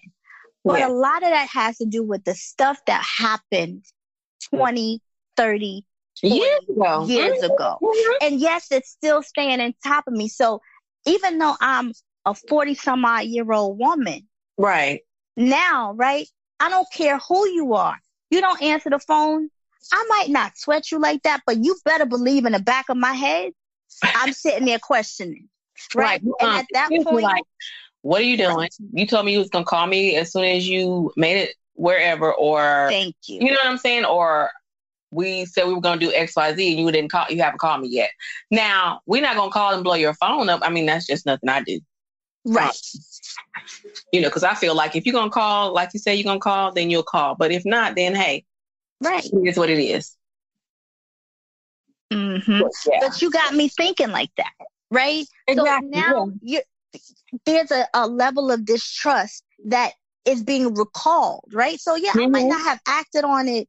But 0.64 0.80
Yeah. 0.80 0.88
a 0.88 0.90
lot 0.90 1.22
of 1.22 1.30
that 1.30 1.48
has 1.48 1.78
to 1.78 1.86
do 1.86 2.02
with 2.02 2.24
the 2.24 2.34
stuff 2.34 2.80
that 2.86 3.04
happened 3.04 3.84
20, 4.50 5.00
30, 5.36 5.84
years 6.22 6.60
ago. 6.68 7.06
years 7.06 7.42
ago. 7.42 7.78
And 8.22 8.40
yes, 8.40 8.68
it's 8.70 8.90
still 8.90 9.22
staying 9.22 9.60
on 9.60 9.74
top 9.84 10.04
of 10.06 10.14
me. 10.14 10.28
So 10.28 10.60
even 11.06 11.38
though 11.38 11.54
I'm 11.60 11.92
a 12.24 12.34
40 12.34 12.74
some 12.74 13.04
odd 13.04 13.24
year 13.24 13.50
old 13.52 13.78
woman 13.78 14.26
Right. 14.58 15.00
now, 15.36 15.92
right? 15.92 16.26
I 16.58 16.70
don't 16.70 16.88
care 16.92 17.18
who 17.18 17.48
you 17.48 17.74
are. 17.74 17.96
You 18.30 18.40
don't 18.40 18.60
answer 18.62 18.90
the 18.90 18.98
phone. 18.98 19.50
I 19.92 20.04
might 20.08 20.30
not 20.30 20.58
sweat 20.58 20.90
you 20.90 20.98
like 20.98 21.22
that, 21.22 21.42
but 21.46 21.62
you 21.62 21.76
better 21.84 22.06
believe 22.06 22.44
in 22.44 22.52
the 22.52 22.58
back 22.58 22.88
of 22.88 22.96
my 22.96 23.12
head, 23.12 23.52
I'm 24.02 24.32
sitting 24.32 24.64
there 24.64 24.80
questioning. 24.80 25.48
Right. 25.94 26.20
Right. 26.24 26.34
And 26.40 26.50
Um, 26.50 26.56
at 26.58 26.66
that 26.72 26.90
point, 27.04 27.22
like, 27.22 27.44
what 28.02 28.20
are 28.20 28.24
you 28.24 28.36
doing? 28.36 28.68
You 28.92 29.06
told 29.06 29.26
me 29.26 29.32
you 29.32 29.38
was 29.38 29.50
gonna 29.50 29.64
call 29.64 29.86
me 29.86 30.16
as 30.16 30.32
soon 30.32 30.44
as 30.44 30.66
you 30.68 31.12
made 31.16 31.36
it 31.36 31.56
wherever, 31.76 32.32
or 32.32 32.88
thank 32.90 33.14
you. 33.28 33.40
you 33.40 33.50
know 33.50 33.58
what 33.62 33.66
I'm 33.66 33.78
saying, 33.78 34.04
or 34.04 34.50
we 35.10 35.44
said 35.46 35.66
we 35.66 35.74
were 35.74 35.80
gonna 35.80 36.00
do 36.00 36.12
X, 36.12 36.34
Y, 36.36 36.54
Z, 36.54 36.70
and 36.76 36.80
you 36.86 36.92
didn't 36.92 37.10
call. 37.10 37.26
You 37.30 37.42
haven't 37.42 37.58
called 37.60 37.82
me 37.82 37.88
yet. 37.88 38.10
Now 38.50 39.00
we're 39.06 39.22
not 39.22 39.36
gonna 39.36 39.52
call 39.52 39.72
and 39.74 39.84
blow 39.84 39.94
your 39.94 40.14
phone 40.14 40.48
up. 40.48 40.60
I 40.62 40.70
mean, 40.70 40.86
that's 40.86 41.06
just 41.06 41.26
nothing 41.26 41.48
I 41.48 41.62
do. 41.62 41.80
Right. 42.44 42.76
You 44.12 44.20
know, 44.20 44.28
because 44.28 44.44
I 44.44 44.54
feel 44.54 44.74
like 44.74 44.96
if 44.96 45.06
you're 45.06 45.12
gonna 45.12 45.30
call, 45.30 45.72
like 45.72 45.90
you 45.94 46.00
say 46.00 46.14
you're 46.14 46.24
gonna 46.24 46.40
call, 46.40 46.72
then 46.72 46.90
you'll 46.90 47.02
call. 47.02 47.34
But 47.34 47.52
if 47.52 47.64
not, 47.64 47.94
then 47.96 48.14
hey, 48.14 48.44
Right. 49.00 49.24
it 49.24 49.48
is 49.48 49.56
what 49.58 49.70
it 49.70 49.78
is. 49.78 50.16
hmm 52.12 52.60
Yeah. 52.86 52.98
But 53.00 53.20
you 53.20 53.30
got 53.30 53.54
me 53.54 53.68
thinking 53.68 54.10
like 54.10 54.30
that. 54.36 54.52
Right. 54.90 55.26
Exactly, 55.46 55.88
So 55.92 56.00
now 56.00 56.28
you 56.40 56.60
there's 57.44 57.70
a, 57.70 57.86
a 57.94 58.06
level 58.06 58.50
of 58.50 58.64
distrust 58.64 59.44
that 59.66 59.92
is 60.26 60.42
being 60.42 60.74
recalled, 60.74 61.48
right? 61.52 61.80
So 61.80 61.94
yeah, 61.94 62.12
I 62.14 62.26
might 62.26 62.44
Mhm. 62.44 62.50
not 62.50 62.60
have 62.62 62.80
acted 62.86 63.24
on 63.24 63.48
it 63.48 63.68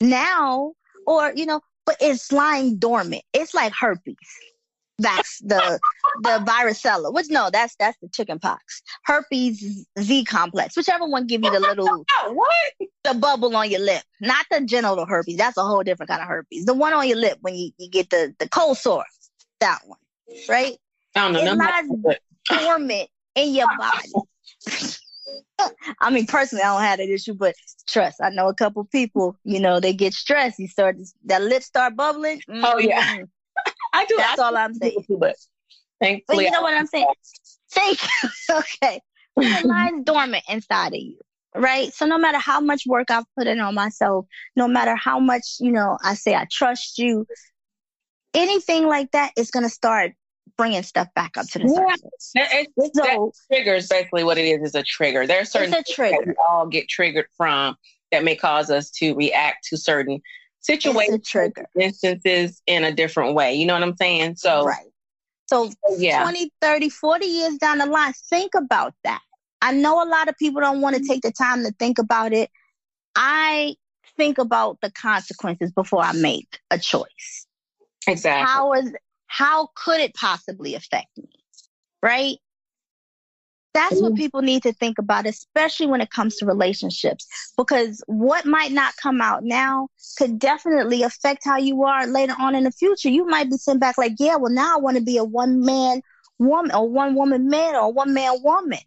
now 0.00 0.72
or, 1.06 1.32
you 1.34 1.46
know, 1.46 1.60
but 1.86 1.96
it's 2.00 2.32
lying 2.32 2.76
dormant. 2.78 3.22
It's 3.32 3.54
like 3.54 3.72
herpes. 3.72 4.16
That's 4.98 5.38
the 5.40 5.80
the 6.22 6.38
varicella. 6.46 7.12
Which 7.12 7.26
no, 7.28 7.50
that's 7.50 7.74
that's 7.76 7.98
the 8.00 8.08
chicken 8.08 8.38
pox. 8.38 8.82
Herpes 9.04 9.86
Z 9.98 10.24
complex, 10.24 10.76
whichever 10.76 11.06
one 11.06 11.26
give 11.26 11.42
you 11.42 11.50
the 11.50 11.60
little 11.60 12.04
what 12.28 12.88
the 13.02 13.14
bubble 13.14 13.54
on 13.56 13.70
your 13.70 13.80
lip, 13.80 14.02
not 14.20 14.46
the 14.50 14.60
genital 14.60 15.04
herpes. 15.04 15.36
That's 15.36 15.56
a 15.56 15.64
whole 15.64 15.82
different 15.82 16.10
kind 16.10 16.22
of 16.22 16.28
herpes. 16.28 16.64
The 16.64 16.74
one 16.74 16.92
on 16.92 17.08
your 17.08 17.16
lip 17.18 17.38
when 17.40 17.54
you, 17.56 17.70
you 17.76 17.90
get 17.90 18.10
the 18.10 18.34
the 18.38 18.48
cold 18.48 18.78
sore, 18.78 19.04
that 19.60 19.80
one, 19.84 19.98
right? 20.48 20.78
I 21.16 21.32
don't 21.32 21.44
know. 21.44 21.52
It 21.52 21.56
lies 21.58 22.16
dormant 22.48 23.08
in 23.34 23.54
your 23.54 23.66
body. 23.76 24.12
I 26.00 26.10
mean, 26.10 26.26
personally, 26.26 26.62
I 26.62 26.72
don't 26.72 26.82
have 26.82 26.98
that 26.98 27.08
issue, 27.08 27.34
but 27.34 27.54
trust, 27.86 28.18
I 28.22 28.30
know 28.30 28.48
a 28.48 28.54
couple 28.54 28.84
people. 28.84 29.36
You 29.44 29.60
know, 29.60 29.80
they 29.80 29.92
get 29.92 30.14
stressed. 30.14 30.58
You 30.58 30.68
start 30.68 30.96
that 31.26 31.42
lips 31.42 31.66
start 31.66 31.96
bubbling. 31.96 32.40
Mm-hmm. 32.48 32.64
Oh 32.64 32.78
yeah, 32.78 33.22
I 33.92 34.04
do. 34.04 34.16
That's 34.16 34.38
I 34.38 34.44
all 34.44 34.56
I'm 34.56 34.74
saying. 34.74 35.04
Too, 35.06 35.16
but 35.18 35.36
thankfully, 36.00 36.36
but 36.38 36.44
you 36.44 36.50
know 36.50 36.62
what 36.62 36.74
I'm 36.74 36.86
saying. 36.86 37.06
Thank 37.70 38.00
you. 38.02 38.28
okay, 38.58 39.00
it 39.36 39.64
lies 39.64 39.92
dormant 40.04 40.44
inside 40.48 40.94
of 40.94 41.00
you, 41.00 41.18
right? 41.54 41.92
So 41.92 42.06
no 42.06 42.18
matter 42.18 42.38
how 42.38 42.60
much 42.60 42.84
work 42.86 43.10
I've 43.10 43.24
put 43.36 43.46
in 43.46 43.60
on 43.60 43.74
myself, 43.74 44.26
no 44.56 44.68
matter 44.68 44.94
how 44.94 45.18
much 45.18 45.56
you 45.60 45.72
know 45.72 45.98
I 46.02 46.14
say 46.14 46.34
I 46.34 46.46
trust 46.50 46.98
you, 46.98 47.26
anything 48.34 48.86
like 48.86 49.10
that 49.12 49.32
is 49.36 49.50
gonna 49.50 49.70
start 49.70 50.12
bringing 50.56 50.82
stuff 50.82 51.08
back 51.14 51.36
up 51.36 51.46
to 51.48 51.58
the 51.58 51.64
yeah. 51.64 51.94
surface. 51.94 52.30
It, 52.34 52.68
it, 52.76 52.94
so, 52.94 53.02
that 53.02 53.54
triggers 53.54 53.88
basically 53.88 54.24
what 54.24 54.38
it 54.38 54.44
is 54.44 54.68
is 54.68 54.74
a 54.74 54.82
trigger. 54.82 55.26
There 55.26 55.40
are 55.40 55.44
certain 55.44 55.74
it's 55.74 55.90
a 55.90 55.94
trigger. 55.94 56.24
we 56.26 56.34
all 56.48 56.66
get 56.66 56.88
triggered 56.88 57.26
from 57.36 57.76
that 58.12 58.24
may 58.24 58.36
cause 58.36 58.70
us 58.70 58.90
to 58.92 59.14
react 59.14 59.66
to 59.68 59.76
certain 59.76 60.20
situations, 60.60 61.28
trigger. 61.28 61.66
instances 61.78 62.62
in 62.66 62.84
a 62.84 62.92
different 62.92 63.34
way. 63.34 63.54
You 63.54 63.66
know 63.66 63.74
what 63.74 63.82
I'm 63.82 63.96
saying? 63.96 64.36
So, 64.36 64.64
right. 64.64 64.86
So, 65.46 65.70
yeah. 65.98 66.22
20, 66.22 66.50
30, 66.60 66.88
40 66.88 67.26
years 67.26 67.58
down 67.58 67.78
the 67.78 67.86
line, 67.86 68.12
think 68.30 68.52
about 68.54 68.94
that. 69.04 69.20
I 69.60 69.72
know 69.72 70.02
a 70.02 70.08
lot 70.08 70.28
of 70.28 70.36
people 70.38 70.60
don't 70.60 70.80
want 70.80 70.96
to 70.96 71.04
take 71.04 71.22
the 71.22 71.32
time 71.32 71.64
to 71.64 71.72
think 71.72 71.98
about 71.98 72.32
it. 72.32 72.50
I 73.14 73.76
think 74.16 74.38
about 74.38 74.80
the 74.80 74.90
consequences 74.90 75.72
before 75.72 76.02
I 76.02 76.12
make 76.12 76.58
a 76.70 76.78
choice. 76.78 77.46
Exactly. 78.06 78.46
How 78.46 78.72
is 78.74 78.92
how 79.34 79.68
could 79.74 80.00
it 80.00 80.14
possibly 80.14 80.76
affect 80.76 81.18
me? 81.18 81.28
Right? 82.00 82.36
That's 83.72 84.00
what 84.00 84.12
mm-hmm. 84.12 84.22
people 84.22 84.42
need 84.42 84.62
to 84.62 84.72
think 84.72 84.98
about, 84.98 85.26
especially 85.26 85.86
when 85.86 86.00
it 86.00 86.10
comes 86.10 86.36
to 86.36 86.46
relationships, 86.46 87.26
because 87.56 88.04
what 88.06 88.46
might 88.46 88.70
not 88.70 88.94
come 88.96 89.20
out 89.20 89.42
now 89.42 89.88
could 90.16 90.38
definitely 90.38 91.02
affect 91.02 91.44
how 91.44 91.56
you 91.56 91.82
are 91.82 92.06
later 92.06 92.34
on 92.38 92.54
in 92.54 92.62
the 92.62 92.70
future. 92.70 93.08
You 93.08 93.26
might 93.26 93.50
be 93.50 93.56
sent 93.56 93.80
back 93.80 93.98
like, 93.98 94.12
yeah, 94.20 94.36
well, 94.36 94.52
now 94.52 94.76
I 94.76 94.80
want 94.80 94.98
to 94.98 95.02
be 95.02 95.16
a 95.16 95.24
one 95.24 95.64
man 95.64 96.02
woman 96.38 96.70
or 96.70 96.88
one 96.88 97.16
woman 97.16 97.48
man 97.48 97.74
or 97.74 97.92
one 97.92 98.14
man 98.14 98.36
woman 98.44 98.78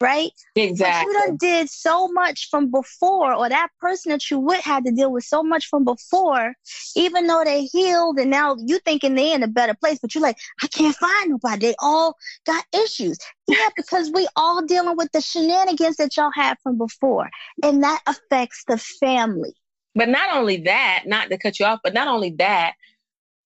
right? 0.00 0.30
Exactly. 0.54 1.12
But 1.12 1.20
you 1.20 1.26
done 1.26 1.36
did 1.36 1.70
so 1.70 2.08
much 2.08 2.48
from 2.50 2.70
before, 2.70 3.34
or 3.34 3.48
that 3.48 3.68
person 3.80 4.10
that 4.10 4.30
you 4.30 4.38
would 4.40 4.60
had 4.60 4.84
to 4.84 4.92
deal 4.92 5.12
with 5.12 5.24
so 5.24 5.42
much 5.42 5.66
from 5.66 5.84
before, 5.84 6.54
even 6.96 7.26
though 7.26 7.42
they 7.44 7.64
healed 7.64 8.18
and 8.18 8.30
now 8.30 8.56
you 8.58 8.78
thinking 8.80 9.14
they 9.14 9.32
in 9.32 9.42
a 9.42 9.48
better 9.48 9.74
place, 9.74 9.98
but 10.00 10.14
you're 10.14 10.22
like, 10.22 10.38
I 10.62 10.66
can't 10.68 10.96
find 10.96 11.30
nobody. 11.30 11.68
They 11.68 11.74
all 11.78 12.16
got 12.46 12.64
issues. 12.74 13.18
Yeah, 13.46 13.68
because 13.76 14.10
we 14.12 14.28
all 14.36 14.64
dealing 14.64 14.96
with 14.96 15.10
the 15.12 15.20
shenanigans 15.20 15.96
that 15.96 16.16
y'all 16.16 16.30
had 16.34 16.56
from 16.62 16.78
before. 16.78 17.28
And 17.62 17.82
that 17.82 18.00
affects 18.06 18.64
the 18.66 18.78
family. 18.78 19.54
But 19.94 20.08
not 20.08 20.36
only 20.36 20.58
that, 20.58 21.04
not 21.06 21.28
to 21.30 21.38
cut 21.38 21.58
you 21.58 21.66
off, 21.66 21.80
but 21.82 21.94
not 21.94 22.08
only 22.08 22.30
that, 22.38 22.74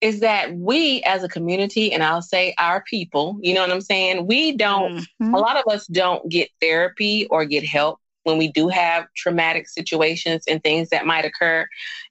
is 0.03 0.19
that 0.21 0.55
we 0.55 1.01
as 1.05 1.23
a 1.23 1.29
community, 1.29 1.93
and 1.93 2.03
I'll 2.03 2.23
say 2.23 2.55
our 2.59 2.83
people, 2.83 3.39
you 3.41 3.55
know 3.55 3.61
what 3.61 3.71
I'm 3.71 3.81
saying? 3.81 4.27
We 4.27 4.57
don't, 4.57 4.99
mm-hmm. 4.99 5.33
a 5.33 5.39
lot 5.39 5.57
of 5.57 5.73
us 5.73 5.87
don't 5.87 6.29
get 6.29 6.51
therapy 6.61 7.27
or 7.29 7.45
get 7.45 7.65
help 7.65 8.01
when 8.25 8.37
we 8.37 8.49
do 8.49 8.69
have 8.69 9.07
traumatic 9.17 9.69
situations 9.69 10.45
and 10.49 10.63
things 10.63 10.91
that 10.91 11.07
might 11.07 11.25
occur 11.25 11.67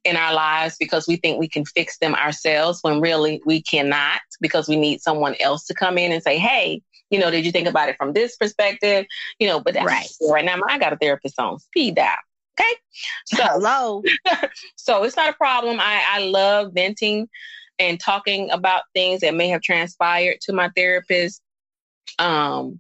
in 0.06 0.16
our 0.16 0.34
lives 0.34 0.78
because 0.80 1.06
we 1.08 1.18
think 1.18 1.38
we 1.38 1.50
can 1.50 1.66
fix 1.66 1.98
them 2.00 2.16
ourselves 2.16 2.80
when 2.82 3.02
really 3.02 3.42
we 3.46 3.62
cannot 3.62 4.22
because 4.40 4.68
we 4.68 4.78
need 4.78 5.02
someone 5.02 5.36
else 5.42 5.66
to 5.66 5.74
come 5.74 5.98
in 5.98 6.14
and 6.14 6.24
say, 6.24 6.38
hey, 6.38 6.82
you 7.10 7.20
know, 7.20 7.30
did 7.30 7.46
you 7.46 7.52
think 7.52 7.68
about 7.68 7.90
it 7.90 7.98
from 7.98 8.14
this 8.14 8.38
perspective? 8.38 9.06
You 9.38 9.48
know, 9.48 9.60
but 9.60 9.74
that's 9.74 9.86
right, 9.86 10.08
right 10.30 10.46
now 10.46 10.58
I 10.68 10.80
got 10.80 10.94
a 10.94 10.98
therapist 10.98 11.38
on 11.40 11.60
speed 11.60 11.96
dial. 11.96 12.16
Okay. 12.60 12.74
So, 13.26 13.44
Hello. 13.44 14.04
so 14.76 15.04
it's 15.04 15.16
not 15.16 15.30
a 15.30 15.34
problem. 15.34 15.80
I, 15.80 16.04
I 16.08 16.20
love 16.20 16.72
venting 16.74 17.28
and 17.82 18.00
talking 18.00 18.52
about 18.52 18.84
things 18.94 19.22
that 19.22 19.34
may 19.34 19.50
have 19.50 19.62
transpired 19.62 20.38
to 20.42 20.54
my 20.54 20.70
therapist. 20.76 21.42
Um, 22.20 22.80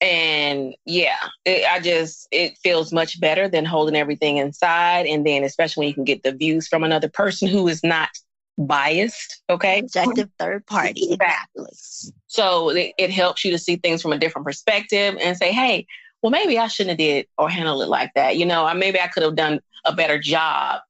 and 0.00 0.74
yeah, 0.84 1.18
it, 1.44 1.64
I 1.70 1.78
just, 1.78 2.26
it 2.32 2.58
feels 2.58 2.92
much 2.92 3.20
better 3.20 3.48
than 3.48 3.64
holding 3.64 3.94
everything 3.94 4.38
inside. 4.38 5.06
And 5.06 5.24
then, 5.24 5.44
especially 5.44 5.82
when 5.82 5.88
you 5.88 5.94
can 5.94 6.04
get 6.04 6.24
the 6.24 6.32
views 6.32 6.66
from 6.66 6.82
another 6.82 7.08
person 7.08 7.46
who 7.46 7.68
is 7.68 7.84
not 7.84 8.08
biased. 8.58 9.40
Okay. 9.48 9.78
Objective 9.78 10.28
third 10.36 10.66
party. 10.66 11.12
Exactly. 11.12 11.70
So 12.26 12.70
it, 12.70 12.94
it 12.98 13.10
helps 13.10 13.44
you 13.44 13.52
to 13.52 13.58
see 13.58 13.76
things 13.76 14.02
from 14.02 14.12
a 14.12 14.18
different 14.18 14.44
perspective 14.44 15.16
and 15.20 15.36
say, 15.36 15.52
hey, 15.52 15.86
well, 16.22 16.30
maybe 16.30 16.58
I 16.58 16.66
shouldn't 16.66 16.90
have 16.90 16.98
did 16.98 17.28
or 17.38 17.48
handled 17.48 17.82
it 17.82 17.88
like 17.88 18.10
that. 18.16 18.36
You 18.36 18.46
know, 18.46 18.72
maybe 18.74 19.00
I 19.00 19.06
could 19.06 19.22
have 19.22 19.36
done 19.36 19.60
a 19.84 19.94
better 19.94 20.18
job 20.18 20.80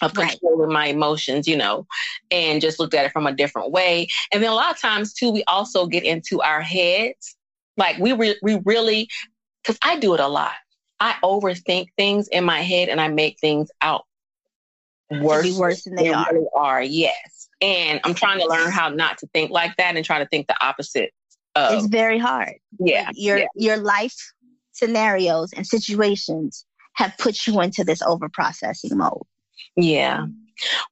of 0.00 0.14
controlling 0.14 0.68
right. 0.68 0.72
my 0.72 0.86
emotions, 0.86 1.46
you 1.46 1.56
know, 1.56 1.86
and 2.30 2.60
just 2.60 2.80
looked 2.80 2.94
at 2.94 3.04
it 3.04 3.12
from 3.12 3.26
a 3.26 3.32
different 3.32 3.70
way. 3.70 4.08
And 4.32 4.42
then 4.42 4.50
a 4.50 4.54
lot 4.54 4.70
of 4.70 4.80
times 4.80 5.12
too, 5.12 5.30
we 5.30 5.44
also 5.44 5.86
get 5.86 6.04
into 6.04 6.40
our 6.40 6.62
heads. 6.62 7.36
Like 7.76 7.98
we 7.98 8.12
re- 8.12 8.38
we 8.42 8.60
really, 8.64 9.08
because 9.62 9.78
I 9.82 9.98
do 9.98 10.14
it 10.14 10.20
a 10.20 10.28
lot. 10.28 10.54
I 11.00 11.16
overthink 11.24 11.88
things 11.96 12.28
in 12.28 12.44
my 12.44 12.60
head 12.60 12.88
and 12.88 13.00
I 13.00 13.08
make 13.08 13.38
things 13.40 13.70
out 13.80 14.04
worse, 15.10 15.56
worse 15.56 15.84
than 15.84 15.96
they, 15.96 16.12
are. 16.12 16.26
Really 16.32 16.46
are. 16.56 16.82
Yes, 16.82 17.48
and 17.60 18.00
I'm 18.04 18.14
trying 18.14 18.38
to 18.38 18.46
learn 18.46 18.70
how 18.70 18.88
not 18.88 19.18
to 19.18 19.26
think 19.28 19.50
like 19.50 19.76
that 19.76 19.96
and 19.96 20.04
try 20.04 20.18
to 20.20 20.26
think 20.26 20.46
the 20.46 20.64
opposite. 20.64 21.12
Of, 21.54 21.74
it's 21.74 21.86
very 21.86 22.18
hard. 22.18 22.54
Yeah, 22.78 23.10
your 23.14 23.38
yeah. 23.38 23.46
your 23.54 23.76
life 23.78 24.16
scenarios 24.72 25.52
and 25.52 25.66
situations 25.66 26.64
have 26.94 27.16
put 27.18 27.46
you 27.46 27.60
into 27.60 27.84
this 27.84 28.02
over 28.02 28.28
processing 28.28 28.96
mode. 28.96 29.22
Yeah. 29.76 30.26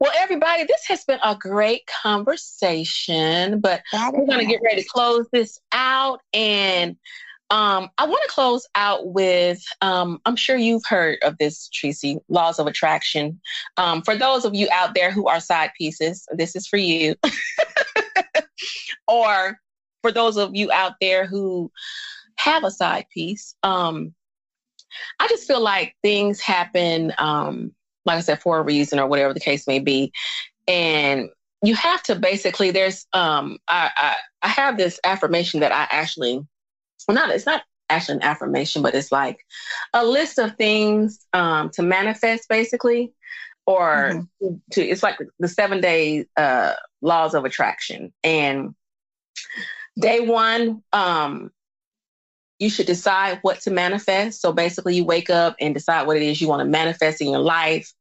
Well, 0.01 0.13
everybody, 0.17 0.65
this 0.65 0.85
has 0.89 1.05
been 1.05 1.21
a 1.23 1.37
great 1.37 1.83
conversation, 2.03 3.61
but 3.61 3.83
we're 3.93 4.27
going 4.27 4.41
to 4.41 4.47
get 4.47 4.61
ready 4.65 4.83
to 4.83 4.89
close 4.89 5.27
this 5.33 5.61
out. 5.73 6.21
And 6.33 6.97
um, 7.51 7.91
I 7.99 8.07
want 8.07 8.23
to 8.25 8.31
close 8.31 8.67
out 8.75 9.13
with 9.13 9.63
um, 9.81 10.21
I'm 10.25 10.37
sure 10.37 10.57
you've 10.57 10.85
heard 10.89 11.19
of 11.23 11.37
this, 11.39 11.69
Tracy, 11.69 12.19
laws 12.29 12.59
of 12.59 12.67
attraction. 12.67 13.41
Um, 13.77 14.03
for 14.03 14.17
those 14.17 14.45
of 14.45 14.55
you 14.55 14.69
out 14.73 14.95
there 14.95 15.11
who 15.11 15.27
are 15.29 15.41
side 15.41 15.71
pieces, 15.77 16.27
this 16.33 16.55
is 16.55 16.67
for 16.67 16.77
you. 16.77 17.17
or 19.09 19.59
for 20.03 20.13
those 20.13 20.37
of 20.37 20.55
you 20.55 20.71
out 20.73 20.95
there 21.01 21.27
who 21.27 21.71
have 22.37 22.65
a 22.65 22.71
side 22.71 23.07
piece, 23.13 23.55
um, 23.65 24.15
I 25.19 25.29
just 25.29 25.47
feel 25.47 25.61
like 25.61 25.97
things 26.03 26.41
happen 26.41 27.13
um, 27.19 27.73
like 28.05 28.19
I 28.19 28.21
said, 28.21 28.43
for 28.43 28.59
a 28.59 28.63
reason 28.63 28.99
or 28.99 29.07
whatever 29.07 29.35
the 29.35 29.41
case 29.41 29.67
may 29.67 29.79
be. 29.79 30.13
And 30.67 31.31
you 31.63 31.75
have 31.75 32.03
to 32.05 32.15
basically, 32.15 32.71
there's, 32.71 33.07
um, 33.13 33.59
I, 33.69 33.91
I, 33.97 34.17
I 34.43 34.49
have 34.49 34.77
this 34.77 34.99
affirmation 35.05 35.61
that 35.61 35.73
I 35.73 35.87
actually, 35.91 36.41
well, 37.07 37.15
not, 37.15 37.31
it's 37.31 37.47
not 37.47 37.63
actually 37.89 38.17
an 38.17 38.23
affirmation, 38.23 38.83
but 38.83 38.95
it's 38.95 39.13
like 39.13 39.45
a 39.93 40.05
list 40.05 40.39
of 40.39 40.57
things, 40.57 41.27
um, 41.33 41.71
to 41.71 41.83
manifest 41.83 42.49
basically, 42.49 43.13
or 43.67 44.27
mm-hmm. 44.41 44.55
to, 44.73 44.83
it's 44.83 45.03
like 45.03 45.19
the 45.39 45.49
seven 45.49 45.81
day, 45.81 46.27
uh, 46.37 46.75
laws 47.03 47.35
of 47.35 47.45
attraction. 47.45 48.13
And 48.25 48.75
day 49.99 50.21
one, 50.21 50.83
um, 50.93 51.51
you 52.61 52.69
should 52.71 52.87
decide 52.87 53.39
what 53.43 53.61
to 53.63 53.71
manifest. 53.71 54.41
So 54.41 54.53
basically, 54.53 54.95
you 54.95 55.05
wake 55.05 55.31
up 55.31 55.57
and 55.61 55.75
decide 55.75 56.07
what 56.07 56.19
it 56.19 56.23
is 56.23 56.41
you 56.41 56.47
want 56.47 56.61
to 56.61 56.69
manifest 56.69 57.21
in 57.21 57.31
your 57.31 57.41
life. 57.41 57.93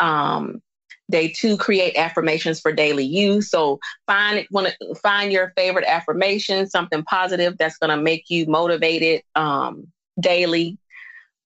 Um, 0.00 0.62
day 1.10 1.28
two, 1.28 1.58
create 1.58 1.96
affirmations 1.96 2.58
for 2.58 2.72
daily 2.72 3.04
use. 3.04 3.50
So 3.50 3.78
find 4.06 4.46
to 4.50 4.94
find 4.96 5.30
your 5.30 5.52
favorite 5.56 5.84
affirmation, 5.84 6.68
something 6.68 7.04
positive 7.04 7.56
that's 7.58 7.76
going 7.76 7.96
to 7.96 8.02
make 8.02 8.24
you 8.28 8.46
motivated 8.46 9.22
um, 9.34 9.86
daily. 10.18 10.78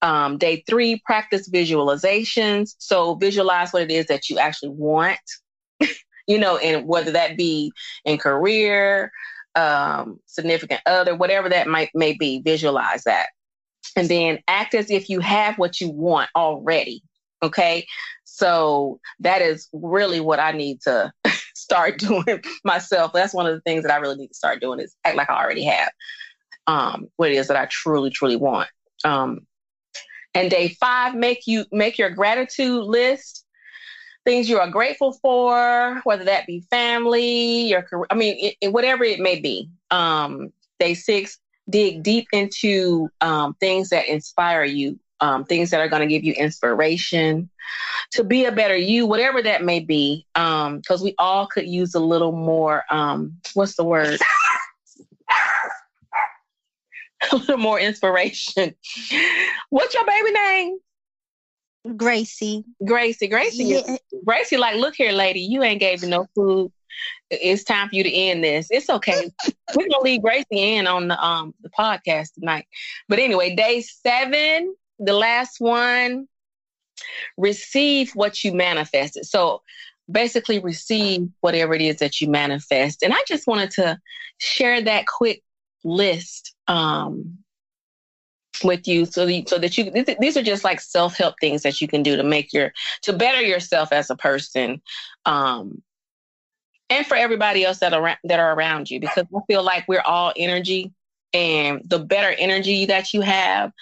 Um, 0.01 0.39
day 0.39 0.65
three, 0.69 1.01
practice 1.05 1.49
visualizations. 1.49 2.75
So 2.79 3.17
visualize 3.17 3.73
what 3.73 3.83
it 3.83 3.91
is 3.91 4.07
that 4.07 4.29
you 4.31 4.39
actually 4.39 4.71
want. 4.71 5.21
you 6.27 6.39
know, 6.39 6.57
and 6.59 6.87
whether 6.87 7.13
that 7.13 7.37
be 7.37 7.73
in 8.05 8.19
career, 8.19 9.13
um, 9.55 10.19
significant 10.27 10.81
other, 10.87 11.15
whatever 11.15 11.49
that 11.49 11.69
might 11.69 11.91
may 11.95 12.15
be, 12.15 12.41
visualize 12.41 13.05
that. 13.05 13.29
And 13.97 14.09
then 14.09 14.39
act 14.49 14.75
as 14.75 14.91
if 14.91 15.09
you 15.09 15.21
have 15.21 15.59
what 15.59 15.81
you 15.81 15.91
want 15.91 16.31
already. 16.35 17.03
Okay. 17.43 17.87
So 18.25 19.01
that 19.21 19.43
is 19.43 19.69
really 19.73 20.21
what 20.21 20.41
I 20.41 20.53
need 20.53 20.81
to 20.83 21.13
start 21.55 21.99
doing 21.99 22.43
myself. 22.65 23.13
That's 23.13 23.35
one 23.35 23.47
of 23.47 23.55
the 23.55 23.61
things 23.61 23.83
that 23.83 23.93
I 23.93 23.97
really 23.97 24.17
need 24.17 24.29
to 24.29 24.35
start 24.35 24.61
doing 24.61 24.81
is 24.81 24.97
act 25.05 25.17
like 25.17 25.29
I 25.29 25.43
already 25.43 25.65
have 25.65 25.91
um, 26.67 27.09
what 27.17 27.31
it 27.31 27.35
is 27.35 27.49
that 27.49 27.57
I 27.57 27.67
truly, 27.67 28.11
truly 28.11 28.37
want. 28.37 28.69
Um, 29.05 29.47
and 30.35 30.51
day 30.51 30.69
five, 30.69 31.15
make 31.15 31.47
you 31.47 31.67
make 31.71 31.99
your 31.99 32.11
gratitude 32.11 32.85
list. 32.85 33.42
Things 34.25 34.49
you 34.49 34.59
are 34.59 34.71
grateful 34.71 35.13
for, 35.15 36.01
whether 36.05 36.25
that 36.25 36.47
be 36.47 36.61
family, 36.71 37.69
your 37.69 37.83
career, 37.83 38.07
I 38.11 38.15
mean, 38.15 38.37
it, 38.39 38.57
it, 38.61 38.73
whatever 38.73 39.05
it 39.05 39.19
may 39.19 39.41
be. 39.41 39.69
Um, 39.91 40.53
day 40.79 40.95
six, 40.95 41.39
dig 41.69 42.03
deep 42.03 42.29
into 42.33 43.09
um, 43.21 43.55
things 43.61 43.89
that 43.91 44.07
inspire 44.09 44.65
you, 44.65 44.99
um, 45.21 45.45
things 45.45 45.71
that 45.71 45.81
are 45.81 45.89
going 45.89 46.03
to 46.03 46.09
give 46.09 46.25
you 46.25 46.35
inspiration 46.35 47.51
to 48.13 48.25
be 48.25 48.45
a 48.45 48.53
better 48.53 48.77
you, 48.77 49.07
whatever 49.07 49.43
that 49.43 49.65
may 49.65 49.81
be. 49.81 50.27
Because 50.35 51.01
um, 51.01 51.05
we 51.05 51.15
all 51.19 51.47
could 51.47 51.67
use 51.67 51.95
a 51.95 52.01
little 52.01 52.33
more, 52.33 52.85
um, 52.91 53.39
what's 53.55 53.77
the 53.77 53.85
word? 53.85 54.21
a 57.33 57.37
little 57.37 57.59
more 57.59 57.79
inspiration. 57.81 58.75
What's 59.71 59.95
your 59.95 60.07
baby 60.07 60.33
name? 60.33 60.79
Gracie. 61.97 62.65
Gracie. 62.85 63.29
Gracie. 63.29 63.65
Yeah. 63.65 63.97
Gracie, 64.25 64.57
like, 64.57 64.77
look 64.77 64.95
here, 64.95 65.13
lady, 65.13 65.41
you 65.41 65.63
ain't 65.63 65.81
gave 65.81 66.03
me 66.03 66.09
no 66.09 66.27
food. 66.35 66.73
It's 67.31 67.65
time 67.65 67.89
for 67.89 67.97
you 67.97 68.05
to 68.05 68.13
end 68.13 68.45
this. 68.45 68.69
It's 68.71 68.91
okay. 68.91 69.31
We're 69.77 69.89
gonna 69.89 70.03
leave 70.03 70.23
Gracie 70.23 70.47
in 70.51 70.87
on 70.87 71.09
the 71.09 71.19
um 71.23 71.55
the 71.63 71.71
podcast 71.71 72.35
tonight. 72.35 72.67
But 73.09 73.19
anyway, 73.19 73.55
day 73.57 73.81
seven, 73.81 74.75
the 74.99 75.15
last 75.15 75.57
one, 75.59 76.29
receive 77.37 78.13
what 78.13 78.45
you 78.45 78.53
manifested. 78.53 79.25
So 79.27 79.63
basically 80.11 80.59
receive 80.59 81.29
whatever 81.41 81.75
it 81.75 81.81
is 81.81 81.97
that 81.97 82.21
you 82.21 82.29
manifest. 82.29 83.03
And 83.03 83.13
I 83.13 83.23
just 83.27 83.47
wanted 83.47 83.71
to 83.73 83.99
share 84.39 84.83
that 84.83 85.07
quick 85.07 85.43
list 85.85 86.55
um, 86.69 87.39
with 88.65 88.87
you 88.87 89.05
so 89.07 89.27
that, 89.27 89.49
so 89.49 89.59
that 89.59 89.77
you 89.77 89.91
these 90.21 90.37
are 90.37 90.43
just 90.43 90.65
like 90.65 90.81
self-help 90.81 91.35
things 91.41 91.63
that 91.63 91.81
you 91.81 91.89
can 91.89 92.03
do 92.03 92.17
to 92.17 92.23
make 92.23 92.53
your 92.53 92.73
to 93.03 93.13
better 93.13 93.41
yourself 93.41 93.93
as 93.93 94.11
a 94.11 94.17
person 94.17 94.81
um, 95.27 95.83
and 96.91 97.07
for 97.07 97.17
everybody 97.17 97.65
else 97.65 97.79
that 97.79 97.93
are 97.93 98.17
that 98.25 98.41
are 98.41 98.55
around 98.55 98.91
you 98.91 99.01
because 99.01 99.27
I 99.35 99.41
feel 99.47 99.63
like 99.63 99.87
we're 99.89 100.03
all 100.03 100.33
energy 100.37 100.93
and 101.33 101.83
the 101.85 101.99
better 101.99 102.35
energy 102.39 102.87
that 102.87 103.13
you 103.15 103.23
have 103.23 103.73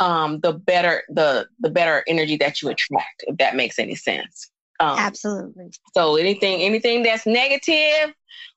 um, 0.00 0.40
the 0.40 0.52
better 0.52 1.02
the 1.08 1.46
the 1.60 1.70
better 1.70 2.02
energy 2.08 2.36
that 2.38 2.60
you 2.60 2.68
attract 2.68 3.24
if 3.26 3.36
that 3.38 3.56
makes 3.56 3.78
any 3.78 3.94
sense. 3.94 4.50
Um, 4.80 4.98
absolutely. 4.98 5.70
so 5.94 6.16
anything 6.16 6.60
anything 6.62 7.04
that's 7.04 7.26
negative 7.26 8.12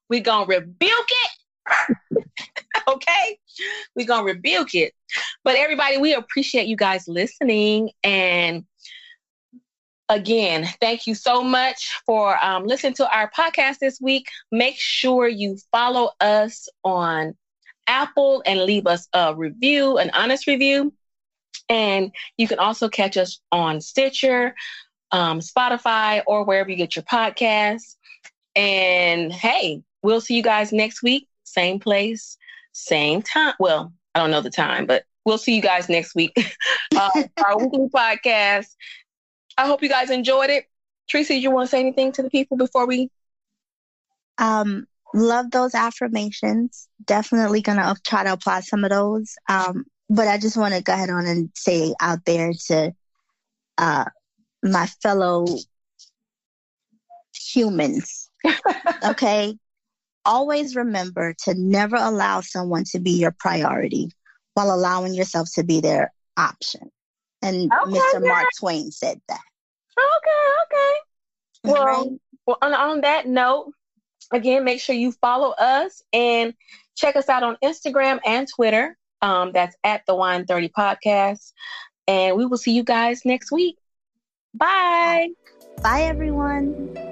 we 0.09 0.19
gonna 0.19 0.47
rebuke 0.47 0.91
it 0.91 1.31
okay? 2.87 3.39
We're 3.95 4.07
going 4.07 4.25
to 4.25 4.33
rebuke 4.33 4.75
it. 4.75 4.93
But 5.43 5.55
everybody, 5.55 5.97
we 5.97 6.13
appreciate 6.13 6.67
you 6.67 6.75
guys 6.75 7.07
listening. 7.07 7.91
And 8.03 8.65
again, 10.09 10.67
thank 10.79 11.07
you 11.07 11.15
so 11.15 11.43
much 11.43 11.91
for 12.05 12.43
um, 12.43 12.65
listening 12.65 12.93
to 12.95 13.09
our 13.11 13.29
podcast 13.31 13.79
this 13.79 13.99
week. 13.99 14.27
Make 14.51 14.75
sure 14.77 15.27
you 15.27 15.57
follow 15.71 16.11
us 16.19 16.69
on 16.83 17.35
Apple 17.87 18.43
and 18.45 18.63
leave 18.63 18.87
us 18.87 19.07
a 19.13 19.35
review, 19.35 19.97
an 19.97 20.11
honest 20.11 20.47
review. 20.47 20.93
And 21.69 22.11
you 22.37 22.47
can 22.47 22.59
also 22.59 22.89
catch 22.89 23.17
us 23.17 23.39
on 23.51 23.81
Stitcher, 23.81 24.55
um, 25.11 25.39
Spotify, 25.39 26.21
or 26.27 26.43
wherever 26.43 26.69
you 26.69 26.75
get 26.75 26.95
your 26.95 27.03
podcasts. 27.03 27.95
And 28.55 29.31
hey, 29.31 29.81
we'll 30.01 30.21
see 30.21 30.35
you 30.35 30.43
guys 30.43 30.71
next 30.71 31.03
week, 31.03 31.27
same 31.47 31.79
place, 31.79 32.37
same 32.71 33.21
time. 33.21 33.53
Well, 33.59 33.93
I 34.13 34.19
don't 34.19 34.31
know 34.31 34.41
the 34.41 34.49
time, 34.49 34.85
but 34.85 35.03
we'll 35.25 35.37
see 35.37 35.55
you 35.55 35.61
guys 35.61 35.89
next 35.89 36.15
week. 36.15 36.33
uh, 36.95 37.09
our 37.45 37.57
weekly 37.63 37.89
podcast. 37.93 38.67
I 39.57 39.65
hope 39.65 39.81
you 39.81 39.89
guys 39.89 40.09
enjoyed 40.09 40.49
it. 40.49 40.65
Tracy, 41.09 41.35
you 41.35 41.51
want 41.51 41.67
to 41.67 41.71
say 41.71 41.79
anything 41.79 42.11
to 42.13 42.23
the 42.23 42.29
people 42.29 42.57
before 42.57 42.85
we? 42.85 43.09
Um, 44.37 44.85
love 45.13 45.51
those 45.51 45.73
affirmations. 45.73 46.87
Definitely 47.05 47.61
gonna 47.61 47.95
try 48.05 48.23
to 48.23 48.33
apply 48.33 48.59
some 48.61 48.83
of 48.83 48.89
those. 48.91 49.35
Um, 49.49 49.85
but 50.09 50.27
I 50.27 50.37
just 50.37 50.57
want 50.57 50.73
to 50.73 50.81
go 50.81 50.93
ahead 50.93 51.09
on 51.09 51.25
and 51.25 51.49
say 51.55 51.93
out 51.99 52.25
there 52.25 52.51
to 52.67 52.93
uh, 53.77 54.05
my 54.63 54.87
fellow 55.01 55.45
humans, 57.33 58.29
okay, 59.03 59.57
always 60.27 60.75
remember 60.75 61.33
to 61.45 61.53
never 61.55 61.95
allow 61.95 62.41
someone 62.41 62.83
to 62.91 62.99
be 62.99 63.11
your 63.11 63.31
priority 63.31 64.11
while 64.53 64.73
allowing 64.73 65.13
yourself 65.13 65.49
to 65.55 65.63
be 65.63 65.79
their 65.79 66.13
option. 66.35 66.91
And 67.41 67.71
okay, 67.71 67.91
Mr. 67.91 68.13
Yeah. 68.13 68.27
Mark 68.27 68.45
Twain 68.59 68.91
said 68.91 69.21
that. 69.29 69.41
Okay, 69.97 70.53
okay. 70.65 71.73
Well, 71.73 71.85
right. 71.85 72.19
well 72.45 72.57
on, 72.61 72.73
on 72.73 73.01
that 73.01 73.27
note, 73.27 73.71
again, 74.31 74.63
make 74.63 74.81
sure 74.81 74.95
you 74.95 75.11
follow 75.13 75.51
us 75.51 76.01
and 76.13 76.53
check 76.95 77.15
us 77.15 77.29
out 77.29 77.43
on 77.43 77.57
Instagram 77.63 78.19
and 78.25 78.47
Twitter. 78.47 78.97
Um, 79.21 79.51
that's 79.53 79.75
at 79.83 80.03
the 80.05 80.15
Wine 80.15 80.45
30 80.45 80.69
Podcast. 80.69 81.53
And 82.07 82.37
we 82.37 82.45
will 82.45 82.57
see 82.57 82.71
you 82.71 82.83
guys 82.83 83.21
next 83.25 83.51
week. 83.51 83.77
Bye. 84.53 85.29
Bye, 85.81 86.03
everyone. 86.03 87.06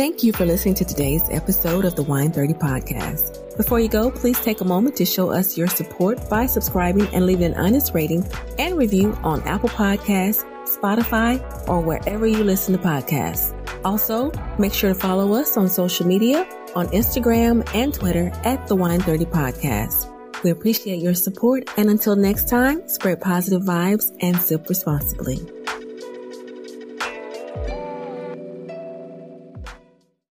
Thank 0.00 0.22
you 0.22 0.32
for 0.32 0.46
listening 0.46 0.72
to 0.76 0.84
today's 0.86 1.28
episode 1.28 1.84
of 1.84 1.94
the 1.94 2.02
Wine 2.02 2.32
30 2.32 2.54
podcast. 2.54 3.54
Before 3.58 3.78
you 3.78 3.88
go, 3.88 4.10
please 4.10 4.40
take 4.40 4.62
a 4.62 4.64
moment 4.64 4.96
to 4.96 5.04
show 5.04 5.28
us 5.28 5.58
your 5.58 5.68
support 5.68 6.26
by 6.30 6.46
subscribing 6.46 7.06
and 7.14 7.26
leaving 7.26 7.52
an 7.52 7.54
honest 7.56 7.92
rating 7.92 8.26
and 8.58 8.78
review 8.78 9.12
on 9.22 9.42
Apple 9.42 9.68
Podcasts, 9.68 10.42
Spotify, 10.64 11.38
or 11.68 11.82
wherever 11.82 12.26
you 12.26 12.42
listen 12.42 12.72
to 12.72 12.82
podcasts. 12.82 13.52
Also, 13.84 14.32
make 14.58 14.72
sure 14.72 14.94
to 14.94 14.98
follow 14.98 15.34
us 15.34 15.58
on 15.58 15.68
social 15.68 16.06
media 16.06 16.48
on 16.74 16.86
Instagram 16.88 17.68
and 17.74 17.92
Twitter 17.92 18.32
at 18.44 18.68
the 18.68 18.76
Wine 18.76 19.00
30 19.00 19.26
podcast. 19.26 20.10
We 20.42 20.48
appreciate 20.48 21.02
your 21.02 21.12
support 21.12 21.68
and 21.76 21.90
until 21.90 22.16
next 22.16 22.48
time, 22.48 22.88
spread 22.88 23.20
positive 23.20 23.64
vibes 23.64 24.16
and 24.22 24.40
sip 24.40 24.66
responsibly. 24.70 25.46